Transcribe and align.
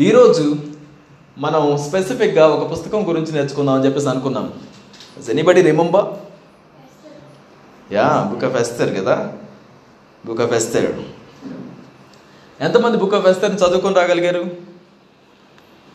ఈరోజు 0.00 0.44
మనం 1.36 1.62
స్పెసిఫిక్గా 1.78 2.44
ఒక 2.46 2.64
పుస్తకం 2.72 3.00
గురించి 3.08 3.32
నేర్చుకుందాం 3.32 3.74
అని 3.74 3.84
చెప్పేసి 3.86 4.08
అనుకున్నాం 4.08 4.46
anybody 5.30 5.62
remember 5.62 6.08
ya 7.92 8.06
book 8.30 8.44
of 8.44 8.56
Esther 8.56 8.92
కదా? 8.96 9.16
బుక్ 10.24 10.40
ఆఫ్ 10.40 10.52
ఎస్తర్ 10.52 10.88
ఎంతమంది 12.60 12.96
బుక్ 12.98 13.14
ఆఫ్ 13.14 13.26
ఎస్తర్ని 13.26 13.58
చదువుకొని 13.58 13.94
రాగలిగారు? 13.94 14.42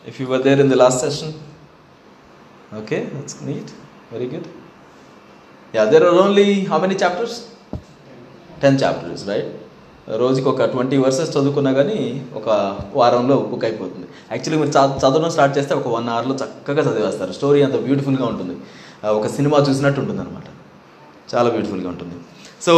If 0.04 0.16
you 0.20 0.26
were 0.28 0.42
there 0.42 0.60
in 0.60 0.70
the 0.70 0.76
last 0.76 1.00
session 1.00 1.32
okay 2.78 2.98
it's 3.20 3.38
neat 3.42 3.70
very 4.12 4.26
good 4.26 4.48
ya 5.74 5.84
there 5.84 6.04
are 6.04 6.18
only 6.24 6.48
how 6.66 6.78
many 6.78 6.96
chapters 7.02 7.38
ten 8.62 8.78
chapters 8.82 9.24
right 9.28 9.50
రోజుకి 10.22 10.48
ఒక 10.52 10.64
twenty 10.72 10.96
versus 11.04 11.30
చదువుకున్నా 11.36 11.70
కానీ 11.78 11.98
ఒక 12.38 12.48
వారంలో 12.98 13.36
బుక్ 13.50 13.64
అయిపోతుంది. 13.68 14.06
యాక్చువల్లీ 14.32 14.58
మీరు 14.62 14.72
చదవడం 15.02 15.30
స్టార్ట్ 15.36 15.54
చేస్తే 15.58 15.72
ఒక 15.80 15.88
వన్ 15.94 16.08
అవర్లో 16.14 16.34
చక్కగా 16.42 16.82
చదివేస్తారు. 16.88 17.32
స్టోరీ 17.38 17.60
అంత 17.66 17.76
బ్యూటిఫుల్గా 17.86 18.26
ఉంటుంది. 18.32 18.54
ఒక 19.18 19.26
సినిమా 19.36 19.56
చూసినట్టు 19.68 20.00
ఉంటుంది 20.02 20.20
అనమాట 20.24 20.48
చాలా 21.32 21.48
బ్యూటిఫుల్గా 21.54 21.88
ఉంటుంది. 21.94 22.16
So 22.66 22.74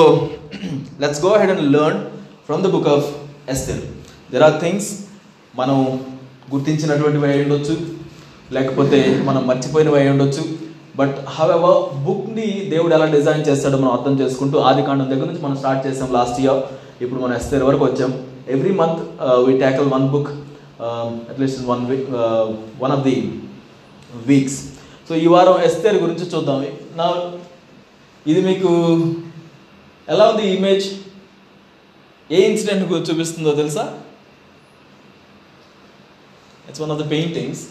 let's 1.02 1.20
go 1.26 1.32
ahead 1.42 1.52
and 1.54 1.66
learn 1.76 2.00
from 2.46 2.62
the 2.66 2.70
book 2.76 2.88
of 2.94 3.08
Esther 3.54 3.84
there 4.32 4.44
are 4.48 4.56
things 4.64 4.88
మనం 5.60 5.76
గుర్తించినటువంటివి 6.54 7.26
అయి 7.32 7.42
ఉండొచ్చు. 7.44 7.76
లేకపోతే 8.56 8.98
మనం 9.28 9.42
మర్చిపోయినవి 9.52 9.98
అయి 10.00 10.10
ఉండొచ్చు. 10.14 10.42
బట్ 10.98 11.16
హవెవర్ 11.36 11.80
బుక్ని 12.04 12.46
దేవుడు 12.70 12.92
ఎలా 12.96 13.06
డిజైన్ 13.16 13.46
చేస్తాడో 13.48 13.76
మనం 13.82 13.92
అర్థం 13.96 14.14
చేసుకుంటూ 14.20 14.56
ఆది 14.68 14.82
కాండం 14.86 15.08
దగ్గర 15.10 15.26
నుంచి 15.30 15.42
మనం 15.46 15.56
స్టార్ట్ 15.62 15.82
చేసాం 15.86 16.08
లాస్ట్ 16.16 16.38
ఇయర్ 16.44 16.62
ఇప్పుడు 17.02 17.20
మనం 17.24 17.34
ఎస్తేర్ 17.40 17.64
వరకు 17.68 17.84
వచ్చాం. 17.88 18.12
Every 18.54 18.72
month 18.80 19.00
we 19.46 19.52
tackle 19.62 19.88
one 19.94 20.06
book 20.14 20.30
at least 21.30 21.60
one 21.70 21.82
week 21.90 22.08
one 22.82 22.92
of 22.96 23.04
the 23.08 23.16
weeks 24.30 24.58
so 25.08 25.14
ఈ 25.24 25.26
వారం 25.34 25.56
ఎస్తేర్ 25.68 25.96
గురించి 26.04 26.24
చూద్దాం. 26.32 26.58
నా 27.00 27.06
ఇది 28.30 28.40
మీకు 28.50 28.70
ఎలా 30.14 30.24
ఉంది 30.30 30.44
ఇమేజ్ 30.56 30.86
ఏ 32.36 32.38
ఇన్సిడెంట్ 32.50 32.84
గురించి 32.90 33.08
చూపిస్తుందో 33.10 33.52
తెలుసా? 33.62 33.84
It's 36.68 36.82
one 36.84 36.92
of 36.94 37.00
the 37.02 37.06
paintings 37.14 37.62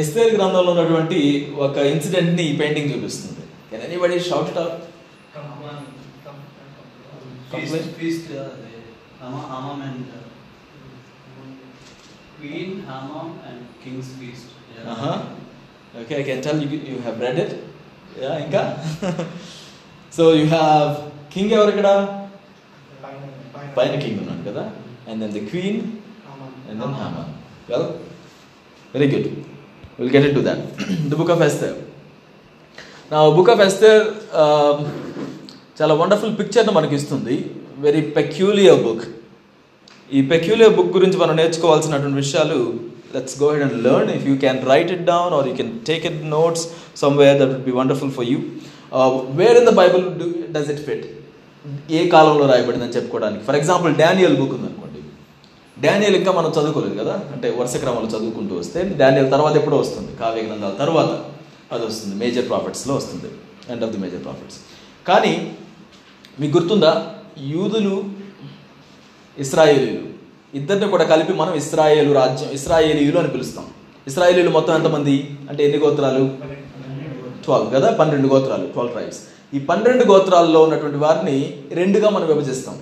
Esther 0.00 0.30
గ్రంథంలో 0.36 0.70
ఉన్నటువంటి 0.74 1.18
ఒక 1.66 1.76
ఇన్సిడెంట్ని 1.92 2.44
ఈ 2.50 2.52
పెయింటింగ్ 2.60 2.90
చూపిస్తుంది. 2.94 3.42
Can 3.70 3.84
anybody 3.88 4.18
shout 4.30 4.58
out 4.62 4.78
Feast, 7.51 7.71
Complain? 7.71 7.93
feast, 7.93 8.31
uh, 8.31 8.49
the 8.61 8.71
Hama, 9.19 9.39
Hamam 9.51 9.77
and 9.87 10.05
uh, 10.09 10.23
Queen 12.37 12.83
Hamam 12.83 13.27
and 13.47 13.59
King's 13.83 14.09
feast. 14.13 14.47
Yeah. 14.75 14.91
Uh-huh. 14.91 15.17
Okay, 15.95 16.19
I 16.19 16.23
can 16.23 16.41
tell 16.41 16.57
you 16.59 16.69
you 16.69 16.99
have 17.01 17.19
read 17.19 17.39
it. 17.39 17.53
Yeah, 18.19 18.35
ఇంకా 18.43 18.61
so 20.17 20.23
you 20.37 20.43
have 20.51 20.89
king 21.33 21.53
ఎవరు 21.55 21.71
ఇక్కడ 21.73 21.89
పైన 23.77 23.93
king 24.03 24.19
ఉన్నాడు 24.23 24.43
కదా 24.49 24.63
and 25.07 25.17
then 25.23 25.33
the 25.37 25.41
queen 25.49 25.79
and 26.67 26.77
then 26.83 26.95
Haman 27.01 27.31
well 27.69 27.87
very 28.93 29.07
good 29.13 29.27
will 29.97 30.13
get 30.15 30.27
it 30.29 30.35
to 30.39 30.43
that 30.47 30.63
the 31.11 31.19
book 31.21 31.33
of 31.35 31.43
Esther 31.49 31.75
నా 33.11 33.17
book 33.39 33.51
of 33.55 33.63
Esther 33.67 34.03
చాలా 35.80 35.94
wonderful 35.94 36.38
పిక్చర్ని 36.38 36.72
మనకి 36.72 36.94
ఇస్తుంది 36.94 37.50
వెరీ 37.78 38.00
పెక్యూలియర్ 38.00 38.80
బుక్ 38.82 39.04
ఈ 40.12 40.20
పెక్యూలియర్ 40.22 40.74
బుక్ 40.74 40.90
గురించి 40.96 41.18
మనం 41.18 41.36
నేర్చుకోవాల్సినటువంటి 41.36 42.16
విషయాలు 42.16 42.58
let's 43.14 43.42
go 43.42 43.50
ahead 43.50 43.62
and 43.62 43.82
learn 43.84 44.10
if 44.10 44.26
you 44.28 44.36
can 44.36 44.58
write 44.68 44.90
it 44.92 45.04
down 45.04 45.34
or 45.34 45.48
you 45.48 45.54
can 45.54 45.72
take 45.86 46.06
it 46.06 46.18
notes 46.26 46.64
somewhere 46.96 47.38
that 47.38 47.48
would 47.48 47.64
be 47.64 47.70
wonderful 47.70 48.10
for 48.10 48.26
you 48.26 48.38
where 49.40 49.56
in 49.56 49.66
the 49.66 49.72
Bible 49.80 50.04
does 50.52 50.70
it 50.70 50.82
fit 50.88 51.06
ఏ 51.90 52.08
కాలంలో 52.08 52.46
రాయబడిందని 52.46 52.94
చెప్పుకోవడానికి. 52.96 53.44
For 53.44 53.56
example 53.56 53.94
Daniel 53.94 54.36
book 54.36 54.52
ఉందనుకోండి. 54.52 55.00
Daniel 55.86 56.16
ఇంకా 56.16 56.32
మనం 56.32 56.50
చదువుకోలేదు 56.50 56.96
కదా? 57.02 57.14
అంటే 57.32 57.48
వరుస 57.58 57.76
క్రమంలో 57.76 58.08
చదువుకుంటూ 58.18 58.54
వస్తే 58.54 58.82
డానియల్ 59.02 59.30
తర్వాత 59.30 59.56
ఎప్పుడో 59.56 59.76
వస్తుంది? 59.76 60.16
కావ్య 60.16 60.42
గ్రంథాల 60.42 60.74
తర్వాత 60.84 61.10
అది 61.74 61.86
వస్తుంది. 61.86 62.14
మేజర్ 62.24 62.48
ప్రాఫిట్స్లో 62.48 62.94
వస్తుంది. 62.94 63.30
End 63.72 63.84
of 63.84 63.92
the 63.92 63.98
major 63.98 64.22
prophets 64.24 64.58
కానీ 65.08 65.32
మీకు 66.40 66.58
గుర్తుందా? 66.58 67.06
యూదులు 67.38 68.04
ఇస్రాయేలీలు. 69.38 69.98
ఇద్దరిని 70.54 70.88
కూడా 70.88 71.04
కలిపి 71.04 71.32
మనం 71.32 71.54
ఇస్రాయేలు 71.54 72.12
రాజ్యం 72.12 72.50
ఇస్రాయేలీయులు 72.50 73.18
అని 73.18 73.28
పిలుస్తాం. 73.28 73.64
ఇస్రాయేలీలు 74.06 74.50
మొత్తం 74.50 74.74
ఎంతమంది? 74.74 75.30
అంటే 75.50 75.64
ఎన్ని 75.64 75.78
గోత్రాలు? 75.78 76.30
ట్వెల్వ్ 77.44 77.74
కదా? 77.74 77.90
పన్నెండు 77.90 78.28
గోత్రాలు 78.28 78.66
ట్వెల్వ్ 78.66 78.92
ట్రైబ్స్ 78.92 79.18
ఈ 79.54 79.58
పన్నెండు 79.58 80.04
గోత్రాల్లో 80.04 80.62
ఉన్నటువంటి 80.62 80.96
వారిని 80.96 81.60
రెండుగా 81.72 82.10
మనం 82.10 82.26
విభజిస్తాం. 82.26 82.78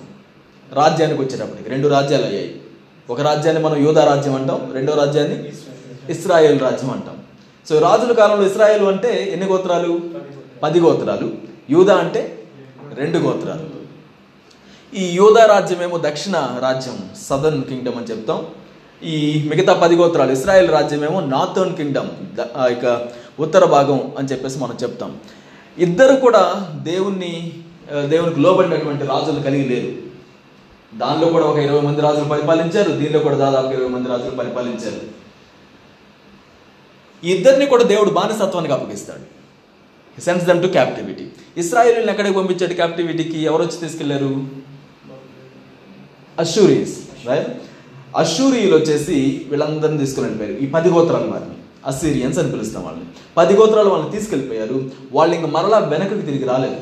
రాజ్యానికి 0.73 1.21
వచ్చేటప్పటికి 1.21 1.69
రెండు 1.69 1.87
రాజ్యాలు 1.87 2.25
అయ్యాయి. 2.25 2.61
ఒక 3.09 3.21
రాజ్యాన్ని 3.21 3.63
మనం 3.63 3.85
యోధా 3.85 4.03
రాజ్యం 4.03 4.35
అంటాం 4.35 4.71
రెండో 4.73 4.93
రాజ్యాన్ని 4.93 5.49
ఇస్రాయేల్ 6.09 6.59
రాజ్యం 6.59 6.91
అంటాం. 6.91 7.17
సో 7.69 7.79
రాజుల 7.79 8.13
కాలంలో 8.13 8.47
ఇస్రాయేల్ 8.47 8.83
అంటే 8.83 9.29
ఎన్ని 9.31 9.47
గోత్రాలు? 9.47 9.99
పది 10.63 10.79
గోత్రాలు. 10.79 11.33
యూదా 11.69 11.95
అంటే 11.95 12.38
రెండు 12.93 13.17
గోత్రాలు. 13.17 13.79
ఈ 14.95 15.11
యోధా 15.11 15.45
రాజ్యం 15.45 15.83
ఏమో 15.83 15.97
దక్షిణ 15.97 16.57
రాజ్యం 16.61 17.09
సదర్న్ 17.21 17.63
కింగ్డమ్ 17.63 17.95
అని 17.95 18.05
చెప్తాం. 18.05 18.45
ఈ 19.03 19.45
మిగతా 19.49 19.73
పది 19.73 19.95
గోత్రాలు 19.95 20.31
ఇస్రాయెల్ 20.31 20.69
రాజ్యం 20.69 21.05
ఏమో 21.05 21.19
నార్థర్న్ 21.19 21.75
కింగ్డమ్ 21.75 22.09
ద- 22.35 22.71
ఇక 22.71 23.07
ఉత్తర 23.39 23.65
భాగం 23.65 24.11
అని 24.17 24.27
చెప్పేసి 24.27 24.59
మనం 24.59 24.77
చెప్తాం. 24.83 25.17
ఇద్దరు 25.77 26.15
కూడా 26.15 26.71
దేవుణ్ణి 26.83 27.53
దేవునికి 28.05 28.39
లోబడినటువంటి 28.39 29.05
రాజులు 29.05 29.39
కలిగి 29.39 29.69
లేరు. 29.69 30.09
దానిలో 30.97 31.31
కూడా 31.31 31.45
ఒక 31.45 31.57
ఇరవై 31.57 31.81
మంది 31.81 32.01
రాజులు 32.01 32.25
పరిపాలించారు 32.25 32.91
దీనిలో 32.91 33.19
కూడా 33.19 33.35
దాదాపు 33.35 33.67
ఇరవై 33.67 33.87
మంది 33.87 34.09
రాజులు 34.09 34.35
పరిపాలించారు. 34.35 35.19
ఇద్దరిని 37.25 37.65
కూడా 37.65 37.83
దేవుడు 37.83 38.09
బానిసత్వానికి 38.09 38.73
అప్పగిస్తాడు. 38.73 39.38
సెన్స్ 40.19 40.45
దమ్ 40.45 40.61
టు 40.61 40.67
క్యాప్టివిటీ 40.67 41.25
ఇస్రాయేలీని 41.57 42.11
ఎక్కడికి 42.11 42.35
పంపించాడు? 42.35 42.73
క్యాప్టివిటీకి 42.73 43.39
ఎవరు 43.39 43.63
వచ్చి 43.63 43.77
తీసుకెళ్ళారు? 43.77 44.47
అషూరీస్ 46.39 47.27
రైట్ 47.27 47.47
అషూరియులు 48.17 48.75
వచ్చేసి 48.77 49.45
వీళ్ళందరినీ 49.49 49.97
తీసుకుని 49.97 50.27
వెళ్ళిపోయారు 50.27 50.63
ఈ 50.63 50.67
పది 50.67 50.89
గోత్రాల 50.89 51.29
వారిని 51.31 51.55
అసీరియన్స్ 51.85 52.39
అని 52.39 52.51
పిలుస్తాం 52.51 52.83
వాళ్ళని. 52.83 53.05
పది 53.37 53.53
గోత్రాలు 53.53 53.89
వాళ్ళని 53.89 54.11
తీసుకెళ్ళిపోయారు. 54.11 54.91
వాళ్ళు 55.11 55.35
ఇంక 55.35 55.45
మరలా 55.45 55.77
వెనకకి 55.77 56.21
తిరిగి 56.21 56.43
రాలేదు. 56.43 56.75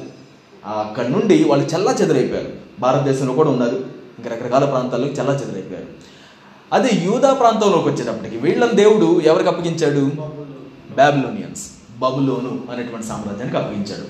అక్కడి 0.66 1.12
నుండి 1.12 1.44
వాళ్ళు 1.44 1.66
చల్లా 1.66 1.96
చెదరైపోయారు. 2.02 2.50
భారతదేశంలో 2.80 3.34
కూడా 3.34 3.50
ఉన్నారు. 3.50 3.86
ఇంకా 4.18 4.30
రకరకాల 4.36 4.66
ప్రాంతాల్లో 4.66 5.08
చల్లా 5.08 5.34
చెదరైపోయారు. 5.34 5.88
అదే 6.74 6.90
యూదా 7.06 7.34
ప్రాంతంలోకి 7.34 7.90
వచ్చేటప్పటికి 7.90 8.38
వీళ్ళని 8.38 8.74
దేవుడు 8.74 9.22
ఎవరికి 9.22 9.50
అప్పగించాడు? 9.50 10.12
బాబిలోనియన్స్ 10.96 11.72
బబులోను 12.02 12.52
అనేటువంటి 12.72 13.08
సామ్రాజ్యానికి 13.08 13.58
అప్పగించాడు. 13.58 14.06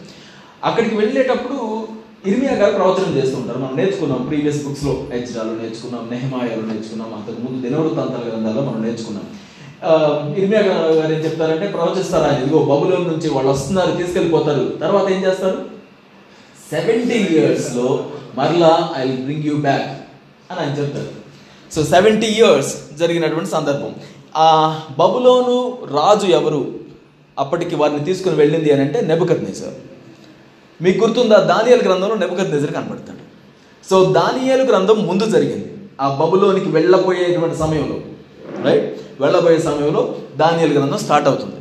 అక్కడికి 0.63 0.95
వెళ్ళేటప్పుడు 0.95 1.87
ఇర్మియా 2.29 2.53
గారు 2.53 2.73
ప్రవచనం 2.73 3.17
చేస్తుంటారు 3.17 3.59
మనం 3.59 3.75
నేర్చుకున్నాం 3.75 4.21
ప్రీవియస్ 4.27 4.63
బుక్స్లో 4.65 4.93
ఎజ్రాలు 5.13 5.49
నేర్చుకున్నాం 5.49 6.07
నెహమాయాలు 6.11 6.61
నేర్చుకున్నాం 6.61 7.13
అంతకు 7.13 7.41
ముందు 7.41 7.67
దినవృత్తాంతాల 7.67 8.23
గ్రంథాల్లో 8.29 8.61
మనం 8.61 8.81
నేర్చుకున్నాం. 8.83 9.25
ఇర్మియా 10.33 10.61
గారు 10.61 11.13
ఏం 11.13 11.19
చెప్తారంటే 11.19 11.67
ప్రవచిస్తారు? 11.67 12.23
ఆయన 12.23 12.43
ఇదిగో 12.43 12.59
బబులోన్ 12.59 13.07
నుంచి 13.07 13.29
వాళ్ళు 13.29 13.51
వస్తున్నారు 13.51 13.91
తీసుకెళ్ళిపోతారు. 13.91 14.77
తర్వాత 14.81 15.11
ఏం 15.11 15.23
చేస్తారు? 15.25 15.65
సెవెంటీ 16.71 17.19
ఇయర్స్లో 17.35 18.09
మరలా 18.35 18.89
ఐ 18.97 19.07
బ్రింగ్ 19.11 19.43
యూ 19.43 19.55
బ్యాక్ 19.57 19.87
అని 20.51 20.59
ఆయన 20.59 20.77
చెప్తారు. 20.79 21.11
సో 21.73 21.83
సెవెంటీ 21.83 22.27
ఇయర్స్ 22.27 22.97
జరిగినటువంటి 22.97 23.49
సందర్భం. 23.49 23.95
ఆ 24.37 24.79
బబులోను 24.99 25.77
రాజు 25.95 26.27
ఎవరు? 26.27 26.86
అప్పటికి 27.39 27.75
వారిని 27.75 28.03
తీసుకుని 28.03 28.35
వెళ్ళింది 28.35 28.71
అని 28.71 28.81
అంటే 28.81 29.01
నెబకత్ 29.01 29.43
నేసర్ 29.43 29.73
మీకు 30.83 31.05
గుర్తుందా? 31.05 31.37
దానియల్ 31.37 31.81
గ్రంథంలో 31.81 32.15
నెబకత్ 32.15 32.51
నేజర్ 32.51 32.73
కనబడతాడు. 32.73 33.27
సో 33.89 34.03
దానియేలు 34.03 34.63
గ్రంథం 34.63 35.07
ముందు 35.07 35.25
జరిగింది. 35.25 35.73
ఆ 36.01 36.17
బబులోనికి 36.21 36.69
వెళ్ళబోయేటువంటి 36.69 37.57
సమయంలో 37.57 37.97
రైట్ 38.63 39.21
వెళ్ళబోయే 39.21 39.59
సమయంలో 39.59 40.15
దానియల్ 40.35 40.77
గ్రంథం 40.77 40.97
స్టార్ట్ 40.97 41.27
అవుతుంది. 41.27 41.55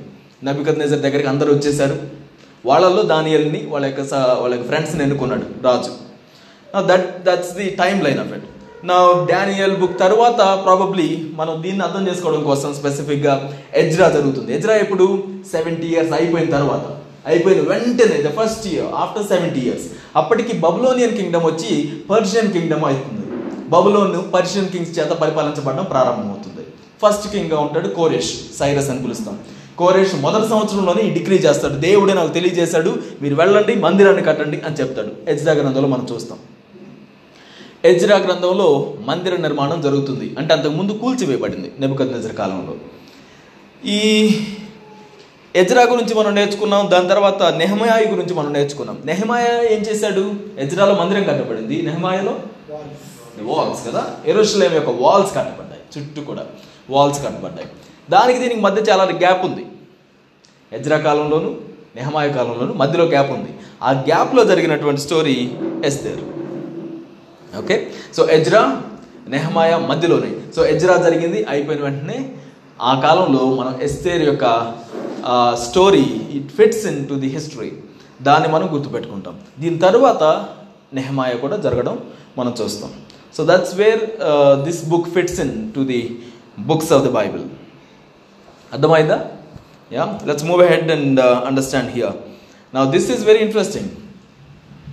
నబికత్ 0.44 0.78
నేజర్ 0.78 0.99
దగ్గరికి 0.99 1.28
అందరూ 1.28 1.55
వచ్చేసారు 1.55 1.99
వాళ్ళల్లో 2.67 3.02
దానియల్ని 3.02 3.67
వాళ్ళ 3.69 3.87
యొక్క 3.87 4.05
స- 4.05 4.14
వాళ్ళ 4.14 4.55
యొక్క 4.55 4.69
ఫ్రెండ్స్ని 4.69 5.02
ఎన్నుకున్నాడు 5.02 5.43
రాజు. 5.62 5.93
That 6.87 7.25
that's 7.25 7.52
the 7.52 7.70
timeline 8.00 8.19
of 8.19 8.32
it 8.32 8.44
నా 8.88 8.97
డానియల్ 9.31 9.75
బుక్ 9.81 9.99
తర్వాత 10.03 10.41
ప్రాబబ్లీ 10.65 11.06
మనం 11.35 11.55
దీన్ని 11.65 11.83
అర్థం 11.87 12.03
చేసుకోవడం 12.09 12.43
కోసం 12.49 12.71
స్పెసిఫిక్గా 12.75 13.35
ఎజ్రా 13.75 14.09
జరుగుతుంది. 14.17 14.50
ఎజ్రా 14.56 14.75
ఎప్పుడు? 14.85 15.06
సెవెంటీ 15.53 15.87
ఇయర్స్ 15.87 16.12
అయిపోయిన 16.19 16.49
తర్వాత. 16.56 16.85
అయిపోయిన 17.31 17.61
వెంటనే 17.71 18.19
the 18.27 18.31
first 18.38 18.67
year 18.73 18.91
after 19.03 19.27
seventy 19.33 19.61
years 19.61 19.87
అప్పటికి 20.21 20.53
బబులోనియన్ 20.65 21.17
కింగ్డమ్ 21.19 21.47
వచ్చి 21.47 21.73
పర్షియన్ 22.11 22.53
కింగ్డమ్ 22.56 22.85
అవుతుంది. 22.91 23.25
బబులోన్ 23.75 24.17
పర్షియన్ 24.35 24.69
కింగ్స్ 24.75 24.93
చేత 24.99 25.12
పరిపాలించబడడం 25.23 25.87
ప్రారంభమవుతుంది. 25.93 26.65
ఫస్ట్ 27.03 27.27
కింగ్గా 27.33 27.61
ఉంటాడు 27.67 27.88
కోరేష్ 27.99 28.33
సైరస్ 28.59 28.91
అని 28.91 29.03
పిలుస్తాం. 29.06 29.38
కోరేష్ 29.79 30.15
మొదటి 30.27 30.49
సంవత్సరంలోనే 30.53 31.03
ఈ 31.09 31.11
డిగ్రీ 31.17 31.38
చేస్తాడు. 31.47 31.79
దేవుడే 31.87 32.15
నాకు 32.21 32.33
తెలియజేశాడు 32.38 32.93
మీరు 33.23 33.35
వెళ్ళండి 33.41 33.75
మందిరాన్ని 33.87 34.23
కట్టండి 34.29 34.61
అని 34.67 34.79
చెప్తాడు. 34.83 35.31
ఎజ్రా 35.35 35.55
గ్రంథంలో 35.61 35.88
మనం 35.94 36.06
చూస్తాం. 36.12 36.38
ఎజ్రా 37.84 38.17
గ్రంథంలో 38.17 38.94
మందిర 39.00 39.37
నిర్మాణం 39.37 39.81
జరుగుతుంది. 39.81 40.34
అంటే 40.38 40.55
అంతకుముందు 40.55 40.93
కూల్చివేయబడింది 40.93 41.73
నెబుకద్ 41.81 42.32
కాలంలో. 42.32 42.75
ఈ 43.84 44.31
ఎజ్రా 45.56 45.82
గురించి 45.82 46.14
మనం 46.14 46.34
నేర్చుకున్నాం 46.34 46.90
దాని 46.90 47.08
తర్వాత 47.08 47.43
నెహమాయ 47.43 48.06
గురించి 48.11 48.34
మనం 48.34 48.52
నేర్చుకున్నాం. 48.52 48.99
నెహమాయ 49.05 49.44
ఏం 49.70 49.81
చేశాడు? 49.81 50.34
ఎజ్రాలో 50.58 50.94
మందిరం 50.94 51.25
కట్టబడింది. 51.25 51.82
నెహమాయలో 51.82 52.38
వాల్స్ 53.43 53.87
కదా? 53.87 54.17
ఎరుషలేం 54.26 54.75
యొక్క 54.75 54.90
వాల్స్ 54.90 55.34
కట్టబడ్డాయి. 55.34 55.82
చుట్టూ 55.99 56.23
కూడా 56.23 56.46
వాల్స్ 56.90 57.25
కట్టబడ్డాయి. 57.25 57.69
దానికి 58.11 58.38
దీనికి 58.38 58.61
మధ్య 58.61 58.82
చాలా 58.90 59.05
గ్యాప్ 59.05 59.44
ఉంది. 59.44 59.67
ఎజ్రా 60.73 60.99
కాలంలోను 60.99 61.56
నెహమాయ 61.96 62.32
కాలంలోను 62.32 62.73
మధ్యలో 62.73 63.05
గ్యాప్ 63.05 63.31
ఉంది. 63.31 63.49
ఆ 63.82 63.90
గ్యాప్లో 63.90 64.44
జరిగినటువంటి 64.44 65.00
story 65.00 65.50
Esther. 65.84 66.36
Okay? 67.62 67.76
So 68.17 68.23
Ezra 68.37 68.62
నెహమాయ 69.35 69.73
మధ్యలోనే. 69.91 70.31
సో 70.56 70.61
ఎజ్రా 70.73 70.97
జరిగింది 71.06 71.41
అయిపోయిన 71.53 71.81
వెంటనే 71.87 72.19
ఆ 72.91 72.93
కాలంలో 73.05 73.43
మనం 73.61 73.73
ఎస్తేర్ 73.87 74.23
యొక్క 74.31 74.44
story 75.67 76.06
it 76.38 76.50
fits 76.58 76.85
into 77.11 77.14
the 77.23 77.29
history 77.37 77.70
దాన్ని 78.26 78.49
మనం 78.55 78.67
గుర్తుపెట్టుకుంటాం. 78.75 79.35
దీని 79.62 79.79
తర్వాత 79.87 80.23
నెహమాయ 80.99 81.32
కూడా 81.44 81.56
జరగడం 81.64 81.97
మనం 82.38 82.53
చూస్తాం. 82.61 82.91
So 83.37 83.41
that's 83.50 83.75
where 83.81 84.02
this 84.67 84.82
book 84.93 85.09
fits 85.17 85.38
into 85.76 85.82
the 85.93 86.00
books 86.69 86.93
of 86.97 87.02
the 87.06 87.11
Bible 87.19 87.44
అర్థమైందా? 88.75 89.19
Yeah 89.97 90.05
let's 90.29 90.47
move 90.50 90.62
ahead 90.73 90.88
and 90.97 91.20
understand 91.50 91.91
here 91.97 92.14
now 92.76 92.85
this 92.94 93.09
is 93.14 93.23
very 93.31 93.43
interesting 93.49 93.91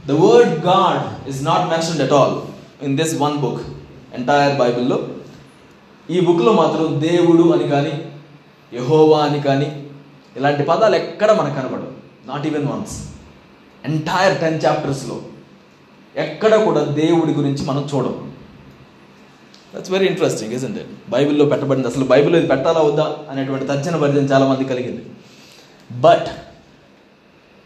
the 0.10 0.18
word 0.26 0.54
God 0.72 1.04
is 1.32 1.40
not 1.52 1.66
mentioned 1.76 2.04
at 2.08 2.16
all 2.20 2.36
in 2.82 2.98
this 2.98 3.16
one 3.22 3.38
book 3.38 3.62
entire 4.14 4.58
బైబిల్లో 4.58 4.98
ఈ 6.10 6.20
బుక్లో 6.20 6.54
మాత్రం 6.54 7.02
దేవుడు 7.02 7.54
అని 7.54 7.68
కానీ 7.68 7.94
యహోవా 8.74 9.20
అని 9.26 9.42
కానీ 9.42 9.70
ఇలాంటి 10.38 10.64
పదాలు 10.64 10.96
ఎక్కడ 10.96 11.32
మనకు 11.32 11.56
కనబడవు. 11.56 11.92
Not 12.28 12.48
even 12.48 12.68
once 12.68 12.96
entire 13.86 14.42
ten 14.42 14.60
చాప్టర్స్లో 14.66 15.22
ఎక్కడ 16.16 16.54
కూడా 16.66 16.84
దేవుడి 16.84 17.34
గురించి 17.34 17.66
మనం 17.66 17.90
చూడం 17.94 18.32
that's 19.76 19.92
very 19.92 20.08
interesting 20.08 20.54
is 20.54 20.64
it 20.64 20.80
బైబిల్లో 21.10 21.46
పెట్టబడింది. 21.46 21.88
అసలు 21.88 22.06
బైబిల్లో 22.06 22.40
ఇది 22.40 22.48
పెట్టాలా 22.48 22.82
వద్దా 22.82 23.18
అనేటువంటి 23.30 23.66
తర్జన 23.66 23.96
భర్జన 23.96 24.26
చాలామంది 24.34 24.66
కలిగింది. 24.66 25.04
బట్ 25.92 26.28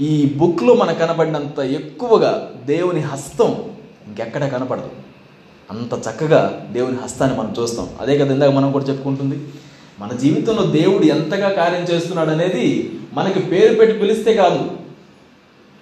ఈ 0.02 0.34
బుక్లో 0.38 0.74
మనకు 0.74 1.00
కనబడినంత 1.00 1.60
ఎక్కువగా 1.60 2.52
దేవుని 2.66 3.00
హస్తం 3.00 3.52
ఇంకెక్కడ 4.08 4.44
కనపడదు. 4.48 4.90
అంత 5.72 5.94
చక్కగా 6.08 6.68
దేవుని 6.72 6.98
హస్తాన్ని 7.04 7.38
మనం 7.38 7.56
చూస్తాం. 7.60 7.88
అదే 8.02 8.18
కదా 8.18 8.34
ఇందాక 8.34 8.52
మనం 8.52 8.72
కూడా 8.72 8.86
చెప్పుకుంటుంది 8.86 9.38
మన 10.00 10.12
జీవితంలో 10.18 10.64
దేవుడు 10.64 11.06
ఎంతగా 11.06 11.50
కార్యం 11.50 11.84
చేస్తున్నాడు 11.84 12.30
అనేది 12.30 12.66
మనకి 13.14 13.40
పేరు 13.40 13.76
పెట్టి 13.76 13.96
పిలిస్తే 14.00 14.34
కాదు. 14.34 14.62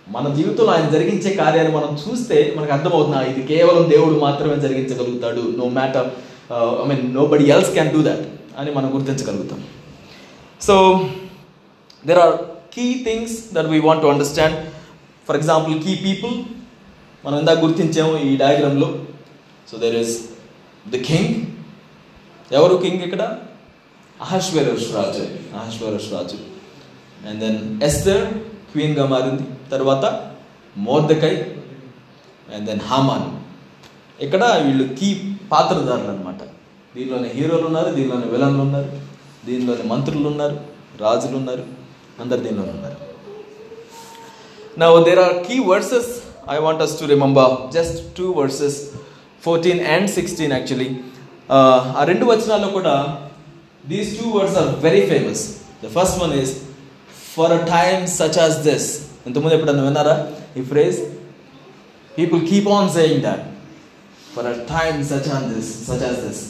మన 0.10 0.34
జీవితంలో 0.34 0.72
ఆయన 0.72 0.90
జరిగించే 0.90 1.34
కార్యాన్ని 1.34 1.76
మనం 1.78 1.98
చూస్తే 2.04 2.54
మనకు 2.58 2.74
అర్థమవుతుంది 2.74 3.30
ఇది 3.30 3.42
కేవలం 3.48 3.90
దేవుడు 3.90 4.20
మాత్రమే 4.20 4.56
జరిగించగలుగుతాడు. 4.56 5.44
No 5.58 5.66
matter 5.70 6.08
I 6.84 6.88
mean 6.88 7.14
nobody 7.26 7.46
else 7.50 7.72
can 7.72 7.92
do 7.92 8.02
that 8.02 8.26
అని 8.60 8.72
మనం 8.72 8.96
గుర్తించగలుగుతాం. 8.96 9.64
So 10.62 10.76
there 12.08 12.20
are 12.20 12.36
key 12.76 13.06
things 13.06 13.54
that 13.54 13.68
we 13.68 13.80
want 13.80 14.04
to 14.04 14.08
understand 14.08 14.60
for 15.28 15.38
example 15.38 15.76
key 15.84 15.96
people 16.06 16.36
మనం 17.26 17.38
ఇందాక 17.42 17.60
గుర్తించాము 17.66 18.14
ఈ 18.28 18.32
డయాగ్రామ్లో 18.44 18.90
so 19.70 19.78
there 19.84 19.96
is 20.04 20.16
the 20.94 20.96
king 21.10 21.34
ఎవరు 22.52 22.76
కింగ్ 22.84 23.04
ఇక్కడ? 23.08 23.24
అహశ్వరస్ 24.26 24.88
రాజు 24.96 25.24
అహశ్వరస్ 25.60 26.10
రాజు 26.14 26.38
అండ్ 27.28 27.40
దెన్ 27.40 27.58
ఎస్తర్ 27.84 28.24
క్వీన్గా 28.72 29.06
మారింది. 29.14 29.46
తర్వాత 29.72 30.06
మోర్దకై 30.78 31.34
అండ్ 32.54 32.66
దెన్ 32.70 32.84
హామాన్ 32.90 33.28
ఇక్కడ 34.26 34.44
వీళ్ళు 34.66 34.86
కీ 35.00 35.10
పాత్రధారులు 35.52 36.10
అనమాట 36.10 36.42
దీనిలోనే 36.96 37.30
హీరోలు 37.38 37.66
ఉన్నారు 37.70 37.90
దీనిలోనే 37.96 38.28
విలన్లు 38.34 38.62
ఉన్నారు 38.62 38.92
దీనిలోనే 39.48 39.84
మంత్రులు 39.94 40.28
ఉన్నారు 40.28 40.58
రాజులు 41.02 41.36
ఉన్నారు 41.38 41.64
అందరు 42.22 42.42
దీనిలోనే 42.46 42.72
ఉన్నారు. 42.72 42.98
నా 44.80 44.88
there 45.08 45.20
are 45.20 45.36
key 45.48 45.58
verses 45.60 46.12
I 46.46 46.60
want 46.60 46.82
us 46.82 46.98
to 47.00 47.08
remember. 47.08 47.46
Just 47.72 48.16
two 48.16 48.34
verses, 48.34 48.96
14 49.40 49.80
and 49.82 50.10
16 50.10 50.52
actually. 50.52 50.90
Uh, 51.50 51.80
ఆ 52.00 52.04
రెండు 52.10 52.26
వచనాల్లో 52.26 52.68
కూడా 52.76 52.94
these 53.84 54.10
two 54.20 54.28
words 54.36 54.56
are 54.62 54.70
very 54.86 55.02
famous 55.12 55.42
the 55.84 55.90
first 55.96 56.18
one 56.24 56.34
is 56.42 56.54
for 57.36 57.52
a 57.52 57.60
time 57.74 58.08
such 58.16 58.38
as 58.44 58.56
this 58.68 58.88
ఇంతకుముందు 59.28 59.56
ఎప్పుడన్నా 59.58 59.84
విన్నారా 59.84 60.16
ఈ 60.60 60.64
phrase 60.72 60.98
people 62.18 62.42
keep 62.50 62.70
on 62.78 62.90
saying 62.98 63.22
that 63.28 63.44
for 64.36 64.48
a 64.54 64.56
time 64.74 64.98
such 65.12 65.30
on 65.38 65.46
this 65.54 65.72
such 65.90 66.04
as 66.10 66.20
this 66.26 66.42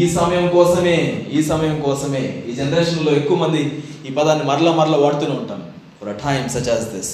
ఈ 0.00 0.06
సమయం 0.18 0.46
కోసమే 0.56 0.96
ఈ 1.36 1.42
సమయం 1.42 1.76
కోసమే 1.80 2.24
ఈ 2.48 2.54
జనరేషన్లో 2.60 3.12
ఎక్కువ 3.20 3.38
మంది 3.44 3.62
ఈ 4.08 4.12
పదాన్ని 4.18 4.44
మరలా 4.44 4.72
మరలా 4.72 4.98
వాడుతూనే 5.04 5.34
ఉంటాం. 5.40 5.60
For 6.00 6.08
a 6.08 6.18
time 6.26 6.48
such 6.56 6.70
as 6.74 6.86
this 6.96 7.12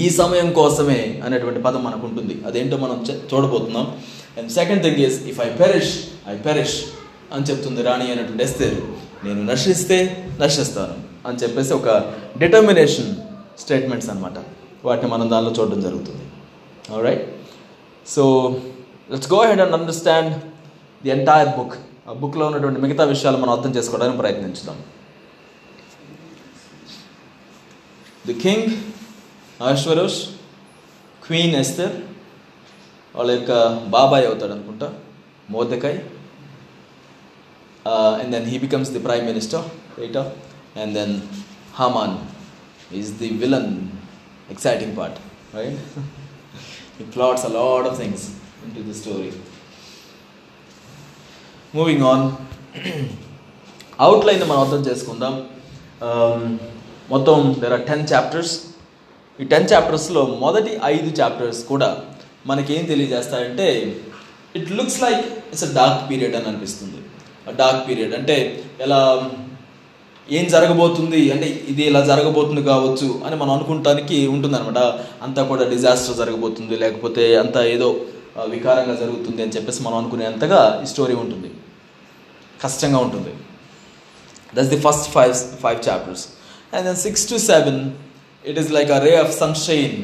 ఈ 0.00 0.04
సమయం 0.20 0.48
కోసమే 0.52 1.00
అనేటువంటి 1.24 1.60
పదం 1.62 1.82
మనకు 1.84 2.04
ఉంటుంది 2.06 2.34
అదేంటో 2.46 2.76
మనం 2.76 2.98
చూడబోతున్నాం. 3.32 3.86
And 4.38 4.50
second 4.50 4.82
thing 4.82 5.00
is 5.06 5.18
if 5.30 5.40
I 5.46 5.48
perish 5.62 5.92
I 6.32 6.34
perish 6.46 6.76
అని 7.34 7.44
చెప్తుంది 7.50 7.82
రాణి 7.82 8.06
అనేటువంటి 8.12 8.44
ఎస్తేరు. 8.46 8.82
నేను 9.26 9.42
నశిస్తే 9.50 9.98
నశిస్తాను 10.40 10.96
అని 11.28 11.38
చెప్పేసి 11.42 11.72
ఒక 11.80 11.88
డిటర్మినేషన్ 12.42 13.10
స్టేట్మెంట్స్ 13.62 14.08
అనమాట 14.10 14.38
వాటిని 14.84 15.10
మనం 15.12 15.26
దానిలో 15.30 15.52
చూడడం 15.58 15.80
జరుగుతుంది. 15.86 16.24
Right 17.06 17.26
so 18.14 18.22
let's 19.10 19.30
go 19.32 19.40
ahead 19.48 19.62
and 19.64 19.76
understand 19.78 20.32
the 21.04 21.10
entire 21.16 21.50
book 21.58 21.76
ఆ 22.08 22.12
బుక్లో 22.22 22.44
ఉన్నటువంటి 22.46 22.80
మిగతా 22.80 23.04
విషయాలు 23.04 23.38
మనం 23.42 23.52
అర్థం 23.56 23.72
చేసుకోవడానికి 23.76 24.18
ప్రయత్నించుదాం. 24.22 24.78
ది 28.26 28.34
కింగ్ 28.46 28.68
అశ్వరోష్ 29.70 30.20
క్వీన్ 31.24 31.54
ఎస్తర్ 31.60 31.94
వాళ్ళ 33.14 33.30
యొక్క 33.30 33.52
బాబాయ్ 33.96 34.26
అవుతాడు 34.26 34.52
అనుకుంటా 34.52 34.88
మోదకాయ్ 35.50 35.98
and 38.20 38.30
then 38.36 38.48
he 38.52 38.58
becomes 38.58 38.90
the 38.90 39.02
prime 39.08 39.26
minister 39.26 39.66
right 40.00 40.18
and 40.82 40.92
then 40.98 41.14
Haman 41.80 42.16
is 43.00 43.12
the 43.22 43.30
villain 43.44 43.70
exciting 44.50 44.96
part 44.98 45.20
right 45.56 45.80
he 46.98 47.04
plots 47.06 47.44
a 47.44 47.48
lot 47.50 47.86
of 47.86 47.94
things 47.96 48.20
into 48.66 48.82
the 48.88 48.94
story. 48.94 49.30
Moving 51.74 52.02
on 52.02 52.24
outline 54.00 54.42
మనం 54.44 54.60
అర్థం 54.60 54.82
చేసుకుందాం. 54.88 55.34
Um, 56.08 56.42
మొత్తం 57.10 57.36
there 57.62 57.74
are 57.76 57.84
ten 57.88 58.04
chapters 58.12 58.52
ఈ 59.42 59.46
ten 59.52 59.68
చాప్టర్స్లో 59.72 60.22
మొదటి 60.44 60.72
ఐదు 60.94 61.10
chapters 61.20 61.60
కూడా 61.70 61.88
మనకేం 62.50 62.84
తెలియజేస్తాయంటే 62.90 63.68
it 64.58 64.70
looks 64.78 64.98
like 65.04 65.24
it's 65.52 65.66
a 65.68 65.70
dark 65.78 66.02
period 66.10 66.34
అని 66.38 66.48
అనిపిస్తుంది. 66.50 66.98
డార్క్ 67.60 67.82
పీరియడ్ 67.86 68.14
అంటే 68.18 68.36
ఎలా 68.84 69.00
ఏం 70.38 70.44
జరగబోతుంది 70.54 71.20
అంటే 71.34 71.46
ఇది 71.70 71.82
ఇలా 71.90 72.00
జరగబోతుంది 72.10 72.62
కావచ్చు 72.68 73.08
అని 73.26 73.36
మనం 73.40 73.52
అనుకుంటానికి 73.56 74.18
ఉంటుందన్నమాట. 74.34 74.80
అంతా 75.26 75.42
కూడా 75.50 75.64
డిజాస్టర్ 75.72 76.16
జరగబోతుంది 76.20 76.74
లేకపోతే 76.82 77.24
అంతా 77.42 77.62
ఏదో 77.74 77.88
వికారంగా 78.54 78.94
జరుగుతుంది 79.02 79.40
అని 79.44 79.54
చెప్పేసి 79.56 79.80
మనం 79.86 79.96
అనుకునేంతగా 80.02 80.60
ఈ 80.84 80.86
స్టోరీ 80.92 81.16
ఉంటుంది. 81.22 81.50
కష్టంగా 82.62 83.00
ఉంటుంది. 83.06 83.32
That's 84.54 84.72
the 84.74 84.80
first 84.86 85.08
five 85.16 85.34
five 85.64 85.80
chapters 85.88 86.24
and 86.74 86.84
then 86.88 87.00
six 87.06 87.26
to 87.32 87.38
seven 87.50 87.82
it 88.50 88.58
is 88.62 88.70
like 88.76 88.90
a 88.98 89.00
ray 89.06 89.12
of 89.24 89.32
sunshine 89.42 89.96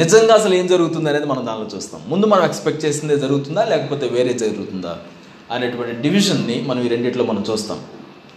నిజంగా 0.00 0.32
అసలు 0.40 0.54
ఏం 0.60 0.66
జరుగుతుంది 0.72 1.08
అనేది 1.10 1.26
మనం 1.32 1.42
దానిలో 1.48 1.66
చూస్తాం. 1.74 2.00
ముందు 2.12 2.26
మనం 2.32 2.44
ఎక్స్పెక్ట్ 2.48 2.80
చేసిందే 2.84 3.16
జరుగుతుందా 3.24 3.62
లేకపోతే 3.72 4.06
వేరే 4.16 4.32
జరుగుతుందా 4.42 4.92
అనేటువంటి 5.54 5.94
డివిజన్ని 6.04 6.56
మనం 6.68 6.80
ఈ 6.86 6.88
రెండిట్లో 6.94 7.24
మనం 7.30 7.42
చూస్తాం. 7.50 7.78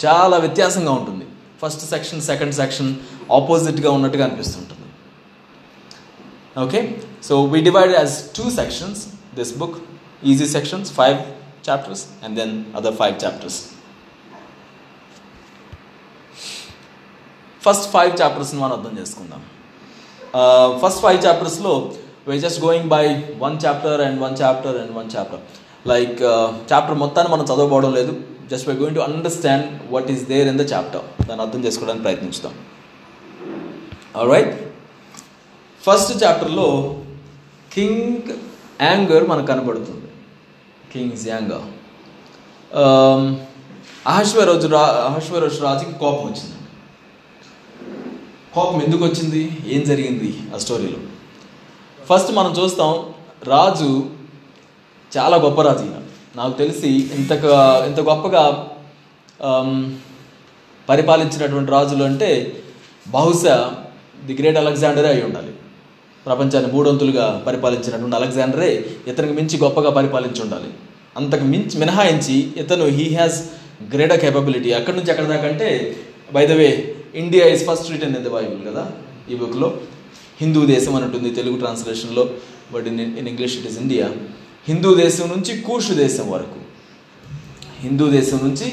చాలా 0.04 0.36
వ్యత్యాసంగా 0.44 0.92
ఉంటుంది. 1.00 1.26
ఫస్ట్ 1.62 1.84
సెక్షన్ 1.94 2.22
సెకండ్ 2.30 2.56
సెక్షన్ 2.62 2.92
ఆపోజిట్గా 3.38 3.90
ఉన్నట్టుగా 3.98 4.24
అనిపిస్తుంటుంది. 4.28 4.88
Okay 6.66 6.80
so 7.28 7.34
we 7.54 7.60
divide 7.70 7.94
as 8.00 8.16
two 8.38 8.46
sections 8.60 9.02
this 9.40 9.54
book 9.62 9.78
easy 10.32 10.48
sections 10.56 10.90
five 11.00 11.20
chapters 11.70 12.04
and 12.26 12.36
then 12.40 12.54
other 12.80 12.96
five 13.02 13.16
chapters 13.26 13.60
first 17.66 17.88
five 17.94 18.12
చాప్టర్స్ని 18.22 18.60
మనం 18.64 18.74
అర్థం 18.78 18.94
చేసుకుందాం. 19.02 19.42
First 20.82 21.02
five 21.06 21.20
చాప్టర్స్లో 21.26 21.74
we 22.28 22.36
just 22.46 22.60
going 22.66 22.90
by 22.96 23.06
one 23.44 23.56
chapter 23.66 24.02
and 24.08 24.18
one 24.26 24.36
chapter 24.42 24.78
and 24.82 24.94
one 24.98 25.10
chapter 25.16 25.42
like 25.92 26.20
chapter 26.72 26.98
మొత్తాన్ని 27.04 27.30
మనం 27.34 27.46
చదవబోవడం 27.52 27.92
లేదు. 28.00 28.14
Just 28.52 28.68
we 28.70 28.76
going 28.82 28.98
to 29.00 29.04
understand 29.10 29.66
what 29.94 30.08
is 30.14 30.24
there 30.34 30.48
in 30.52 30.60
the 30.62 30.66
chapter 30.74 31.06
దాన్ని 31.28 31.44
అర్థం 31.46 31.62
చేసుకోవడానికి 31.66 32.04
ప్రయత్నించుదాం. 32.06 32.54
రైట్ 34.32 34.54
ఫస్ట్ 35.88 36.14
చాప్టర్లో 36.24 36.68
కింగ్ 37.76 38.30
యాంగర్ 38.90 39.26
మనకు 39.32 39.48
కనబడుతుంది. 39.52 40.08
కింగ్స్ 40.94 41.26
యాంగర్ 41.34 41.68
అహశ్వరోజు 44.14 44.68
రా 44.74 44.84
అహశ్వరోజు 45.10 45.58
రాజుకి 45.68 45.94
కోపం 46.04 46.24
వచ్చింది. 46.30 46.56
కోపం 48.54 48.78
ఎందుకు 48.86 49.04
వచ్చింది? 49.06 49.42
ఏం 49.76 49.82
జరిగింది 49.90 50.30
ఆ 50.54 50.60
స్టోరీలో 50.64 51.00
ఫస్ట్ 52.10 52.32
మనం 52.38 52.52
చూస్తాం 52.60 52.92
రాజు 53.54 53.90
చాలా 55.12 55.38
గొప్ప 55.46 55.62
రాజు 55.68 55.86
నాకు 56.40 56.54
తెలిసి 56.62 56.90
ఇంత 57.18 57.32
ఇంత 57.90 58.00
గొప్పగా 58.10 58.44
పరిపాలించినటువంటి 60.90 61.72
రాజులు 61.72 62.04
అంటే 62.04 62.30
బహుశా 63.16 63.56
ది 64.28 64.34
గ్రేట్ 64.40 64.60
అలెగ్జాండరే 64.62 65.10
అయి 65.14 65.24
ఉండాలి. 65.28 65.52
ప్రపంచాన్ని 66.26 66.70
మూడొంతులుగా 66.74 67.26
పరిపాలించినటువంటి 67.48 68.18
అలెగ్జాండరే 68.20 68.72
ఇతనికి 69.10 69.34
మించి 69.40 69.56
గొప్పగా 69.64 69.92
పరిపాలించి 70.00 70.42
ఉండాలి. 70.46 70.70
అంతకు 71.20 71.46
మించి 71.54 71.76
మినహాయించి 71.80 72.38
ఇతను 72.62 72.86
హీ 72.98 73.06
హ్యాస్ 73.16 73.40
గ్రేటర్ 73.94 74.22
కేపబిలిటీ 74.24 74.70
అక్కడి 74.80 74.96
నుంచి 74.98 75.12
ఎక్కడి 75.14 75.30
దాకా 75.34 75.48
అంటే 75.48 75.70
by 76.36 76.44
the 76.48 76.56
way 76.62 76.70
India 77.22 77.46
is 77.56 77.64
first 77.70 77.92
return 77.94 78.16
in 78.20 78.26
the 78.28 78.32
Bible 78.38 78.62
కదా 78.70 78.84
ఈ 79.32 79.36
బుక్లో 79.42 79.70
హిందూ 80.42 80.62
దేశం 80.66 80.94
అని 80.96 81.06
ఉంటుంది 81.06 81.30
Telugu 81.40 81.58
ట్రాన్స్లేషన్లో 81.58 82.24
but 82.74 82.88
in 82.92 83.00
in 83.20 83.28
English 83.28 83.56
it 83.60 83.68
is 83.72 83.80
India 83.84 84.08
Hindu 84.68 84.90
దేశం 84.96 85.28
నుంచి 85.34 85.62
కూషు 85.62 85.94
దేశం 85.94 86.26
వరకు. 86.32 86.60
హిందూ 87.84 88.06
దేశం 88.18 88.40
నుంచి 88.46 88.68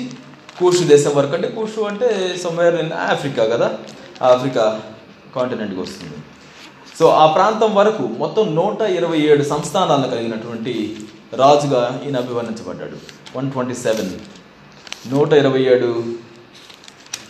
కూషు 0.59 0.83
దేశం 0.85 1.13
వరకు 1.17 1.35
అంటే 1.35 1.49
కూషు 1.49 1.81
అంటే 1.81 2.09
సమ్వేర్ 2.45 2.75
ఇన్ 2.75 2.93
ఆఫ్రికా 2.93 3.45
కదా 3.45 3.69
ఆఫ్రికా 4.31 4.65
కాంటినెంట్కి 5.35 5.81
వస్తుంది. 5.81 6.19
సో 6.99 7.07
ఆ 7.23 7.27
ప్రాంతం 7.37 7.75
వరకు 7.75 8.05
మొత్తం 8.23 8.55
నూట 8.55 8.81
ఇరవై 8.99 9.21
ఏడు 9.21 9.43
సంస్థానాలను 9.43 10.09
కలిగినటువంటి 10.11 10.75
రాజుగా 11.43 12.01
ఈయన 12.07 12.17
అభివర్ణించబడ్డాడు. 12.17 12.97
వన్ 13.37 13.51
ట్వంటీ 13.53 13.75
సెవెన్ 13.75 14.13
నూట 15.15 15.33
ఇరవై 15.33 15.63
ఏడు 15.73 15.91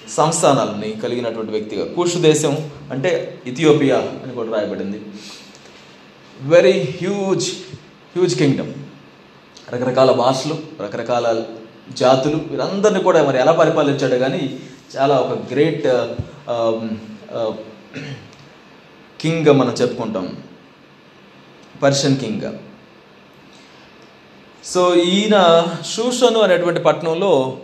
సంస్థానాలని 0.08 0.92
కలిగినటువంటి 0.92 1.50
వ్యక్తిగా. 1.50 1.84
కూషు 1.94 2.18
దేశం 2.18 2.70
అంటే 2.90 3.40
ఇథియోపియా 3.46 3.96
అని 3.96 4.32
కూడా 4.34 4.58
రాయబడింది. 4.58 5.00
వెరీ 6.42 6.80
హ్యూజ్ 6.80 7.50
హ్యూజ్ 8.16 8.38
కింగ్డమ్ 8.38 8.72
రకరకాల 9.74 10.10
భాషలు 10.10 10.58
రకరకాల 10.82 11.44
జాతులు 11.92 12.36
వీరందరినీ 12.36 13.02
కూడా 13.02 13.22
మరి 13.22 13.38
ఎలా 13.38 13.52
పరిపాలించాడు 13.52 14.14
కానీ 14.14 14.60
చాలా 14.96 15.16
ఒక 15.16 15.52
గ్రేట్ 15.52 15.86
కింగ్గా 19.20 19.52
uh, 19.52 19.56
um, 19.56 19.56
uh, 19.56 19.64
మనం 19.64 19.74
చెప్పుకుంటాం. 19.82 20.36
పర్షియన్ 21.82 22.16
కింగ్గా 22.16 22.58
సో 24.64 24.94
ఈయన 24.94 25.66
షూషను 25.94 26.40
అనేటువంటి 26.40 26.80
పట్టణంలో 26.82 27.58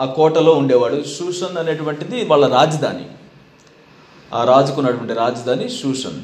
ఆ 0.00 0.04
కోటలో 0.04 0.52
ఉండేవాడు. 0.52 1.04
షూషన్ 1.18 1.58
అనేటువంటిది 1.58 2.24
వాళ్ళ 2.24 2.46
రాజధాని. 2.46 3.04
ఆ 4.34 4.44
రాజుకున్నటువంటి 4.44 5.12
రాజధాని 5.12 5.68
షూషన్ 5.68 6.22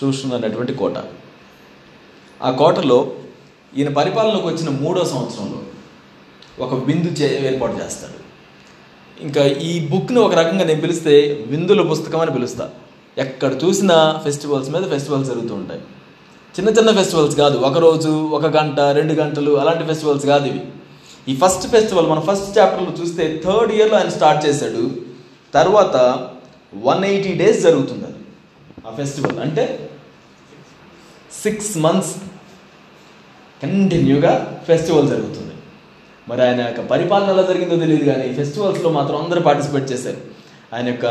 షూషన్ 0.00 0.32
అనేటువంటి 0.32 0.74
కోట. 0.74 0.94
ఆ 2.42 2.50
కోటలో 2.50 3.12
ఈయన 3.76 3.92
పరిపాలనకు 3.92 4.48
వచ్చిన 4.48 4.68
మూడో 4.68 5.04
సంవత్సరంలో 5.04 5.62
ఒక 6.64 6.84
విందు 6.84 7.08
చే 7.08 7.52
ఏర్పాటు 7.52 7.72
చేస్తాడు. 7.72 8.22
ఇంకా 9.22 9.44
ఈ 9.44 9.88
బుక్ని 9.88 10.18
ఒక 10.18 10.34
రకంగా 10.34 10.64
నేను 10.64 10.80
పిలిస్తే 10.80 11.44
విందుల 11.46 11.88
పుస్తకం 11.88 12.20
అని 12.20 12.30
పిలుస్తా. 12.30 12.70
ఎక్కడ 13.18 13.64
చూసినా 13.64 14.20
ఫెస్టివల్స్ 14.24 14.70
మీద 14.70 14.90
ఫెస్టివల్స్ 14.90 15.28
జరుగుతూ 15.28 15.54
ఉంటాయి. 15.54 15.80
చిన్న 16.60 16.70
చిన్న 16.70 16.90
ఫెస్టివల్స్ 16.90 17.36
కాదు 17.36 17.58
ఒక 17.58 17.78
రోజు 17.78 18.08
ఒక 18.08 18.46
గంట 18.46 18.80
రెండు 18.80 19.12
గంటలు 19.12 19.58
అలాంటి 19.58 19.84
ఫెస్టివల్స్ 19.84 20.26
కాదు 20.26 20.46
ఇవి. 20.46 20.60
ఈ 21.30 21.32
ఫస్ట్ 21.42 21.64
ఫెస్టివల్ 21.72 22.08
మన 22.12 22.20
ఫస్ట్ 22.28 22.48
చాప్టర్లో 22.56 22.92
చూస్తే 23.00 23.24
థర్డ్ 23.44 23.72
ఇయర్లో 23.76 23.96
ఆయన 23.98 24.10
స్టార్ట్ 24.18 24.40
చేశాడు. 24.46 24.82
తర్వాత 25.56 25.96
వన్ 26.88 27.02
ఎయిటీ 27.10 27.32
డేస్ 27.40 27.58
జరుగుతుంది 27.66 28.04
అది 28.10 28.20
ఆ 28.86 28.92
ఫెస్టివల్ 28.98 29.38
అంటే 29.44 29.64
సిక్స్ 31.42 31.72
మంత్స్ 31.84 32.12
కంటిన్యూగా 33.62 34.32
ఫెస్టివల్ 34.68 35.08
జరుగుతుంది. 35.12 35.54
మరి 36.30 36.40
ఆయన 36.46 36.60
యొక్క 36.68 36.82
పరిపాలన 36.92 37.28
ఎలా 37.34 37.44
జరిగిందో 37.50 37.76
తెలియదు 37.82 38.04
కానీ 38.10 38.26
ఫెస్టివల్స్లో 38.38 38.90
మాత్రం 38.98 39.16
అందరూ 39.24 39.40
పార్టిసిపేట్ 39.48 39.86
చేశారు. 39.92 40.20
ఆయన 40.74 40.86
యొక్క 40.92 41.06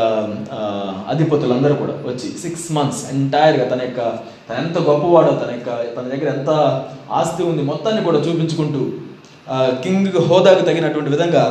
అధిపతులందరూ 1.12 1.74
కూడా 1.82 1.94
వచ్చి 2.10 2.28
సిక్స్ 2.44 2.66
మంత్స్ 2.76 3.02
ఎంటైర్గా 3.14 3.64
తన 3.72 3.80
యొక్క 3.88 4.00
తన 4.46 4.56
ఎంత 4.64 4.78
గొప్పవాడో 4.88 5.32
తన 5.42 5.50
యొక్క 5.56 5.70
తన 5.96 6.04
దగ్గర 6.12 6.28
ఎంత 6.36 6.50
ఆస్తి 7.18 7.42
ఉంది 7.50 7.64
మొత్తాన్ని 7.70 8.02
కూడా 8.08 8.20
చూపించుకుంటూ 8.26 8.82
కింగ్ 9.84 10.18
హోదాకు 10.28 10.62
తగినటువంటి 10.68 11.10
విధంగా 11.10 11.44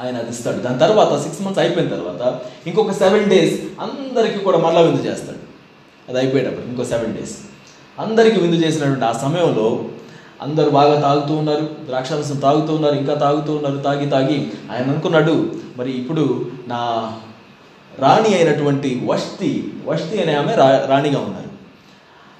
ఆయన 0.00 0.16
అది 0.16 0.30
ఇస్తాడు. 0.30 0.58
దాని 0.64 0.78
తర్వాత 0.78 1.12
సిక్స్ 1.22 1.40
మంత్స్ 1.44 1.60
అయిపోయిన 1.62 1.88
తర్వాత 1.94 2.22
ఇంకొక 2.68 2.92
సెవెన్ 2.92 3.30
డేస్ 3.30 3.54
అందరికీ 3.84 4.38
కూడా 4.38 4.58
మరలా 4.58 4.80
విందు 4.80 5.02
చేస్తాడు. 5.08 5.40
అది 6.08 6.18
అయిపోయేటప్పుడు 6.18 6.66
ఇంకో 6.66 6.84
సెవెన్ 6.84 7.14
డేస్ 7.16 7.34
అందరికీ 7.98 8.38
విందు 8.40 8.58
చేసినటువంటి 8.64 9.04
ఆ 9.04 9.12
సమయంలో 9.12 9.66
అందరూ 10.40 10.70
బాగా 10.70 11.00
తాగుతూ 11.00 11.32
ఉన్నారు 11.34 11.64
ద్రాక్షారసం 11.86 12.36
తాగుతూ 12.36 12.72
ఉన్నారు 12.74 12.94
ఇంకా 12.94 13.14
తాగుతూ 13.14 13.50
ఉన్నారు 13.54 13.76
తాగి 13.76 14.06
తాగి 14.06 14.38
ఆయన 14.72 14.84
అనుకున్నాడు 14.90 15.34
మరి 15.78 15.90
ఇప్పుడు 15.90 16.24
నా 16.68 16.80
రాణి 17.98 18.34
అయినటువంటి 18.34 19.02
వష్తి 19.04 19.50
వష్తి 19.86 20.22
అనే 20.22 20.34
ఆమె 20.34 20.54
రా 20.54 20.68
రాణిగా 20.88 21.18
ఉన్నారు. 21.18 21.50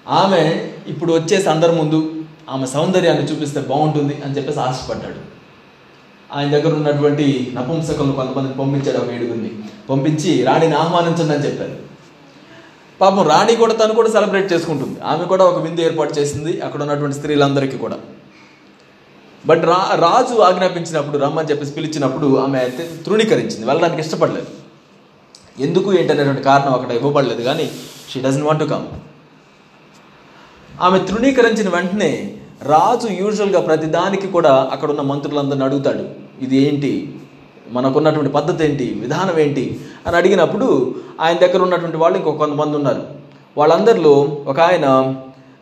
ఆమె 0.09 0.43
ఇప్పుడు 0.89 1.13
వచ్చేసి 1.13 1.49
అందరి 1.49 1.73
ముందు 1.73 1.99
ఆమె 2.51 2.67
సౌందర్యాన్ని 2.67 3.25
చూపిస్తే 3.25 3.61
బాగుంటుంది 3.61 4.23
అని 4.25 4.37
చెప్పేసి 4.37 4.61
ఆశపడ్డాడు. 4.61 5.21
ఆయన 6.33 6.49
దగ్గర 6.51 6.75
ఉన్నటువంటి 6.75 7.53
నపుంసకులను 7.55 8.13
కొంతమందిని 8.13 8.55
పంపించాడు 8.55 8.99
ఒక 8.99 9.11
ఏడుగురిని 9.13 9.51
పంపించి 9.91 10.45
రాణిని 10.45 10.75
ఆహ్వానించండి 10.75 11.35
అని 11.35 11.47
చెప్పారు 11.47 11.77
పాపం 13.01 13.29
రాణి 13.29 13.57
కూడా 13.57 13.75
తను 13.75 13.95
కూడా 13.95 14.11
సెలబ్రేట్ 14.11 14.53
చేసుకుంటుంది. 14.53 15.01
ఆమె 15.01 15.25
కూడా 15.25 15.45
ఒక 15.45 15.63
విందు 15.63 15.81
ఏర్పాటు 15.81 16.21
చేసింది 16.21 16.61
అక్కడ 16.61 16.83
ఉన్నటువంటి 16.83 17.17
స్త్రీలందరికీ 17.17 17.79
కూడా. 17.79 17.99
బట్ 19.47 19.65
రా 19.65 19.91
రాజు 19.95 20.41
ఆజ్ఞాపించినప్పుడు 20.41 21.19
రమ్మని 21.19 21.51
చెప్పేసి 21.51 21.73
పిలిచినప్పుడు 21.73 22.37
ఆమె 22.37 22.69
తృణీకరించింది. 23.07 23.67
వెళ్ళడానికి 23.67 24.03
ఇష్టపడలేదు. 24.03 24.47
ఎందుకు 25.59 25.95
ఏంటనేటువంటి 25.95 26.43
కారణం 26.43 26.73
అక్కడ 26.73 26.91
ఇవ్వబడలేదు 26.91 27.43
కానీ 27.43 27.71
she 28.11 28.21
doesn't 28.21 28.43
want 28.43 28.61
to 28.61 28.67
come 28.67 28.87
ఆమె 30.81 30.99
తృణీకరించిన 30.99 31.69
వెంటనే 31.69 32.40
రాజు 32.63 33.09
యూజువల్గా 33.13 33.61
ప్రతి 33.61 33.87
దానికి 33.87 34.27
కూడా 34.27 34.69
అక్కడ 34.73 34.91
ఉన్న 34.91 35.01
మంత్రులందరిని 35.01 35.65
అడుగుతాడు. 35.65 36.05
ఇది 36.43 36.57
ఏంటి? 36.57 37.15
మనకున్నటువంటి 37.71 38.33
పద్ధతి 38.33 38.65
ఏంటి? 38.65 38.97
విధానం 39.01 39.39
ఏంటి? 39.39 39.81
అని 40.07 40.17
అడిగినప్పుడు 40.17 40.95
ఆయన 41.21 41.39
దగ్గర 41.39 41.63
ఉన్నటువంటి 41.63 41.97
వాళ్ళు 41.97 42.19
ఇంకొక 42.19 42.37
కొంతమంది 42.37 42.77
ఉన్నారు. 42.77 43.03
వాళ్ళందరిలో 43.59 44.43
ఒక 44.47 44.61
ఆయన 44.61 45.15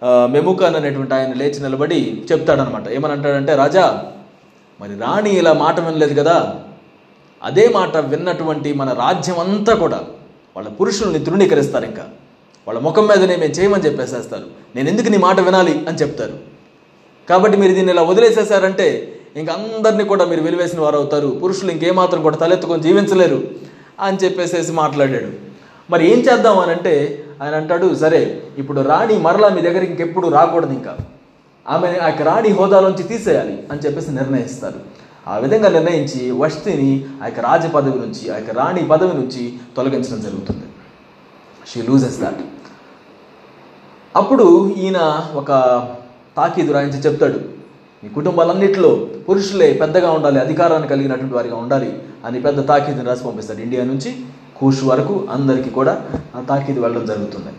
ఆ, 0.04 0.26
మెముకాన్ 0.26 0.76
అనేటువంటి 0.76 1.14
ఆయన 1.14 1.32
లేచి 1.32 1.62
నిలబడి 1.62 2.24
చెప్తాడనమాట. 2.32 2.88
ఏమని 2.88 3.12
అంటాడంటే 3.12 3.54
రాజా 3.54 4.04
మరి 4.80 4.90
రాణి 4.98 5.30
ఇలా 5.30 5.52
మాట 5.52 5.80
వినలేదు 5.80 6.22
కదా? 6.22 6.54
అదే 7.42 7.68
మాట 7.68 7.96
విన్నటువంటి 7.96 8.72
మన 8.72 8.92
రాజ్యం 8.92 9.38
అంతా 9.38 9.74
కూడా 9.74 10.00
వాళ్ళ 10.56 10.68
పురుషుల్ని 10.68 11.18
తృణీకరిస్తారు 11.18 11.84
ఇంకా. 11.84 12.02
వాళ్ళ 12.66 12.80
ముఖం 12.80 13.06
మీదనే 13.06 13.36
మేము 13.36 13.52
చేయమని 13.52 13.82
చెప్పేసేస్తారు. 13.82 14.44
నేను 14.76 14.88
ఎందుకు 14.88 15.08
నీ 15.08 15.16
మాట 15.16 15.40
వినాలి? 15.40 15.84
అని 15.88 15.98
చెప్తారు. 15.98 16.57
కాబట్టి 17.28 17.56
మీరు 17.56 17.72
దీన్ని 17.74 17.92
ఇలా 17.92 18.02
వదిలేసేసారంటే 18.02 18.88
ఇంక 19.36 19.50
అందరినీ 19.50 20.04
కూడా 20.04 20.24
మీరు 20.24 20.42
వెలివేసిన 20.42 20.80
వారు 20.80 20.96
అవుతారు 20.96 21.28
పురుషులు 21.42 21.70
ఇంకేమాత్రం 21.70 22.22
కూడా 22.22 22.36
తలెత్తుకొని 22.36 22.82
జీవించలేరు 22.82 23.40
అని 24.06 24.16
చెప్పేసేసి 24.24 24.72
మాట్లాడాడు. 24.72 25.30
మరి 25.90 26.02
ఏం 26.12 26.18
చేద్దాం 26.18 26.58
అని 26.58 26.72
అంటే 26.76 26.94
ఆయన 27.42 27.54
అంటాడు 27.54 27.94
సరే 27.94 28.20
ఇప్పుడు 28.58 28.80
రాణి 28.80 29.16
మరలా 29.18 29.48
మీ 29.48 29.60
దగ్గరికి 29.62 29.90
ఇంకెప్పుడు 29.92 30.28
రాకూడదు 30.28 30.72
ఇంకా. 30.72 30.94
ఆమె 31.66 31.88
ఆ 32.04 32.06
యొక్క 32.06 32.22
రాణి 32.22 32.50
హోదాలోంచి 32.58 33.02
తీసేయాలి 33.02 33.56
అని 33.70 33.82
చెప్పేసి 33.86 34.10
నిర్ణయిస్తారు. 34.10 34.80
ఆ 35.28 35.36
విధంగా 35.38 35.68
నిర్ణయించి 35.68 36.30
వష్తిని 36.30 36.90
ఆ 37.22 37.26
యొక్క 37.26 37.40
రాజ 37.40 37.66
పదవి 37.66 37.98
నుంచి 37.98 38.24
ఆ 38.32 38.36
యొక్క 38.36 38.50
రాణి 38.50 38.82
పదవి 38.84 39.14
నుంచి 39.20 39.42
తొలగించడం 39.76 40.20
జరుగుతుంది. 40.26 40.66
షీ 41.70 41.82
లూజెస్ 41.82 42.18
దాట్ 42.20 42.42
అప్పుడు 44.16 44.46
ఈయన 44.78 44.98
ఒక 45.34 45.50
తాకీదు 46.38 46.72
రాయించి 46.76 47.04
చెప్తాడు. 47.06 47.38
మీ 48.02 48.08
కుటుంబాలన్నింటిలో 48.16 48.90
పురుషులే 49.26 49.68
పెద్దగా 49.82 50.10
ఉండాలి 50.16 50.38
అధికారాన్ని 50.44 50.88
కలిగినటువంటి 50.92 51.36
వారిగా 51.38 51.56
ఉండాలి 51.64 51.90
అని 52.26 52.38
పెద్ద 52.46 52.58
తాకీదుని 52.70 53.08
రాసి 53.10 53.24
పంపిస్తాడు. 53.28 53.60
ఇండియా 53.66 53.84
నుంచి 53.92 54.10
కూష్ 54.58 54.82
వరకు 54.90 55.14
అందరికీ 55.34 55.70
కూడా 55.78 55.92
ఆ 56.36 56.40
తాకీదు 56.50 56.80
వెళ్ళడం 56.84 57.04
జరుగుతుంది. 57.10 57.50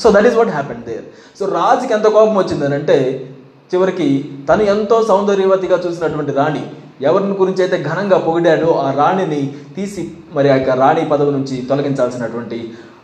So 0.00 0.06
that 0.14 0.26
is 0.30 0.36
what 0.38 0.52
happened 0.56 0.84
there 0.88 1.04
so 1.38 1.46
రాజుకి 1.58 1.92
ఎంత 1.96 2.06
కోపం 2.16 2.36
వచ్చిందని 2.40 2.76
అంటే 2.80 2.96
చివరికి 3.72 4.08
తను 4.48 4.62
ఎంతో 4.74 4.96
సౌందర్యవతిగా 5.10 5.76
చూసినటువంటి 5.84 6.32
రాణి 6.40 6.62
ఎవరిని 7.08 7.34
గురించి 7.40 7.60
అయితే 7.64 7.76
ఘనంగా 7.88 8.18
పొగిడాడో 8.26 8.70
ఆ 8.84 8.86
రాణిని 9.00 9.40
తీసి 9.76 10.04
మరి 10.36 10.48
ఆ 10.52 10.54
యొక్క 10.58 10.76
రాణి 10.82 11.02
పదవి 11.12 11.32
నుంచి 11.36 11.56
తొలగించాల్సినటువంటి 11.70 12.58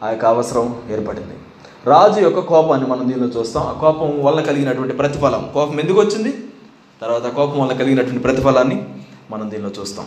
ఆ 0.05 0.09
యొక్క 0.13 0.25
అవసరం 0.35 0.67
ఏర్పడింది. 0.95 1.37
రాజు 1.87 2.21
యొక్క 2.21 2.39
కోపాన్ని 2.39 2.87
మనం 2.87 3.09
దీనిలో 3.09 3.27
చూస్తాం. 3.27 3.63
ఆ 3.67 3.73
కోపం 3.73 4.25
వల్ల 4.25 4.41
కలిగినటువంటి 4.41 4.95
ప్రతిఫలం. 4.95 5.51
కోపం 5.55 5.81
ఎందుకు 5.81 6.01
వచ్చింది? 6.01 6.45
తర్వాత 7.03 7.33
కోపం 7.33 7.59
వల్ల 7.59 7.73
కలిగినటువంటి 7.73 8.19
ప్రతిఫలాన్ని 8.19 8.85
మనం 9.31 9.51
దీనిలో 9.51 9.71
చూస్తాం. 9.81 10.07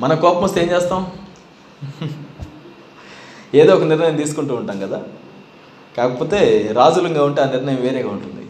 మన 0.00 0.14
కోపం 0.14 0.42
వస్తే 0.42 0.62
ఏం 0.62 0.70
చేస్తాం? 0.70 1.06
ఏదో 3.54 3.74
ఒక 3.74 3.82
నిర్ణయం 3.82 4.16
తీసుకుంటూ 4.16 4.54
ఉంటాం 4.54 4.80
కదా. 4.80 5.02
కాకపోతే 5.96 6.70
రాజులంగా 6.72 7.24
ఉంటే 7.24 7.42
ఆ 7.42 7.50
నిర్ణయం 7.50 7.80
వేరేగా 7.80 8.08
ఉంటుంది. 8.08 8.46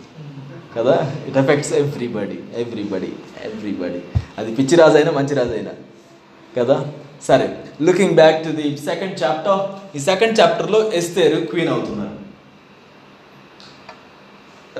కదా? 0.76 1.12
It 1.26 1.36
affects 1.36 1.72
everybody 1.72 2.38
everybody 2.56 3.12
everybody 3.44 4.02
అది 4.38 4.54
పిచ్చి 4.54 4.76
రాజైనా 4.76 5.10
మంచి 5.10 5.34
రాజైనా. 5.34 5.70
కదా? 6.56 6.86
సరే. 7.22 7.64
Looking 7.82 8.14
back 8.14 8.44
to 8.44 8.48
the 8.48 8.78
second 8.78 9.22
chapter 9.22 9.87
ఈ 9.98 10.00
సెకండ్ 10.00 10.40
చాప్టర్లో 10.40 10.80
ఎస్తేరు 10.98 11.38
క్వీన్ 11.50 11.70
అవుతున్నారు. 11.74 12.16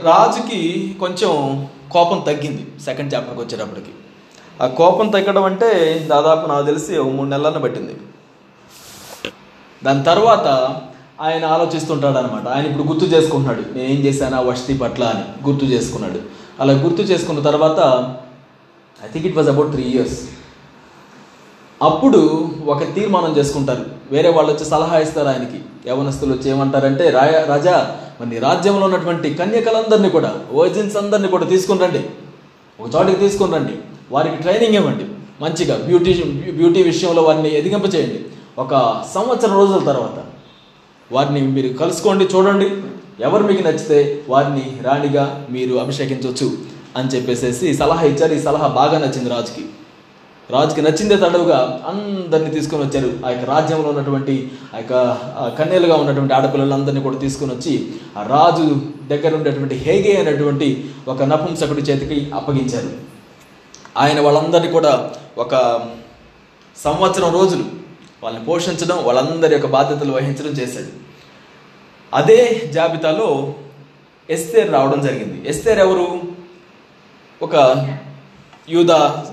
రాజుకి 0.09 0.61
కొంచెం 1.01 1.33
కోపం 1.93 2.19
తగ్గింది 2.27 2.65
సెకండ్ 2.85 3.15
చాప్టర్కి 3.15 3.41
వచ్చేటప్పటికి. 3.41 3.93
ఆ 4.63 4.67
కోపం 4.67 5.09
తగ్గడం 5.09 5.45
అంటే 5.45 5.71
దాదాపు 6.11 6.49
నాకు 6.49 6.67
తెలిసి 6.67 6.99
ఒక 6.99 7.11
మూడు 7.17 7.29
నెలలను 7.29 7.61
పట్టింది. 7.61 7.95
దాని 9.85 10.05
తర్వాత 10.05 10.47
ఆయన 11.21 11.45
ఆలోచిస్తుంటాడు 11.45 12.19
అనమాట 12.19 12.47
ఆయన 12.49 12.67
ఇప్పుడు 12.67 12.89
గుర్తు 12.89 13.05
చేసుకుంటున్నాడు. 13.05 13.79
నేను 13.79 13.89
ఏం 13.89 14.01
చేశానా 14.07 14.41
వసతి 14.41 14.75
పట్ల 14.75 15.05
అని 15.05 15.25
గుర్తు 15.47 15.65
చేసుకున్నాడు. 15.65 16.21
అలా 16.61 16.73
గుర్తు 16.73 17.03
చేసుకున్న 17.03 17.41
తర్వాత 17.41 17.81
I 19.05 19.09
think 19.13 19.27
it 19.27 19.37
was 19.37 19.49
about 19.49 19.71
three 19.71 19.83
years 19.83 20.19
అప్పుడు 21.83 22.21
ఒక 22.67 22.95
తీర్మానం 22.95 23.33
చేసుకుంటారు. 23.39 23.98
వేరే 24.11 24.29
వాళ్ళు 24.29 24.53
వచ్చి 24.53 24.65
సలహా 24.65 24.99
ఇస్తారు 24.99 25.29
ఆయనకి. 25.29 25.61
యవనస్తులు 25.89 26.33
వచ్చి 26.35 26.51
ఏమంటారంటే 26.51 27.11
రాయ 27.11 27.45
రాజా 27.47 27.97
మరి 28.21 28.39
రాజ్యంలో 28.39 28.85
ఉన్నటువంటి 28.87 29.35
కన్యకలందరినీ 29.35 30.09
కూడా 30.09 30.41
వర్జిన్స్ 30.53 30.97
అందరినీ 30.97 31.29
కూడా 31.29 31.47
తీసుకుని 31.47 31.81
రండి. 31.81 32.05
ఒక 32.81 32.95
చోటికి 32.95 33.19
తీసుకుని 33.19 33.53
రండి. 33.53 33.73
వారికి 34.11 34.37
ట్రైనింగ్ 34.37 34.75
ఇవ్వండి. 34.75 35.05
మంచిగా 35.41 35.77
బ్యూటీ 35.77 36.23
బ్యూటీ 36.51 36.83
విషయంలో 36.83 37.23
వారిని 37.23 37.55
ఎదిగింపచేయండి 37.59 38.25
ఒక 38.59 39.05
సంవత్సరం 39.15 39.55
రోజుల 39.55 39.79
తర్వాత 39.79 40.25
వారిని 41.13 41.41
మీరు 41.43 41.69
కలుసుకోండి 41.69 42.25
చూడండి. 42.25 42.71
ఎవరు 43.21 43.43
మీకు 43.43 43.63
నచ్చితే 43.63 44.25
వారిని 44.29 44.79
రాణిగా 44.83 45.47
మీరు 45.51 45.75
అభిషేకించవచ్చు 45.75 46.51
అని 46.97 47.09
చెప్పేసేసి 47.09 47.75
సలహా 47.75 48.07
ఇచ్చారు. 48.07 48.35
ఈ 48.35 48.39
సలహా 48.39 48.67
బాగా 48.67 48.99
నచ్చింది 48.99 49.31
రాజుకి. 49.31 49.65
రాజుకి 50.51 50.83
నచ్చిందే 50.83 51.17
తడవుగా 51.17 51.83
అందరినీ 51.87 52.51
తీసుకొని 52.51 52.83
వచ్చారు. 52.85 53.27
ఆ 53.27 53.31
యొక్క 53.31 53.45
రాజ్యంలో 53.51 53.89
ఉన్నటువంటి 53.89 54.53
ఆ 54.75 54.77
యొక్క 54.77 54.93
ఆ 55.39 55.49
కన్యలుగా 55.59 55.97
ఉన్నటువంటి 55.97 56.35
ఆడపిల్లలందరినీ 56.35 57.01
కూడా 57.01 57.19
తీసుకొని 57.19 57.55
వచ్చి 57.55 57.93
ఆ 58.17 58.23
రాజు 58.23 58.77
దగ్గర 59.09 59.35
ఉండేటువంటి 59.35 59.75
హేగే 59.75 60.17
అనేటువంటి 60.17 60.91
ఒక 61.09 61.23
నపుంసకుడి 61.23 61.83
చేతికి 61.83 62.31
అప్పగించారు. 62.35 62.91
ఆయన 63.97 64.21
వాళ్ళందరినీ 64.21 64.73
కూడా 64.73 65.13
ఒక 65.39 65.55
సంవత్సరం 66.77 67.33
రోజులు 67.33 67.65
వాళ్ళని 68.23 68.45
పోషించడం 68.45 69.05
వాళ్ళందరి 69.05 69.55
యొక్క 69.55 69.67
బాధ్యతలు 69.67 70.13
వహించడం 70.13 70.51
చేశాడు. 70.51 70.91
అదే 72.15 72.71
జాబితాలో 72.75 73.55
ఎస్తేర్ 74.31 74.73
రావడం 74.73 75.01
జరిగింది. 75.01 75.49
ఎస్తేర్ 75.49 75.79
ఎవరు? 75.79 76.21
ఒక 77.43 77.55
యూదా 78.69 79.27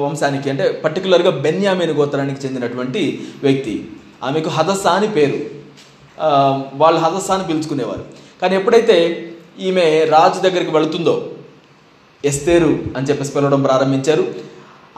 వంశానికి 0.00 0.50
అంటే 0.50 0.82
పర్టికులర్గా 0.84 1.30
బెన్యామీన్ 1.30 1.90
గోత్రానికి 1.90 2.46
చెందినటువంటి 2.46 3.26
వ్యక్తి. 3.42 3.86
ఆమెకు 4.24 4.48
హదస్సా 4.48 4.90
అని 4.90 5.08
పేరు. 5.08 5.58
వాళ్ళు 6.74 7.00
హదస్సా 7.00 7.34
అని 7.34 7.46
పిలుచుకునేవారు. 7.46 8.04
కానీ 8.42 8.56
ఎప్పుడైతే 8.56 9.28
ఈమె 9.60 10.04
రాజు 10.10 10.40
దగ్గరికి 10.40 10.70
వెళుతుందో 10.70 11.30
ఎస్తేరు 12.24 12.78
అని 12.96 13.06
చెప్పేసి 13.06 13.32
పిలవడం 13.32 13.62
ప్రారంభించారు. 13.62 14.34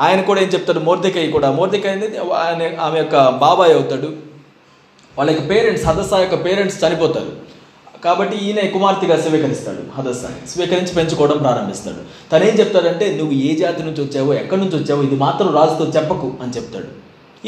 ఆయన 0.01 0.21
కూడా 0.21 0.41
ఏం 0.41 0.49
చెప్తాడు? 0.49 0.79
మోర్దెకాయ్ 0.79 1.33
కూడా. 1.33 1.51
మోర్దెకాయ్ 1.51 1.97
అనేది 1.97 2.19
ఆయన 2.19 2.81
ఆమె 2.81 2.99
యొక్క 2.99 3.29
బాబాయ్ 3.29 3.73
అవుతాడు. 3.75 4.13
వాళ్ళ 5.19 5.31
యొక్క 5.31 5.51
పేరెంట్స్ 5.51 5.87
హదస్సా 5.87 6.19
యొక్క 6.19 6.45
పేరెంట్స్ 6.45 6.85
చనిపోతారు. 6.85 7.33
కాబట్టి 8.05 8.37
ఈయన 8.45 8.61
కుమార్తెగా 8.75 9.17
స్వీకరిస్తాడు 9.25 9.83
హదస్సాని. 9.97 10.41
స్వీకరించి 10.53 10.93
పెంచుకోవడం 10.99 11.39
ప్రారంభిస్తాడు. 11.45 12.01
తను 12.31 12.45
ఏం 12.49 12.55
చెప్తాడంటే 12.61 13.07
నువ్వు 13.19 13.35
ఏ 13.47 13.51
జాతి 13.63 13.81
నుంచి 13.89 14.01
వచ్చావో 14.07 14.31
ఎక్కడి 14.43 14.61
నుంచి 14.63 14.77
వచ్చావో 14.81 15.01
ఇది 15.09 15.17
మాత్రం 15.25 15.49
రాజుతో 15.59 15.87
చెప్పకు 15.97 16.29
అని 16.43 16.55
చెప్తాడు. 16.57 16.89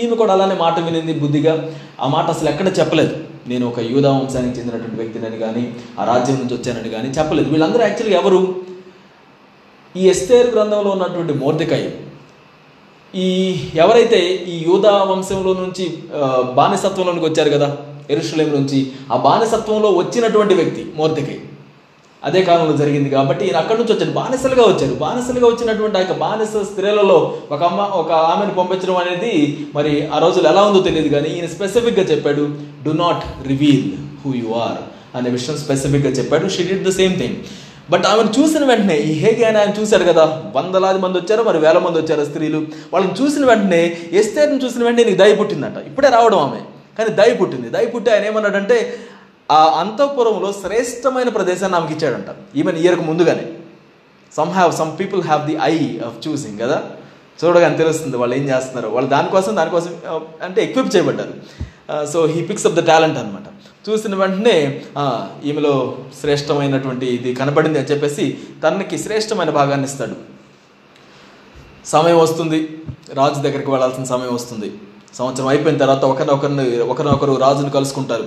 ఈమె 0.03 0.15
కూడా 0.21 0.33
అలానే 0.37 0.57
మాట 0.65 0.77
వినింది 0.87 1.15
బుద్ధిగా. 1.23 1.55
ఆ 2.03 2.07
మాట 2.15 2.27
అసలు 2.35 2.49
ఎక్కడ 2.53 2.69
చెప్పలేదు. 2.79 3.15
నేను 3.51 3.65
ఒక 3.71 3.81
యూదా 3.93 4.11
వంశానికి 4.17 4.55
చెందినటువంటి 4.59 4.99
వ్యక్తినని 5.01 5.39
కానీ 5.45 5.65
ఆ 6.01 6.03
రాజ్యం 6.11 6.37
నుంచి 6.43 6.55
వచ్చానని 6.59 6.91
కానీ 6.97 7.09
చెప్పలేదు. 7.19 7.49
వీళ్ళందరూ 7.53 7.83
యాక్చువల్గా 7.87 8.17
ఎవరు? 8.23 8.41
ఈ 9.95 10.03
ఎస్తేర్ 10.13 10.49
గ్రంథంలో 10.55 10.91
ఉన్నటువంటి 10.97 11.35
మోర్దికాయ. 11.43 11.87
ఈ 13.15 13.29
ఎవరైతే 13.85 14.21
ఈ 14.53 14.55
యూదా 14.69 14.93
వంశంలో 15.13 15.53
నుంచి 15.63 15.87
బానిసత్వంలోనికి 16.59 17.27
వచ్చారు 17.31 17.51
కదా 17.57 17.69
ఎరుషులేం 18.11 18.51
నుంచి 18.59 18.79
ఆ 19.13 19.17
బానిసత్వంలో 19.17 19.91
వచ్చినటువంటి 19.91 20.55
వ్యక్తి 20.55 20.93
మోర్దెకాయ్ 20.97 21.41
అదే 22.23 22.43
కాలంలో 22.43 22.77
జరిగింది 22.77 23.11
కాబట్టి 23.11 23.45
ఈయన 23.47 23.57
అక్కడి 23.57 23.79
నుంచి 23.79 23.93
వచ్చాడు. 23.93 24.11
బానిసలుగా 24.11 24.63
వచ్చారు 24.63 24.95
బానిసలుగా 24.95 25.47
వచ్చినటువంటి 25.47 25.99
ఆ 25.99 26.01
యొక్క 26.01 26.13
బానిస 26.13 26.49
స్త్రీలలో 26.49 27.37
ఒక 27.51 27.63
అమ్మ 27.63 27.81
ఒక 27.81 28.13
ఆమెను 28.13 28.55
పంపించడం 28.55 28.97
అనేది 28.97 29.33
మరి 29.75 30.07
ఆ 30.07 30.19
రోజులు 30.19 30.49
ఎలా 30.49 30.63
ఉందో 30.63 30.81
తెలియదు 30.81 31.09
కానీ 31.09 31.29
ఈయన 31.29 31.47
స్పెసిఫిక్గా 31.47 32.05
చెప్పాడు 32.05 32.49
do 32.85 32.91
not 32.91 33.47
reveal 33.49 33.93
who 34.25 34.35
you 34.35 34.53
are 34.67 34.79
అనే 35.17 35.31
విషయం 35.31 35.57
స్పెసిఫిక్గా 35.57 36.11
చెప్పాడు. 36.11 36.49
She 36.49 36.63
did 36.63 36.85
the 36.85 36.91
same 36.91 37.17
thing 37.19 37.37
but 37.91 38.07
ఆమెను 38.07 38.31
చూసిన 38.41 38.65
వెంటనే 38.65 38.97
ఈ 38.97 39.13
హేగే 39.13 39.45
అని 39.45 39.59
ఆయన 39.59 39.73
చూశాడు 39.81 40.05
కదా 40.05 40.43
వందలాది 40.57 40.99
మంది 40.99 41.19
వచ్చారు 41.19 41.43
మరి 41.43 41.59
వేల 41.59 41.79
మంది 41.79 41.99
వచ్చారు 41.99 42.25
స్త్రీలు. 42.25 42.63
వాళ్ళని 42.93 43.25
చూసిన 43.25 43.45
వెంటనే 43.45 43.97
ఎస్తేర్ని 44.13 44.65
చూసిన 44.65 44.85
వెంటనే 44.85 45.05
నీకు 45.05 45.19
దయ 45.19 45.35
పుట్టిందట. 45.35 45.79
ఇప్పుడే 45.87 46.09
రావడం 46.09 46.39
ఆమె. 46.39 46.61
కానీ 46.99 47.11
దయ 47.21 47.35
పుట్టింది. 47.35 47.69
దయ 47.69 47.87
పుట్టి 47.87 48.11
ఆయన 48.11 48.25
ఏమన్నాడంటే 48.25 48.79
ఆ 49.51 49.63
అంతఃపురంలో 49.81 50.53
శ్రేష్టమైన 50.53 51.29
ప్రదేశాన్ని 51.29 51.79
ఆమెకి 51.79 51.95
ఇచ్చాడంట. 51.95 52.31
ఈమెన్ 52.57 52.79
ఇయర్కు 52.79 53.05
ముందుగానే. 53.11 53.47
Some 54.37 54.51
have 54.51 54.73
some 54.73 54.93
people 55.01 55.23
have 55.23 55.43
the 55.47 55.59
eye 55.63 55.77
of 56.09 56.29
choosing 56.29 56.59
కదా? 56.59 56.83
చూడగానే 57.45 57.77
తెలుస్తుంది 57.77 58.17
వాళ్ళు 58.17 58.37
ఏం 58.37 58.45
చేస్తున్నారు. 58.49 58.89
వాళ్ళు 58.89 59.11
దానికోసం 59.11 59.57
దానికోసం 59.57 59.93
అంటే 60.43 60.65
equip 60.65 60.97
చేయబడ్డారు. 60.97 61.35
So 62.07 62.27
he 62.27 62.41
picks 62.51 62.67
up 62.67 62.75
the 62.75 62.87
talent 62.87 63.19
అనమాట 63.19 63.49
చూసిన 63.89 64.15
వెంటనే 64.15 64.57
ఈమెలో 65.45 65.99
శ్రేష్టమైనటువంటి 66.21 67.07
ఇది 67.15 67.35
కనబడింది 67.35 67.79
అని 67.79 67.89
చెప్పేసి 67.89 68.39
తనకి 68.65 68.99
శ్రేష్టమైన 68.99 69.51
భాగాన్ని 69.51 69.87
ఇస్తాడు. 69.87 70.17
సమయం 71.87 72.19
వస్తుంది. 72.19 72.61
రాజు 73.15 73.41
దగ్గరికి 73.47 73.71
వెళ్ళాల్సిన 73.71 74.05
సమయం 74.05 74.35
వస్తుంది. 74.35 74.69
సంవత్సరం 75.15 75.47
అయిపోయిన 75.47 75.79
తర్వాత 75.79 76.05
ఒకరినొకరిని 76.05 76.83
ఒకరినొకరు 76.83 77.37
రాజును 77.37 77.71
కలుసుకుంటారు. 77.71 78.27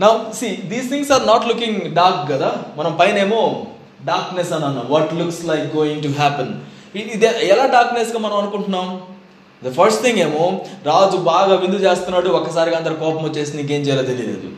నా 0.00 0.24
see 0.34 0.48
these 0.48 0.90
things 0.90 1.12
are 1.12 1.26
not 1.26 1.48
looking 1.48 1.94
dark 1.94 2.32
కదా? 2.32 2.54
మనం 2.76 2.96
పైన 3.00 3.18
ఏమో 3.18 3.66
డార్క్నెస్ 4.04 4.52
అని 4.52 4.64
అన్నాం. 4.64 4.86
What 4.88 5.14
looks 5.14 5.44
like 5.44 5.76
going 5.76 6.02
to 6.02 6.08
happen 6.08 6.54
ఇది 6.98 7.26
ఎలా 7.26 7.66
డార్క్నెస్గా 7.66 8.18
మనం 8.18 8.36
అనుకుంటున్నాం? 8.36 9.00
ద 9.64 9.72
ఫస్ట్ 9.72 10.02
థింగ్ 10.02 10.18
ఏమో 10.18 10.64
రాజు 10.84 11.16
బాగా 11.16 11.56
విందు 11.56 11.76
చేస్తున్నాడు 11.76 12.28
ఒక్కసారిగా 12.28 12.76
అందరు 12.76 12.94
కోపం 12.94 13.24
వచ్చేసి 13.24 13.56
నీకేం 13.56 13.80
చేయాలో 13.80 14.02
తెలియలేదు. 14.02 14.48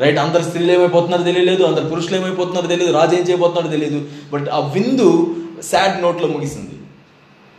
రైట్ 0.00 0.18
అందరు 0.18 0.42
స్త్రీలు 0.42 0.72
ఏమైపోతున్నారో 0.72 1.22
తెలియలేదు 1.22 1.64
అందరు 1.64 1.84
పురుషులు 1.84 2.16
ఏమైపోతున్నారో 2.16 2.66
తెలియదు 2.66 2.92
రాజు 2.92 3.16
ఏం 3.16 3.22
చేయబోతున్నాడో 3.22 3.68
తెలియదు 3.68 4.08
బట్ 4.32 4.48
ఆ 4.48 4.58
విందు 4.58 5.36
సాడ్ 5.62 6.02
నోట్లో 6.02 6.28
ముగిసింది. 6.28 6.74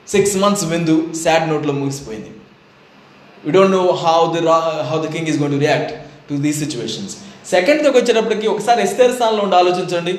సిక్స్ 0.08 0.38
మంత్స్ 0.38 0.66
విందు 0.66 1.14
సాడ్ 1.14 1.50
నోట్లో 1.50 1.74
ముగిసిపోయింది. 1.74 2.32
We 3.48 3.52
don't 3.56 3.72
know 3.72 3.84
how 4.06 4.16
the 4.36 4.42
how 4.88 4.98
the 5.04 5.10
king 5.12 5.28
is 5.32 5.38
gonna 5.42 5.54
to 5.56 5.60
react 5.66 5.92
to 6.30 6.36
these 6.46 6.58
situations 6.64 7.14
సెకండ్కి 7.52 7.98
వచ్చేటప్పటికి 7.98 8.48
ఒకసారి 8.54 8.80
ఎస్తేర్ 8.86 9.14
స్థానంలో 9.18 9.44
ఉండి 9.46 9.56
ఆలోచించండి. 9.56 10.14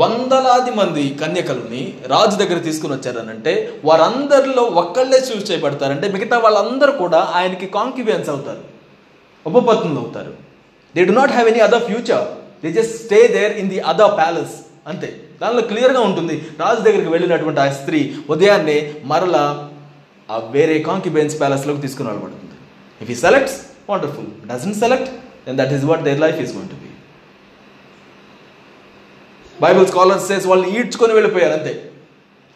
వందలాది 0.00 0.72
మంది 0.80 1.04
కన్యకలని 1.22 1.82
రాజు 2.12 2.36
దగ్గర 2.40 2.58
తీసుకుని 2.66 2.92
వచ్చారనంటే 2.92 3.52
వారందరిలో 3.84 4.62
ఒక్కళ్ళే 4.82 5.20
చూస్ 5.28 5.46
చేయబడతారంటే 5.50 6.06
మిగతా 6.14 6.38
వాళ్ళందరూ 6.44 6.92
కూడా 6.92 7.20
ఆయనకి 7.38 7.66
కాంక్యుబెన్స్ 7.78 8.28
అవుతారు. 8.34 8.62
ఉపపత్నులు 9.46 9.98
అవుతారు. 10.04 10.32
They 10.96 11.04
do 11.04 11.14
not 11.20 11.32
have 11.32 11.48
any 11.52 11.60
other 11.68 11.84
future 11.90 12.26
they 12.64 12.72
just 12.78 12.96
stay 13.04 13.20
there 13.36 13.54
in 13.62 13.70
the 13.74 13.80
other 13.92 14.16
palace 14.20 14.54
అంతే. 14.92 15.08
దానిలో 15.42 15.62
క్లియర్గా 15.70 16.00
ఉంటుంది. 16.08 16.36
రాజు 16.62 16.80
దగ్గరికి 16.88 17.10
వెళ్ళినటువంటి 17.14 17.60
ఆ 17.60 17.68
స్త్రీ 17.80 18.00
ఉదయాన్నే 18.34 18.78
మరలా 19.12 19.44
ఆ 20.28 20.36
వేరే 20.56 20.76
కాంక్యుబెన్స్ 20.90 21.34
ప్యాలెస్లోకి 21.42 21.80
తీసుకుని 21.84 22.08
వెళ్ళబడుతుంది 22.10 22.56
if 23.00 23.10
he 23.14 23.18
selects 23.26 23.56
wonderful 23.90 24.30
doesn't 24.50 24.76
select 24.82 25.10
then 25.46 25.58
that 25.60 25.72
is 25.76 25.84
what 25.90 26.02
their 26.08 26.20
life 26.26 26.38
is 26.44 26.52
gone 26.56 26.68
to 26.74 26.78
be 26.82 26.90
Bible 29.64 29.86
scholars 29.90 30.24
says 30.30 30.46
వాళ్ళు 30.50 30.66
ఈడ్చుకొని 30.76 31.12
వెళ్ళిపోయారు 31.16 31.54
అంతే. 31.58 31.72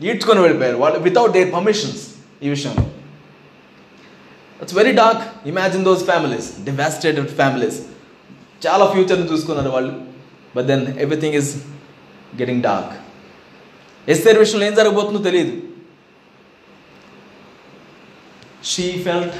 ఈడ్చుకొని 0.01 0.41
వెళ్ళిపోయారు 0.45 0.79
వాళ్ళు 0.83 0.99
వితౌట్ 1.09 1.33
దేర్ 1.37 1.51
పర్మిషన్స్ 1.55 2.03
ఈ 2.45 2.49
విషయంలో. 2.55 2.85
It's 4.63 4.77
very 4.81 4.93
dark 5.03 5.23
imagine 5.51 5.85
those 5.89 6.03
families 6.11 6.49
devastated 6.69 7.31
families 7.41 7.79
చాలా 8.67 8.85
ఫ్యూచర్ని 8.93 9.27
చూసుకున్నారు 9.33 9.71
వాళ్ళు. 9.77 9.93
But 10.57 10.67
then 10.71 10.85
everything 11.05 11.37
is 11.41 11.51
getting 12.41 12.63
dark 12.69 12.95
Esther 14.09 14.39
విషయంలో 14.45 14.67
ఏం 14.69 14.75
జరగబోతుందో 14.81 15.23
తెలియదు. 15.29 15.55
She 18.65 18.93
felt 18.93 19.35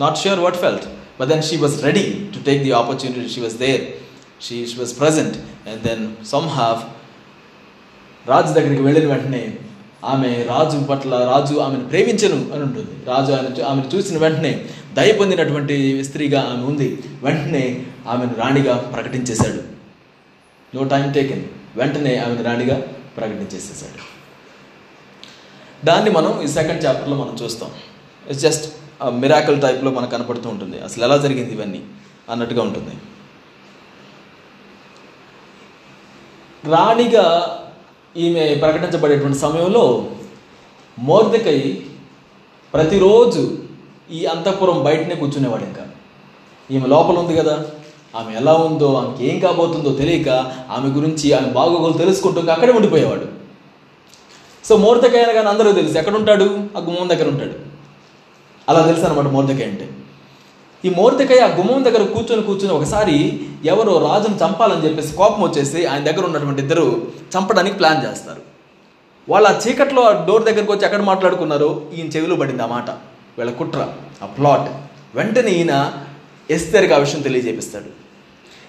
not 0.00 0.16
sure 0.16 0.40
what 0.40 0.56
felt 0.56 0.84
but 1.20 1.28
then 1.28 1.42
she 1.42 1.56
was 1.56 1.84
ready 1.84 2.30
to 2.34 2.44
take 2.44 2.62
the 2.62 2.72
opportunity 2.72 3.28
she 3.28 3.40
was 3.40 3.54
there 3.54 3.82
she 4.40 4.66
she 4.66 4.78
was 4.78 4.98
present 4.98 5.36
and 5.68 5.82
then 5.82 6.26
some 6.26 6.48
have 6.48 6.82
రాజు 8.28 8.52
దగ్గరికి 8.52 8.82
వెళ్ళిన 8.82 9.12
వెంటనే 9.12 9.58
ఆమె 10.04 10.44
రాజు 10.48 10.78
పట్ల 10.78 11.14
రాజు 11.14 11.54
ఆమెను 11.58 11.88
ప్రేమించను 11.88 12.54
అని 12.54 12.62
ఉంటుంది. 12.62 13.06
రాజు 13.06 13.32
ఆయన 13.32 13.64
ఆమెను 13.64 13.96
చూసిన 13.96 14.18
వెంటనే 14.18 14.64
దయ 14.94 15.12
పొందినటువంటి 15.12 16.04
స్త్రీగా 16.04 16.40
ఆమె 16.42 16.64
ఉంది. 16.64 16.98
వెంటనే 17.22 17.86
ఆమెను 18.08 18.34
రాణిగా 18.34 18.76
ప్రకటించేశాడు. 18.76 19.62
నో 20.76 20.84
టైం 20.84 21.12
టేకెన్ 21.12 21.44
వెంటనే 21.76 22.18
ఆమెను 22.18 22.42
రాణిగా 22.42 22.82
ప్రకటించేసేసాడు 23.16 24.11
దాన్ని 25.84 26.10
మనం 26.10 26.42
ఈ 26.42 26.46
సెకండ్ 26.46 26.84
చాప్టర్లో 26.84 27.16
మనం 27.16 27.36
చూస్తాం. 27.42 27.70
ఇట్స్ 28.28 28.42
జస్ట్ 28.42 28.74
మిరాకల్ 29.10 29.62
టైప్లో 29.62 29.90
మనకు 29.90 30.10
కనపడుతూ 30.10 30.48
ఉంటుంది. 30.48 30.80
అసలు 30.80 31.04
ఎలా 31.04 31.16
జరిగింది 31.16 31.52
ఇవన్నీ 31.52 31.82
అన్నట్టుగా 32.30 32.62
ఉంటుంది. 32.62 32.94
రాణిగా 36.70 37.24
ఈమె 38.16 38.54
ప్రకటించబడేటువంటి 38.54 39.38
సమయంలో 39.38 40.10
మోర్దకై 40.98 41.82
ప్రతిరోజు 42.74 43.58
ఈ 44.10 44.26
అంతఃపురం 44.26 44.84
బయటనే 44.84 45.14
కూర్చునేవాడు 45.14 45.64
ఇంకా. 45.64 45.86
ఈమె 46.70 46.86
లోపల 46.86 47.18
ఉంది 47.18 47.36
కదా. 47.36 47.66
ఆమె 48.16 48.36
ఎలా 48.36 48.54
ఉందో 48.54 48.94
ఆమెకి 48.94 49.26
ఏం 49.26 49.40
కాబోతుందో 49.40 49.92
తెలియక 49.92 50.28
ఆమె 50.70 50.88
గురించి 50.88 51.32
ఆమె 51.32 51.50
బాగోగులు 51.50 51.92
తెలుసుకుంటూ 51.92 52.40
అక్కడే 52.40 52.72
ఉండిపోయేవాడు. 52.72 53.41
సో 54.64 54.76
మోర్దకాయ 54.76 55.24
కానీ 55.24 55.48
అందరూ 55.48 55.72
తెలుసు. 55.72 55.98
ఎక్కడ 55.98 56.14
ఉంటాడు 56.14 56.44
ఆ 56.76 56.80
గుమ్మం 56.80 57.08
దగ్గర 57.08 57.28
ఉంటాడు. 57.28 57.52
అలా 58.68 58.86
తెలుసు 58.86 59.04
అనమాట 59.04 59.24
మోర్దకాయ 59.24 59.64
అంటే. 59.64 59.88
ఈ 60.84 60.90
మోర్దకాయ 60.90 61.38
ఆ 61.38 61.56
గుమ్మం 61.56 61.84
దగ్గర 61.84 62.02
కూర్చొని 62.02 62.42
కూర్చొని 62.42 62.72
ఒకసారి 62.72 63.46
ఎవరో 63.64 63.98
రాజును 63.98 64.34
చంపాలని 64.34 64.84
చెప్పేసి 64.84 65.16
కోపం 65.16 65.42
వచ్చేసి 65.42 65.86
ఆయన 65.86 66.04
దగ్గర 66.04 66.24
ఉన్నటువంటి 66.24 66.62
ఇద్దరు 66.62 67.06
చంపడానికి 67.38 67.76
ప్లాన్ 67.76 68.10
చేస్తారు. 68.10 68.42
వాళ్ళు 69.28 69.48
ఆ 69.48 69.60
చీకట్లో 69.68 70.02
ఆ 70.02 70.24
డోర్ 70.24 70.44
దగ్గరకు 70.44 70.72
వచ్చి 70.72 70.84
ఎక్కడ 70.84 71.02
మాట్లాడుకున్నారో 71.02 71.82
ఈయన 71.94 72.06
చెవిలో 72.06 72.36
పడింది 72.36 72.62
ఆ 72.62 72.66
మాట. 72.66 72.90
వీళ్ళ 73.38 73.52
కుట్ర 73.52 73.88
ఆ 74.22 74.26
ప్లాట్. 74.26 74.72
వెంటనే 75.16 75.50
ఈయన 75.50 75.92
ఎస్తేరికి 76.50 76.94
ఆ 76.94 76.96
విషయం 76.96 77.22
తెలియజేపిస్తాడు. 77.22 78.01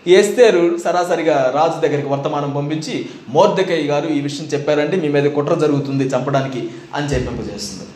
ఎస్తేరు 0.07 0.77
సరాసరిగా 0.77 1.51
రాజు 1.55 1.87
దగ్గరికి 1.87 2.07
వర్తమానం 2.07 2.51
పంపించి 2.51 3.09
మోర్దకయ్య 3.29 3.87
గారు 3.87 4.07
ఈ 4.07 4.21
విషయం 4.21 4.45
చెప్పారంటే 4.45 4.97
మీ 4.97 5.07
మీద 5.07 5.31
కుట్ర 5.31 5.53
జరుగుతుంది 5.53 6.03
చంపడానికి 6.03 6.69
అని 6.95 7.07
చెప్పింపజేస్తుంది 7.07 7.89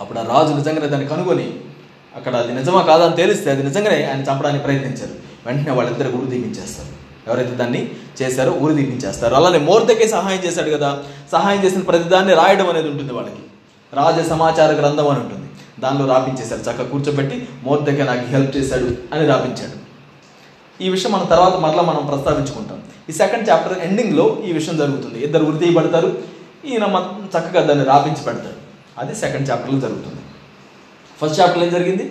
అప్పుడు 0.00 0.18
ఆ 0.18 0.22
రాజు 0.22 0.54
నిజంగానే 0.54 0.86
దాన్ని 0.86 1.08
కనుగొని 1.08 1.54
అక్కడ 2.16 2.36
అది 2.36 2.54
నిజమా 2.54 2.82
కాదా 2.82 3.06
అని 3.06 3.22
అది 3.22 3.62
నిజంగానే 3.62 4.04
ఆయన 4.04 4.20
చంపడానికి 4.20 4.64
ప్రయత్నించారు. 4.64 5.26
వెంటనే 5.46 5.74
వాళ్ళిద్దరు 5.74 6.16
ఊరు 6.16 6.26
దీపించేస్తారు 6.26 6.96
ఎవరైతే 7.30 7.50
దాన్ని 7.50 7.90
చేశారో 8.22 8.52
ఊరు 8.52 8.72
దీపించేస్తారు 8.72 9.34
అలానే 9.34 9.58
మోర్దకే 9.58 10.08
సహాయం 10.08 10.44
చేశాడు 10.44 10.70
కదా 10.70 11.02
సహాయం 11.32 11.64
చేసిన 11.64 11.80
ప్రతిదాన్ని 11.80 12.34
రాయడం 12.34 12.68
అనేది 12.68 12.88
ఉంటుంది 12.88 13.12
వాళ్ళకి. 13.12 13.36
రాజ 13.92 14.28
సమాచార 14.28 14.72
గ్రంథం 14.72 15.08
అని 15.08 15.20
ఉంటుంది. 15.20 15.48
దానిలో 15.80 16.06
రాపించేశారు. 16.06 16.60
చక్కగా 16.60 16.88
కూర్చోబెట్టి 16.88 17.48
మోర్దకే 17.64 18.04
నాకు 18.04 18.26
హెల్ప్ 18.26 18.56
చేశాడు 18.56 19.14
అని 19.14 19.26
రాపించాడు. 19.26 19.85
ఈ 20.80 20.88
విషయం 20.88 21.12
మనం 21.12 21.26
తర్వాత 21.26 21.54
మరలా 21.54 21.82
మనం 21.82 22.06
ప్రస్తావించుకుంటాం. 22.06 22.82
ఈ 23.08 23.12
సెకండ్ 23.12 23.48
చాప్టర్ 23.50 23.78
ఎండింగ్లో 23.78 24.38
ఈ 24.44 24.52
విషయం 24.52 24.76
జరుగుతుంది. 24.76 25.18
ఇద్దరు 25.24 25.44
ఉరి 25.44 25.58
తీయబడతారు. 25.58 26.22
ఈయన 26.64 26.84
చక్కగా 27.34 27.60
దాన్ని 27.66 27.84
రాపించి 27.84 28.22
పెడతాడు 28.24 28.60
అది 28.98 29.14
సెకండ్ 29.14 29.50
చాప్టర్లో 29.50 29.80
జరుగుతుంది. 29.80 30.22
ఫస్ట్ 31.20 31.40
చాప్టర్ 31.40 31.62
ఏం 31.62 31.70
జరిగింది? 31.70 32.04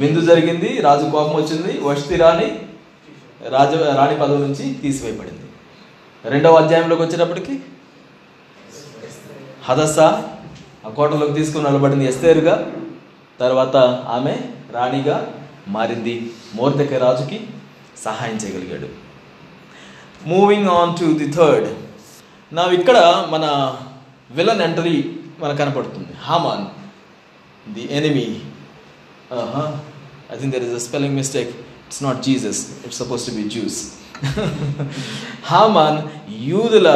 బిందు 0.00 0.20
జరిగింది. 0.20 0.80
రాజు 0.80 1.10
కోపం 1.10 1.34
వచ్చింది. 1.42 1.80
వస్తి 1.80 2.16
రాణి 2.16 2.48
రాజ 3.48 3.74
రాణి 3.74 4.16
పదవి 4.16 4.38
నుంచి 4.38 4.74
తీసివేయబడింది. 4.74 5.40
రెండవ 6.30 6.54
అధ్యాయంలోకి 6.54 7.02
వచ్చేటప్పటికి 7.02 7.62
హదస్స 9.64 9.98
ఆ 9.98 10.90
కోటలోకి 10.96 11.32
తీసుకుని 11.32 11.64
నిలబడింది 11.64 12.04
ఎస్తేరుగా. 12.04 12.72
తర్వాత 13.40 13.76
ఆమె 14.16 14.34
రాణిగా 14.72 15.16
మారింది. 15.76 16.14
మోర్దక 16.54 16.92
రాజుకి 17.04 17.38
సహాయం 18.04 18.36
చేయగలిగాడు. 18.42 18.88
Moving 20.32 20.68
on 20.78 20.92
to 21.00 21.06
the 21.22 21.28
third 21.36 21.68
నా 22.52 22.64
ఇక్కడ 22.78 22.98
మన 23.34 23.44
విలన్ 24.38 24.62
ఎంట్రీ 24.66 24.96
మనకు 25.40 25.58
కనపడుతుంది. 25.58 26.12
Haman 26.28 26.64
the 27.74 27.84
enemy 27.98 28.28
I 30.32 30.36
think 30.40 30.52
there 30.54 30.64
is 30.68 30.76
a 30.80 30.82
spelling 30.86 31.16
mistake 31.20 31.52
it's 31.86 32.02
not 32.06 32.20
Jesus 32.28 32.60
it's 32.84 32.98
suppose 33.02 33.26
to 33.28 33.32
be 33.38 33.44
Jews 33.54 33.80
Haman 35.52 35.98
యూదుల 36.50 36.88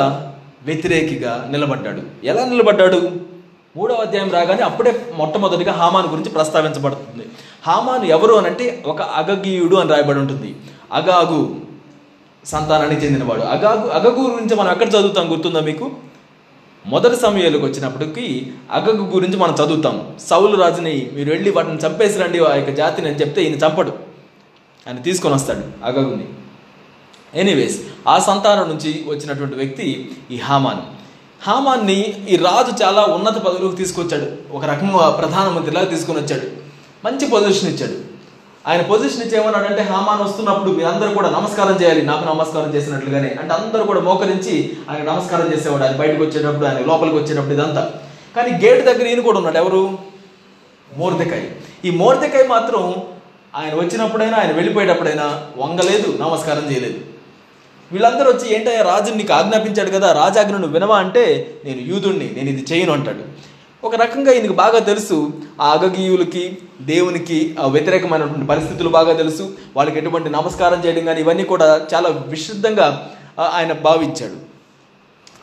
వ్యతిరేకిగా 0.68 1.32
నిలబడ్డాడు. 1.50 2.02
ఎలా 2.30 2.42
నిలబడ్డాడు? 2.52 3.00
మూడవ 3.76 3.94
అధ్యాయం 3.94 4.30
రాగానే 4.30 4.62
అప్పుడే 4.62 5.14
మొట్టమొదటిగా 5.16 5.72
హామాన్ 5.72 6.08
గురించి 6.08 6.30
ప్రస్తావించబడుతుంది. 6.30 7.26
హామాన్ 7.66 8.04
ఎవరు 8.04 8.34
అని 8.34 8.46
అంటే 8.46 8.82
ఒక 8.86 9.02
అగగీయుడు 9.02 9.76
అని 9.76 9.90
రాయబడి 9.90 10.18
ఉంటుంది. 10.18 10.56
అగాగు 10.92 11.60
సంతానానికి 12.44 13.06
చెందినవాడు. 13.06 13.40
అగాగు 13.40 13.88
అగగు 13.88 14.30
గురించి 14.30 14.56
మనం 14.56 14.70
ఎక్కడ 14.70 14.88
చదువుతాం 14.88 15.30
గుర్తుందా 15.30 15.60
మీకు? 15.60 15.90
మొదటి 16.86 17.16
సమయాలకు 17.16 17.66
వచ్చినప్పటికీ 17.66 18.52
అగగు 18.70 19.10
గురించి 19.10 19.36
మనం 19.36 19.54
చదువుతాం. 19.54 20.14
సౌలు 20.20 20.62
రాజుని 20.62 21.10
మీరు 21.14 21.30
వెళ్ళి 21.30 21.50
వాటిని 21.50 21.76
చంపేసి 21.76 22.18
రండి 22.18 22.44
ఆ 22.44 22.54
యొక్క 22.54 22.70
జాతిని 22.70 23.08
అని 23.08 23.16
చెప్తే 23.16 23.44
ఈయన 23.44 23.54
చంపడు. 23.54 23.90
ఆయన 24.86 24.96
తీసుకొని 24.96 25.34
వస్తాడు 25.34 25.84
అగగుని. 25.84 26.28
ఎనీవేస్ 27.34 27.80
ఆ 28.08 28.18
సంతానం 28.18 28.68
నుంచి 28.68 29.04
వచ్చినటువంటి 29.08 29.54
వ్యక్తి 29.54 30.10
ఈ 30.30 30.36
హామాన్. 30.36 30.97
హామాన్ని 31.42 32.26
ఈ 32.28 32.36
రాజు 32.36 32.82
చాలా 32.82 33.02
ఉన్నత 33.02 33.38
పదవిలోకి 33.38 33.76
తీసుకొచ్చాడు. 33.76 34.56
ఒక 34.56 34.64
రకంగా 34.64 35.10
ప్రధానమంత్రిలాగా 35.10 35.86
తీసుకొని 35.86 36.18
వచ్చాడు. 36.18 36.42
మంచి 37.04 37.26
పొజిషన్ 37.26 37.68
ఇచ్చాడు. 37.68 38.08
ఆయన 38.68 38.82
పొజిషన్ 38.82 39.22
ఇచ్చి 39.22 39.42
ఏమన్నాడంటే 39.42 39.82
హామాన్ 39.82 40.20
వస్తున్నప్పుడు 40.20 40.70
మీరందరూ 40.70 41.14
కూడా 41.14 41.30
నమస్కారం 41.30 41.82
చేయాలి. 41.82 42.02
నాకు 42.02 42.24
నమస్కారం 42.24 42.74
చేసినట్లుగానే. 42.74 43.36
అంటే 43.40 43.54
అందరూ 43.54 43.84
కూడా 43.84 44.00
మోకరించి 44.00 44.76
ఆయన 44.90 45.02
నమస్కారం 45.02 45.52
చేసేవాడు. 45.52 45.82
ఆయన 45.82 45.96
బయటకు 45.96 46.22
వచ్చేటప్పుడు 46.22 46.66
ఆయన 46.66 46.78
లోపలికి 46.78 47.16
వచ్చేటప్పుడు 47.16 47.54
ఇదంతా. 47.54 47.92
కానీ 48.36 48.50
గేట్ 48.66 48.86
దగ్గర 48.86 49.06
ఈయన 49.06 49.20
కూడా 49.20 49.38
ఉన్నాడు. 49.38 49.58
ఎవరు? 49.58 49.98
మోర్దకాయ్. 50.96 51.46
ఈ 51.84 51.90
మోర్దకాయ్ 51.90 52.48
మాత్రం 52.48 52.94
ఆయన 53.56 53.74
వచ్చినప్పుడైనా 53.74 54.38
ఆయన 54.38 54.52
వెళ్ళిపోయేటప్పుడైనా 54.52 55.40
వంగలేదు 55.56 56.18
నమస్కారం 56.20 56.70
చేయలేదు. 56.70 57.17
వీళ్ళందరూ 57.92 58.32
వచ్చి 58.32 58.54
ఏంటయ్యా 58.54 58.82
రాజు 58.82 59.12
నీకు 59.12 59.32
ఆజ్ఞాపించాడు 59.32 59.90
కదా 59.90 60.12
రాజాజ్ఞ 60.12 60.52
నువ్వు 60.52 60.70
వినవా? 60.70 60.98
అంటే 60.98 61.54
నేను 61.64 61.80
యూదుణ్ణి 61.80 62.30
నేను 62.36 62.48
ఇది 62.48 62.64
చేయను 62.72 62.92
అంటాడు. 62.92 63.22
ఒక 63.86 63.94
రకంగా 63.94 64.32
ఈయనకు 64.32 64.52
బాగా 64.52 64.78
తెలుసు 64.78 65.32
ఆ 65.60 65.72
అగగీయులకి 65.72 66.58
దేవునికి 66.80 67.56
ఆ 67.60 67.66
వ్యతిరేకమైనటువంటి 67.66 68.46
పరిస్థితులు 68.46 68.88
బాగా 68.88 69.12
తెలుసు 69.12 69.52
వాళ్ళకి 69.76 69.98
ఎటువంటి 69.98 70.30
నమస్కారం 70.30 70.84
చేయడం 70.86 71.04
కానీ 71.04 71.20
ఇవన్నీ 71.20 71.44
కూడా 71.44 71.86
చాలా 71.94 72.08
విశుద్ధంగా 72.08 73.10
ఆయన 73.52 73.72
భావించాడు. 73.72 74.38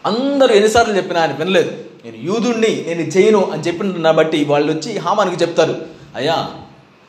అందరూ 0.06 0.56
ఎన్నిసార్లు 0.56 0.98
చెప్పినా 0.98 1.22
ఆయన 1.22 1.32
వినలేదు. 1.32 1.72
నేను 2.06 2.18
యూదుణ్ణి 2.24 2.86
నేను 2.88 3.02
చేయను 3.02 3.52
అని 3.54 3.62
చెప్పిన 3.62 4.12
బట్టి 4.12 4.46
వాళ్ళు 4.46 4.74
వచ్చి 4.74 4.98
హామానికి 4.98 5.42
చెప్తారు. 5.42 5.76
అయ్యా 6.16 6.50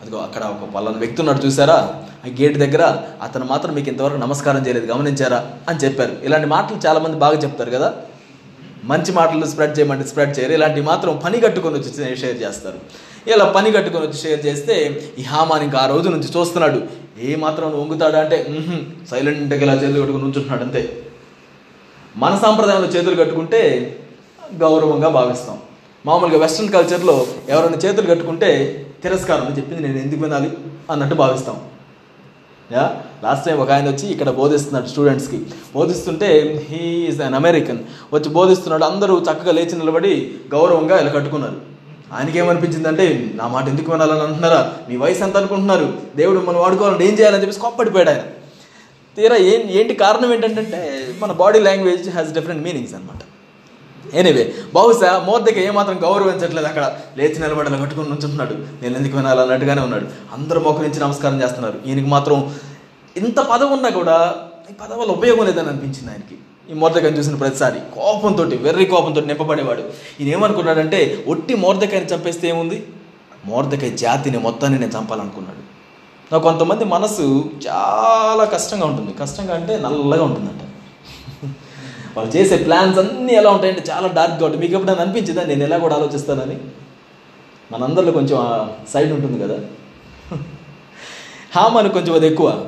అదిగో 0.03 0.19
అక్కడ 0.19 0.43
ఒక 0.43 0.69
పలానా 0.75 0.99
వ్యక్తి 0.99 1.21
ఉన్నాడు 1.21 1.47
చూసారా 1.47 1.75
ఆ 2.27 2.29
గేట్ 2.41 2.59
దగ్గర 2.59 2.97
అతను 3.23 3.45
మాత్రం 3.45 3.75
మీకు 3.75 3.89
ఇంతవరకు 3.89 4.17
నమస్కారం 4.17 4.67
చేయలేదు 4.67 4.93
గమనించారా? 4.93 5.51
అని 5.69 5.79
చెప్పారు. 5.79 6.13
ఇలాంటి 6.25 6.47
మాటలు 6.47 6.89
చాలామంది 6.89 7.17
బాగా 7.17 7.39
చెప్తారు 7.39 7.71
కదా? 7.71 7.95
మంచి 8.85 9.13
మాటలు 9.13 9.47
స్ప్రెడ్ 9.47 9.79
చేయమంటే 9.79 10.09
స్ప్రెడ్ 10.09 10.39
చేయరు. 10.39 10.53
ఇలాంటివి 10.53 10.87
మాత్రం 10.87 11.21
పని 11.25 11.41
కట్టుకొని 11.41 11.79
వచ్చి 11.79 12.17
షేర్ 12.17 12.43
చేస్తారు. 12.43 12.79
ఇలా 13.31 13.45
పని 13.45 13.73
కట్టుకొని 13.73 14.07
వచ్చి 14.07 14.19
షేర్ 14.19 14.47
చేస్తే 14.47 15.03
ఈ 15.19 15.23
హామాన్ 15.23 15.63
ఇంకా 15.63 15.79
ఆ 15.79 15.87
రోజు 15.87 16.09
నుంచి 16.09 16.41
చూస్తున్నాడు. 16.41 16.83
ఏ 17.21 17.37
మాత్రం 17.37 17.81
వంగుతాడా 17.81 18.21
అంటే 18.21 18.47
సైలెంట్గా 19.11 19.63
ఇలా 19.63 19.75
చేతులు 19.75 20.01
కట్టుకుని 20.01 20.25
ఉంచుంటున్నాడు 20.25 20.63
అంతే. 20.63 21.03
మన 22.17 22.39
సాంప్రదాయంలో 22.43 22.89
చేతులు 22.89 23.17
కట్టుకుంటే 23.17 23.97
గౌరవంగా 24.55 25.09
భావిస్తాం. 25.09 25.59
మామూలుగా 26.07 26.39
వెస్ట్రన్ 26.39 26.73
కల్చర్లో 26.73 27.27
ఎవరైనా 27.49 27.77
చేతులు 27.77 28.07
కట్టుకుంటే 28.07 28.83
తిరస్కారం 29.07 29.47
అని 29.49 29.57
చెప్పింది 29.59 29.83
నేను 29.87 29.99
ఎందుకు 30.05 30.23
వినాలి 30.25 30.51
అన్నట్టు 30.93 31.17
భావిస్తాం. 31.23 31.57
యా 32.75 32.85
లాస్ట్ 33.25 33.45
టైం 33.47 33.59
ఒక 33.65 33.71
ఆయన 33.75 33.89
వచ్చి 33.91 34.07
ఇక్కడ 34.13 34.31
బోధిస్తున్నాడు 34.39 34.89
స్టూడెంట్స్కి 34.93 35.39
బోధిస్తుంటే 35.75 36.29
హీ 36.71 36.81
ఈజ్ 37.11 37.21
అన్ 37.27 37.37
అమెరికన్ 37.41 37.81
వచ్చి 38.13 38.29
బోధిస్తున్నాడు 38.39 38.85
అందరూ 38.91 39.15
చక్కగా 39.29 39.53
లేచి 39.59 39.79
నిలబడి 39.83 40.15
గౌరవంగా 40.55 40.97
ఇలా 41.03 41.13
కట్టుకున్నారు. 41.17 41.59
ఆయనకి 42.17 42.37
ఏమనిపించిందంటే 42.39 43.05
నా 43.35 43.47
మాట 43.55 43.65
ఎందుకు 43.69 43.93
వినాలని 43.93 44.23
అంటున్నారా? 44.27 44.61
మీ 44.89 44.97
వయసు 44.97 45.23
ఎంత 45.27 45.37
అనుకుంటున్నారు? 45.37 45.87
దేవుడు 46.17 46.41
మనం 46.49 46.61
వాడుకోవాలని 46.65 47.07
ఏం 47.09 47.15
చేయాలని 47.19 47.43
చెప్పేసి 47.43 47.63
కోప్పడిపోయాడు 47.65 48.11
ఆయన. 48.11 48.25
తీరా 49.17 49.37
ఏం 49.53 49.63
ఏంటి 49.79 49.95
కారణం 50.05 50.33
ఏంటంటే 50.35 50.81
మన 51.23 51.33
body 51.43 51.61
language 51.69 52.07
has 52.11 52.31
different 52.33 52.63
meanings 52.67 52.95
అనమాట 52.95 53.23
ఎనీవే 54.15 54.55
బహుశా 54.75 55.23
మోర్దకి 55.27 55.61
ఏమాత్రం 55.61 55.99
గౌరవించట్లేదు 56.03 56.67
అక్కడ. 56.67 56.97
లేచి 57.17 57.39
నిలబడలా 57.39 57.77
కట్టుకుని 57.77 58.07
నుంచుంటున్నాడు. 58.09 58.55
నేను 58.55 58.97
ఎందుకు 58.97 59.17
వినాలి 59.17 59.41
అన్నట్టుగానే 59.41 59.83
ఉన్నాడు. 59.83 60.07
అందరూ 60.33 60.61
మోకరించి 60.61 61.01
నమస్కారం 61.01 61.43
చేస్తున్నారు. 61.43 61.75
ఈయనకి 61.87 62.07
మాత్రం 62.07 62.55
ఇంత 63.17 63.41
పదవి 63.41 63.69
ఉన్నా 63.69 63.89
కూడా 63.89 64.35
ఈ 64.71 64.73
పదవి 64.73 65.01
వల్ల 65.01 65.13
ఉపయోగం 65.13 65.47
లేదని 65.47 65.69
అనిపించింది 65.69 66.09
ఆయనకి. 66.09 66.39
ఈ 66.71 66.75
మోర్దకాయని 66.75 67.19
చూసిన 67.19 67.35
ప్రతిసారి 67.35 67.81
కోపంతో 67.81 68.43
వెర్రి 68.43 68.85
కోపంతో 68.85 69.21
నింపబడేవాడు. 69.21 69.83
ఈయన 70.21 70.33
ఏమనుకున్నాడంటే 70.33 71.25
ఒట్టి 71.29 71.55
మోర్దకాయని 71.55 72.07
చంపేస్తే 72.07 72.49
ఏముంది? 72.49 72.87
మోర్దకాయ 73.47 73.91
జాతిని 73.91 74.39
మొత్తాన్ని 74.39 74.79
నేను 74.79 74.93
చంపాలనుకున్నాడు. 74.99 75.77
నాకు 76.33 76.43
కొంతమంది 76.43 76.85
మనసు 76.85 77.51
చాలా 77.69 78.45
కష్టంగా 78.45 78.87
ఉంటుంది. 78.87 79.13
కష్టంగా 79.13 79.55
అంటే 79.55 79.77
నల్లగా 79.77 80.25
ఉంటుందంట. 80.25 80.66
వాళ్ళు 82.17 82.37
చేసే 82.37 82.57
ప్లాన్స్ 82.57 82.99
అన్నీ 82.99 83.33
ఎలా 83.33 83.51
ఉంటాయంటే 83.51 83.85
చాలా 83.91 84.09
డార్క్గా 84.09 84.47
ఉంటాయి. 84.47 84.61
మీకు 84.61 84.75
ఎప్పుడైనా 84.75 85.03
అనిపించిందా? 85.03 85.45
నేను 85.45 85.65
ఎలా 85.65 85.79
కూడా 85.79 85.97
ఆలోచిస్తానని? 85.97 86.59
మనందరిలో 87.73 88.13
కొంచెం 88.13 88.71
సైడ్ 88.89 89.13
ఉంటుంది 89.13 89.43
కదా. 89.43 89.59
హామని 91.57 91.89
కొంచెం 91.89 92.15
అది 92.15 92.27
ఎక్కువ. 92.27 92.67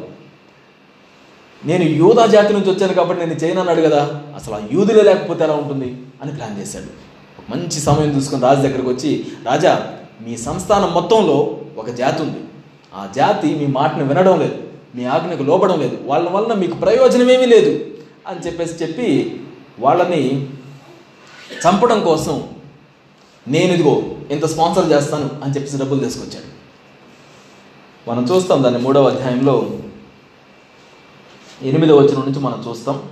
నేను 1.66 1.82
యూదా 1.82 2.26
జాతి 2.26 2.52
నుంచి 2.52 2.70
వచ్చాను 2.70 2.94
కాబట్టి 2.94 3.26
నేను 3.26 3.38
చేయను 3.38 3.60
అన్నాడు 3.60 3.80
కదా. 3.80 4.22
అసలు 4.36 4.54
ఆ 4.54 4.58
యూదులే 4.72 5.02
లేకపోతే 5.02 5.44
ఎలా 5.44 5.54
ఉంటుంది? 5.54 5.96
అని 6.22 6.32
ప్లాన్ 6.32 6.60
చేశాడు. 6.60 7.08
మంచి 7.50 7.80
సమయం 7.80 8.16
చూసుకొని 8.16 8.42
రాజు 8.42 8.60
దగ్గరకు 8.60 8.90
వచ్చి 8.90 9.26
రాజా 9.46 9.94
మీ 10.20 10.36
సంస్థానం 10.36 10.94
మొత్తంలో 10.94 11.60
ఒక 11.76 11.90
జాతి 11.90 12.22
ఉంది. 12.22 12.38
ఆ 12.94 13.08
జాతి 13.16 13.54
మీ 13.54 13.66
మాటను 13.66 14.08
వినడం 14.08 14.40
లేదు. 14.40 14.54
మీ 14.94 15.04
ఆజ్ఞకు 15.04 15.42
లోపడం 15.42 15.80
లేదు. 15.80 15.98
వాళ్ళ 16.04 16.28
వలన 16.28 16.52
మీకు 16.52 16.74
ప్రయోజనం 16.74 17.30
ఏమీ 17.30 17.46
లేదు. 17.46 17.97
అని 18.28 18.40
చెప్పేసి 18.40 18.84
చెప్పి 18.84 19.40
వాళ్ళని 19.78 20.46
చంపడం 21.52 22.04
కోసం 22.04 22.48
నేను 23.48 23.72
ఇదిగో 23.72 24.02
ఇంత 24.30 24.44
స్పాన్సర్ 24.44 24.90
చేస్తాను 24.92 25.30
అని 25.42 25.54
చెప్పేసి 25.54 25.78
డబ్బులు 25.78 26.00
తీసుకొచ్చాడు. 26.00 26.58
మనం 28.10 28.24
చూస్తాం 28.24 28.62
దాన్ని 28.62 28.82
మూడవ 28.82 29.08
అధ్యాయంలో. 29.08 29.78
ఎనిమిదవ 31.62 31.98
వచ్చిన 31.98 32.18
నుంచి 32.18 32.38
మనం 32.38 32.64
చూస్తాం. 32.68 33.02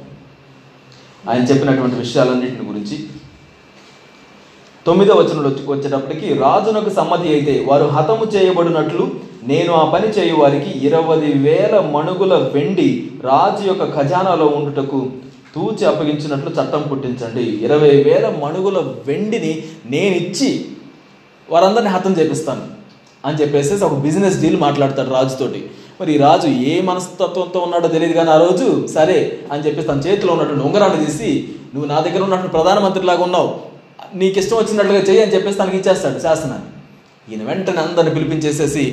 ఆయన 1.31 1.43
చెప్పినటువంటి 1.43 1.97
విషయాలన్నింటిని 1.97 2.69
గురించి 2.69 3.09
తొమ్మిదవ 4.87 5.15
వచనంలో 5.15 5.51
వచ్చేటప్పటికి 5.73 6.35
రాజునకు 6.35 6.91
సమ్మతి 6.91 7.29
అయితే 7.29 7.65
వారు 7.69 7.85
హతము 7.85 8.25
చేయబడినట్లు 8.25 9.11
నేను 9.45 9.73
ఆ 9.73 9.85
పని 9.85 10.09
చేయు 10.09 10.37
వారికి 10.37 10.87
ఇరవై 10.87 11.33
వేల 11.33 11.81
మణుగుల 11.81 12.35
వెండి 12.35 13.11
రాజు 13.25 13.69
యొక్క 13.69 14.01
ఖజానాలో 14.01 14.47
ఉండుటకు 14.47 15.11
తూచి 15.55 15.85
అప్పగించినట్లు 15.87 16.51
చట్టం 16.51 16.83
పుట్టించండి. 16.83 17.43
ఇరవై 17.43 18.03
వేల 18.03 18.35
మణుగుల 18.45 18.79
వెండిని 19.07 19.65
నేను 19.87 20.15
ఇచ్చి 20.15 20.65
వారందరిని 21.51 21.91
హతం 21.91 22.13
చేపిస్తాను. 22.13 22.63
అని 23.27 23.39
చెప్పేసి 23.39 23.85
ఒక 23.85 23.95
బిజినెస్ 23.95 24.41
డీల్ 24.41 24.61
మాట్లాడతాడు 24.61 25.11
రాజుతోటి. 25.11 25.71
మరి 26.01 26.15
ఈ 26.15 26.19
రాజు 26.19 26.47
ఏ 26.47 26.81
మనస్తత్వంతో 26.81 27.61
ఉన్నాడో 27.61 27.89
తెలియదు 27.89 28.13
కానీ 28.13 28.31
ఆ 28.31 28.37
రోజు 28.37 28.87
సరే 28.87 29.39
అని 29.53 29.63
చెప్పేసి 29.63 29.89
తన 29.89 29.99
చేతిలో 29.99 30.33
ఉన్నటువంటి 30.33 30.65
ఉంగరాన్ని 30.65 31.07
తీసి 31.07 31.49
నువ్వు 31.75 31.89
నా 31.89 32.01
దగ్గర 32.01 32.23
ఉన్నటువంటి 32.23 32.53
ప్రధానమంత్రిలాగా 32.53 33.23
ఉన్నావు. 33.23 33.76
నీకు 34.15 34.39
ఇష్టం 34.39 34.57
వచ్చినట్లుగా 34.57 35.01
చెయ్యి 35.01 35.23
అని 35.23 35.35
చెప్పేసి 35.35 35.59
తనకి 35.59 35.77
ఇచ్చేస్తాడు 35.77 36.19
శాసనాన్ని. 36.19 36.71
ఈయన 37.31 37.43
వెంటనే 37.49 37.81
అందరిని 37.83 38.15
పిలిపించేసేసి 38.15 38.85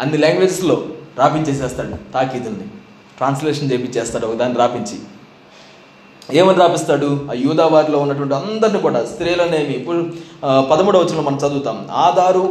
అన్ని 0.00 0.18
లాంగ్వేజెస్లో 0.18 0.76
రాపించేసేస్తాడు 1.18 2.12
తాకీదుల్ని. 2.12 2.66
ట్రాన్స్లేషన్ 3.16 3.70
చేపించేస్తాడు 3.72 4.26
ఒక 4.26 4.36
దాన్ని 4.36 4.58
రాపించి. 4.58 4.96
ఏమని 6.38 6.58
రాపిస్తాడు? 6.58 7.08
ఆ 7.30 7.34
యూదావారిలో 7.34 7.98
ఉన్నటువంటి 7.98 8.34
అందరిని 8.34 8.78
కూడా 8.78 9.00
స్త్రీలనేమి 9.06 9.72
ఇప్పుడు 9.80 9.98
పదమూడవ 10.70 11.00
వచనంలో 11.00 11.22
మనం 11.22 11.38
చదువుతాం. 11.38 11.78
ఆధారు 12.06 12.44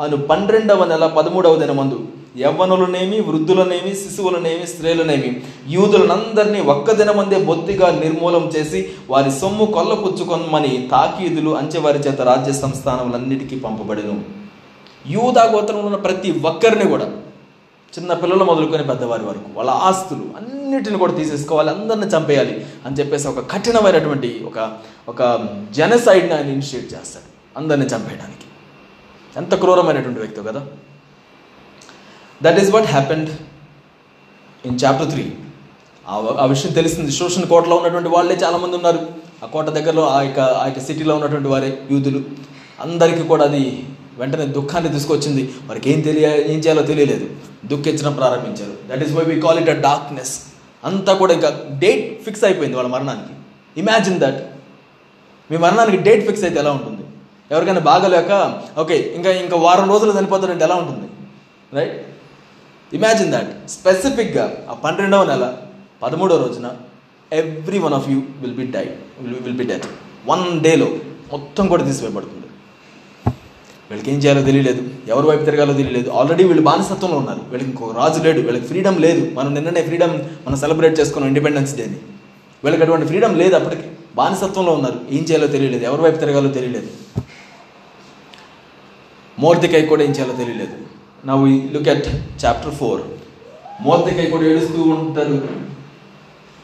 అను 0.00 0.16
పన్నెండవ 0.30 0.84
నెల 0.84 1.06
పదమూడవ 1.18 1.56
దినమందు 1.56 1.98
యవ్వనులనేమి 2.36 3.20
వృద్ధులనేమి 3.20 3.94
శిశువులనేమి 3.94 4.66
స్త్రీలనేమి 4.66 5.42
యూదులనందరినీ 5.68 6.60
ఒక్క 6.60 6.92
దినమందే 6.92 7.38
బొత్తిగా 7.38 7.90
నిర్మూలం 7.90 8.50
చేసి 8.56 8.92
వారి 9.10 9.30
సొమ్ము 9.30 9.64
కొల్లపుచ్చుకొనమని 9.64 10.88
తాకీదులు 10.90 11.50
అంచెవారి 11.50 11.98
చేత 11.98 12.20
రాజ్య 12.20 12.52
సంస్థానములన్నిటికీ 12.52 13.56
పంపబడిను. 13.56 14.16
యూదా 15.06 15.44
గోత్రంలో 15.44 15.82
ఉన్న 15.82 15.96
ప్రతి 15.96 16.40
ఒక్కరిని 16.44 16.88
కూడా 16.88 17.06
చిన్న 17.92 18.12
పిల్లలు 18.12 18.44
మొదలుకొని 18.44 18.84
పెద్దవారి 18.84 19.24
వరకు 19.24 19.50
వాళ్ళ 19.54 19.70
ఆస్తులు 19.70 20.24
అన్నిటిని 20.36 20.98
కూడా 20.98 21.12
తీసేసుకోవాలి 21.12 21.70
అందరిని 21.70 22.06
చంపేయాలి 22.06 22.66
అని 22.86 22.96
చెప్పేసి 22.96 23.28
ఒక 23.28 23.52
కఠినమైనటువంటి 23.52 24.44
ఒక 24.46 24.58
ఒక 25.08 25.22
జనసైడ్ని 25.76 26.34
ఆయన 26.34 26.48
ఇనిషియేట్ 26.48 26.94
చేస్తాడు 26.94 27.58
అందరిని 27.58 27.86
చంపేయడానికి 27.86 28.46
ఎంత 29.36 29.54
క్రూరమైనటువంటి 29.54 30.20
వ్యక్తి 30.20 30.42
కదా. 30.42 30.62
That 32.44 32.58
is 32.62 32.70
what 32.76 32.88
happened 32.94 33.28
in 34.68 34.78
chapter 34.84 35.10
three 35.12 35.24
ఆ 36.42 36.46
విషయం 36.52 36.72
తెలిసింది. 36.72 37.10
శోషణ 37.12 37.44
కోటలో 37.52 37.76
ఉన్నటువంటి 37.76 38.08
వాళ్ళే 38.08 38.34
చాలామంది 38.44 38.76
ఉన్నారు. 38.76 39.00
ఆ 39.44 39.46
కోట 39.54 39.68
దగ్గరలో 39.76 40.04
ఆ 40.16 40.18
యొక్క 40.26 40.40
ఆ 40.62 40.64
యొక్క 40.66 40.80
సిటీలో 40.88 41.14
ఉన్నటువంటి 41.18 41.48
వారే 41.48 41.70
యూదులు. 41.90 42.20
అందరికీ 42.84 43.22
కూడా 43.32 43.44
అది 43.44 43.62
వెంటనే 44.20 44.46
దుఃఖాన్ని 44.58 44.90
తీసుకొచ్చింది. 44.92 45.42
వారికి 45.68 45.86
ఏం 45.92 46.00
తెలియ 46.00 46.26
ఏం 46.52 46.58
చేయాలో 46.64 46.82
తెలియలేదు. 46.90 47.26
దుఃఖించడం 47.72 48.14
ప్రారంభించారు. 48.20 48.74
That 48.90 49.02
is 49.06 49.12
why 49.16 49.24
we 49.30 49.36
call 49.46 49.58
it 49.62 49.70
a 49.74 49.78
darkness 49.88 50.34
అంతా 50.84 51.12
కూడా 51.20 51.32
ఇంకా 51.38 51.50
డేట్ 51.84 52.04
ఫిక్స్ 52.26 52.44
అయిపోయింది 52.48 52.76
వాళ్ళ 52.76 52.90
మరణానికి. 52.96 53.34
ఇమాజిన్ 53.82 54.18
దట్ 54.24 54.40
మీ 55.50 55.56
మరణానికి 55.64 55.98
డేట్ 56.06 56.22
ఫిక్స్ 56.28 56.44
అయితే 56.44 56.58
ఎలా 56.62 56.72
ఉంటుంది? 56.78 57.04
ఎవరికైనా 57.52 57.82
బాగలేక 57.90 58.32
ఓకే 58.82 58.96
ఇంకా 59.16 59.30
ఇంకా 59.44 59.56
వారం 59.66 59.86
రోజులు 59.92 60.12
చనిపోతారంటే 60.18 60.64
ఎలా 60.68 60.76
ఉంటుంది? 60.82 61.08
రైట్ 61.78 61.96
ఇమాజిన్ 62.92 63.32
దాట్ 63.32 63.70
స్పెసిఫిక్గా 63.70 64.66
ఆ 64.70 64.72
పన్నెండవ 64.72 65.24
నెల 65.24 65.56
పదమూడవ 66.02 66.46
రోజున 66.46 66.70
every 67.32 67.78
one 67.78 67.94
of 67.94 68.10
you 68.10 68.22
will 68.40 68.54
be 68.54 68.66
die 68.66 68.86
will 69.20 69.34
will 69.40 69.56
be 69.56 69.64
death 69.64 69.86
one 70.26 70.60
డేలో 70.60 70.86
మొత్తం 71.32 71.68
కూడా 71.68 71.84
తీసివేయబడుతుంది. 71.84 72.46
వీళ్ళకి 73.90 74.10
ఏం 74.10 74.18
చేయాలో 74.18 74.42
తెలియలేదు. 74.42 74.90
ఎవరి 75.08 75.26
వైపు 75.26 75.44
తిరగాలో 75.44 75.72
తెలియలేదు. 75.72 76.10
ఆల్రెడీ 76.10 76.44
వీళ్ళు 76.44 76.62
బానిసత్వంలో 76.62 77.16
ఉన్నారు. 77.16 77.40
వీళ్ళకి 77.48 77.70
ఇంకో 77.70 77.94
రాజు 77.96 78.22
లేడు. 78.22 78.40
వీళ్ళకి 78.40 78.66
ఫ్రీడమ్ 78.66 79.00
లేదు. 79.00 79.34
మనం 79.34 79.54
నిన్ననే 79.54 79.82
ఫ్రీడమ్ 79.82 80.18
మనం 80.46 80.56
సెలబ్రేట్ 80.56 81.00
చేసుకున్నాం 81.00 81.28
ఇండిపెండెన్స్ 81.28 81.76
డేని 81.76 81.96
వీళ్ళకి 82.64 82.82
అటువంటి 82.82 83.06
ఫ్రీడమ్ 83.06 83.38
లేదు 83.38 83.54
అప్పటికి. 83.54 83.88
బానిసత్వంలో 84.16 84.72
ఉన్నారు. 84.72 85.00
ఏం 85.10 85.22
చేయాలో 85.22 85.46
తెలియలేదు. 85.46 85.84
ఎవరి 85.84 86.02
వైపు 86.02 86.16
తిరగాలో 86.16 86.48
తెలియలేదు. 86.48 86.88
మోర్తికై 89.38 89.86
కూడా 89.86 90.02
ఏం 90.02 90.10
చేయాలో 90.10 90.32
తెలియలేదు. 90.32 90.95
Now 91.24 91.72
look 91.72 91.88
at 91.88 92.08
chapter 92.44 92.74
four 92.74 93.02
Mordecai 93.80 94.26
కూడా 94.26 94.44
ఏడుస్తూ 94.44 94.82
ఉంటారు 94.82 95.66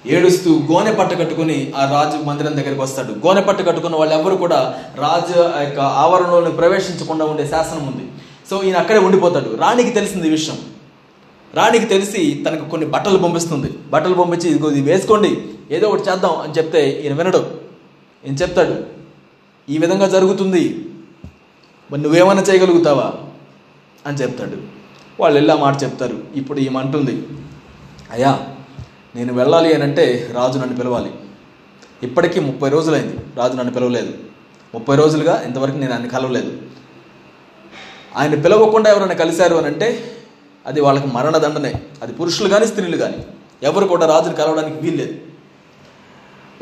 ఏడుస్తూ 0.06 0.60
గోనె 0.72 0.92
పట్ట 0.92 1.18
కట్టుకుని 1.18 1.72
ఆ 1.76 1.90
రాజు 1.90 2.24
మందిరం 2.24 2.52
దగ్గరికి 2.52 2.80
వస్తాడు. 2.80 3.12
గోనె 3.12 3.40
పట్ట 3.40 3.66
కట్టుకున్న 3.66 3.96
వాళ్ళు 3.96 4.14
ఎవరు 4.14 4.34
కూడా 4.34 4.74
రాజు 4.96 5.40
ఆ 5.40 5.60
యొక్క 5.60 5.80
ఆవరణలోని 5.80 6.52
ప్రవేశించకుండా 6.52 7.24
ఉండే 7.24 7.46
శాసనం 7.46 7.86
ఉంది. 7.86 8.08
సో 8.50 8.62
ఈయన 8.62 8.76
అక్కడే 8.76 8.98
ఉండిపోతాడు. 8.98 9.56
రాణికి 9.56 9.90
తెలిసింది 9.90 10.28
ఈ 10.28 10.30
విషయం. 10.30 10.58
రాణికి 11.54 11.86
తెలిసి 11.86 12.44
తనకు 12.48 12.70
కొన్ని 12.70 12.88
బట్టలు 12.88 13.18
పంపిస్తుంది. 13.18 13.70
బట్టలు 13.90 14.14
పంపించి 14.14 14.50
ఇది 14.50 14.80
వేసుకోండి. 14.80 15.42
ఏదో 15.70 15.88
ఒకటి 15.88 16.10
చేద్దాం 16.10 16.36
అని 16.36 16.52
చెప్తే 16.52 16.90
ఈయన 17.04 17.14
వినడు. 17.14 17.50
ఈయన 18.24 18.34
చెప్తాడు 18.34 18.74
ఈ 19.68 19.78
విధంగా 19.78 20.08
జరుగుతుంది. 20.08 20.84
మరి 21.90 22.02
నువ్వేమైనా 22.02 22.42
చేయగలుగుతావా? 22.42 23.12
అని 24.06 24.16
చెప్తాడు. 24.16 24.56
వాళ్ళు 25.20 25.38
వెళ్ళి 25.38 25.56
మాట 25.56 25.82
చెప్తారు. 25.82 26.20
ఇప్పుడు 26.34 26.60
ఏమంటుంది 26.60 27.26
అయ్యా 28.10 28.48
నేను 29.14 29.34
వెళ్ళాలి 29.34 29.74
అని 29.74 29.82
అంటే 29.82 30.30
రాజు 30.32 30.58
నన్ను 30.58 30.76
పిలవాలి. 30.76 31.10
ఇప్పటికీ 32.02 32.40
ముప్పై 32.40 32.68
రోజులైంది. 32.68 33.16
రాజు 33.36 33.56
నన్ను 33.56 33.72
పిలవలేదు. 33.72 34.14
ముప్పై 34.74 34.96
రోజులుగా 34.96 35.42
ఇంతవరకు 35.42 35.76
నేను 35.76 35.92
ఆయన 35.92 36.06
కలవలేదు. 36.06 36.62
ఆయన 38.16 38.42
పిలవకుండా 38.42 38.90
ఎవరైనా 38.90 39.14
కలిశారు 39.14 39.56
అని 39.56 39.66
అంటే 39.66 40.16
అది 40.66 40.80
వాళ్ళకి 40.80 41.06
మరణదండనే 41.06 41.74
అది 42.02 42.12
పురుషులు 42.12 42.48
కానీ 42.48 42.66
స్త్రీలు 42.66 42.96
కానీ 42.96 43.24
ఎవరు 43.62 43.86
కూడా 43.86 44.06
రాజుని 44.06 44.34
కలవడానికి 44.34 44.76
వీల్లేదు. 44.76 45.14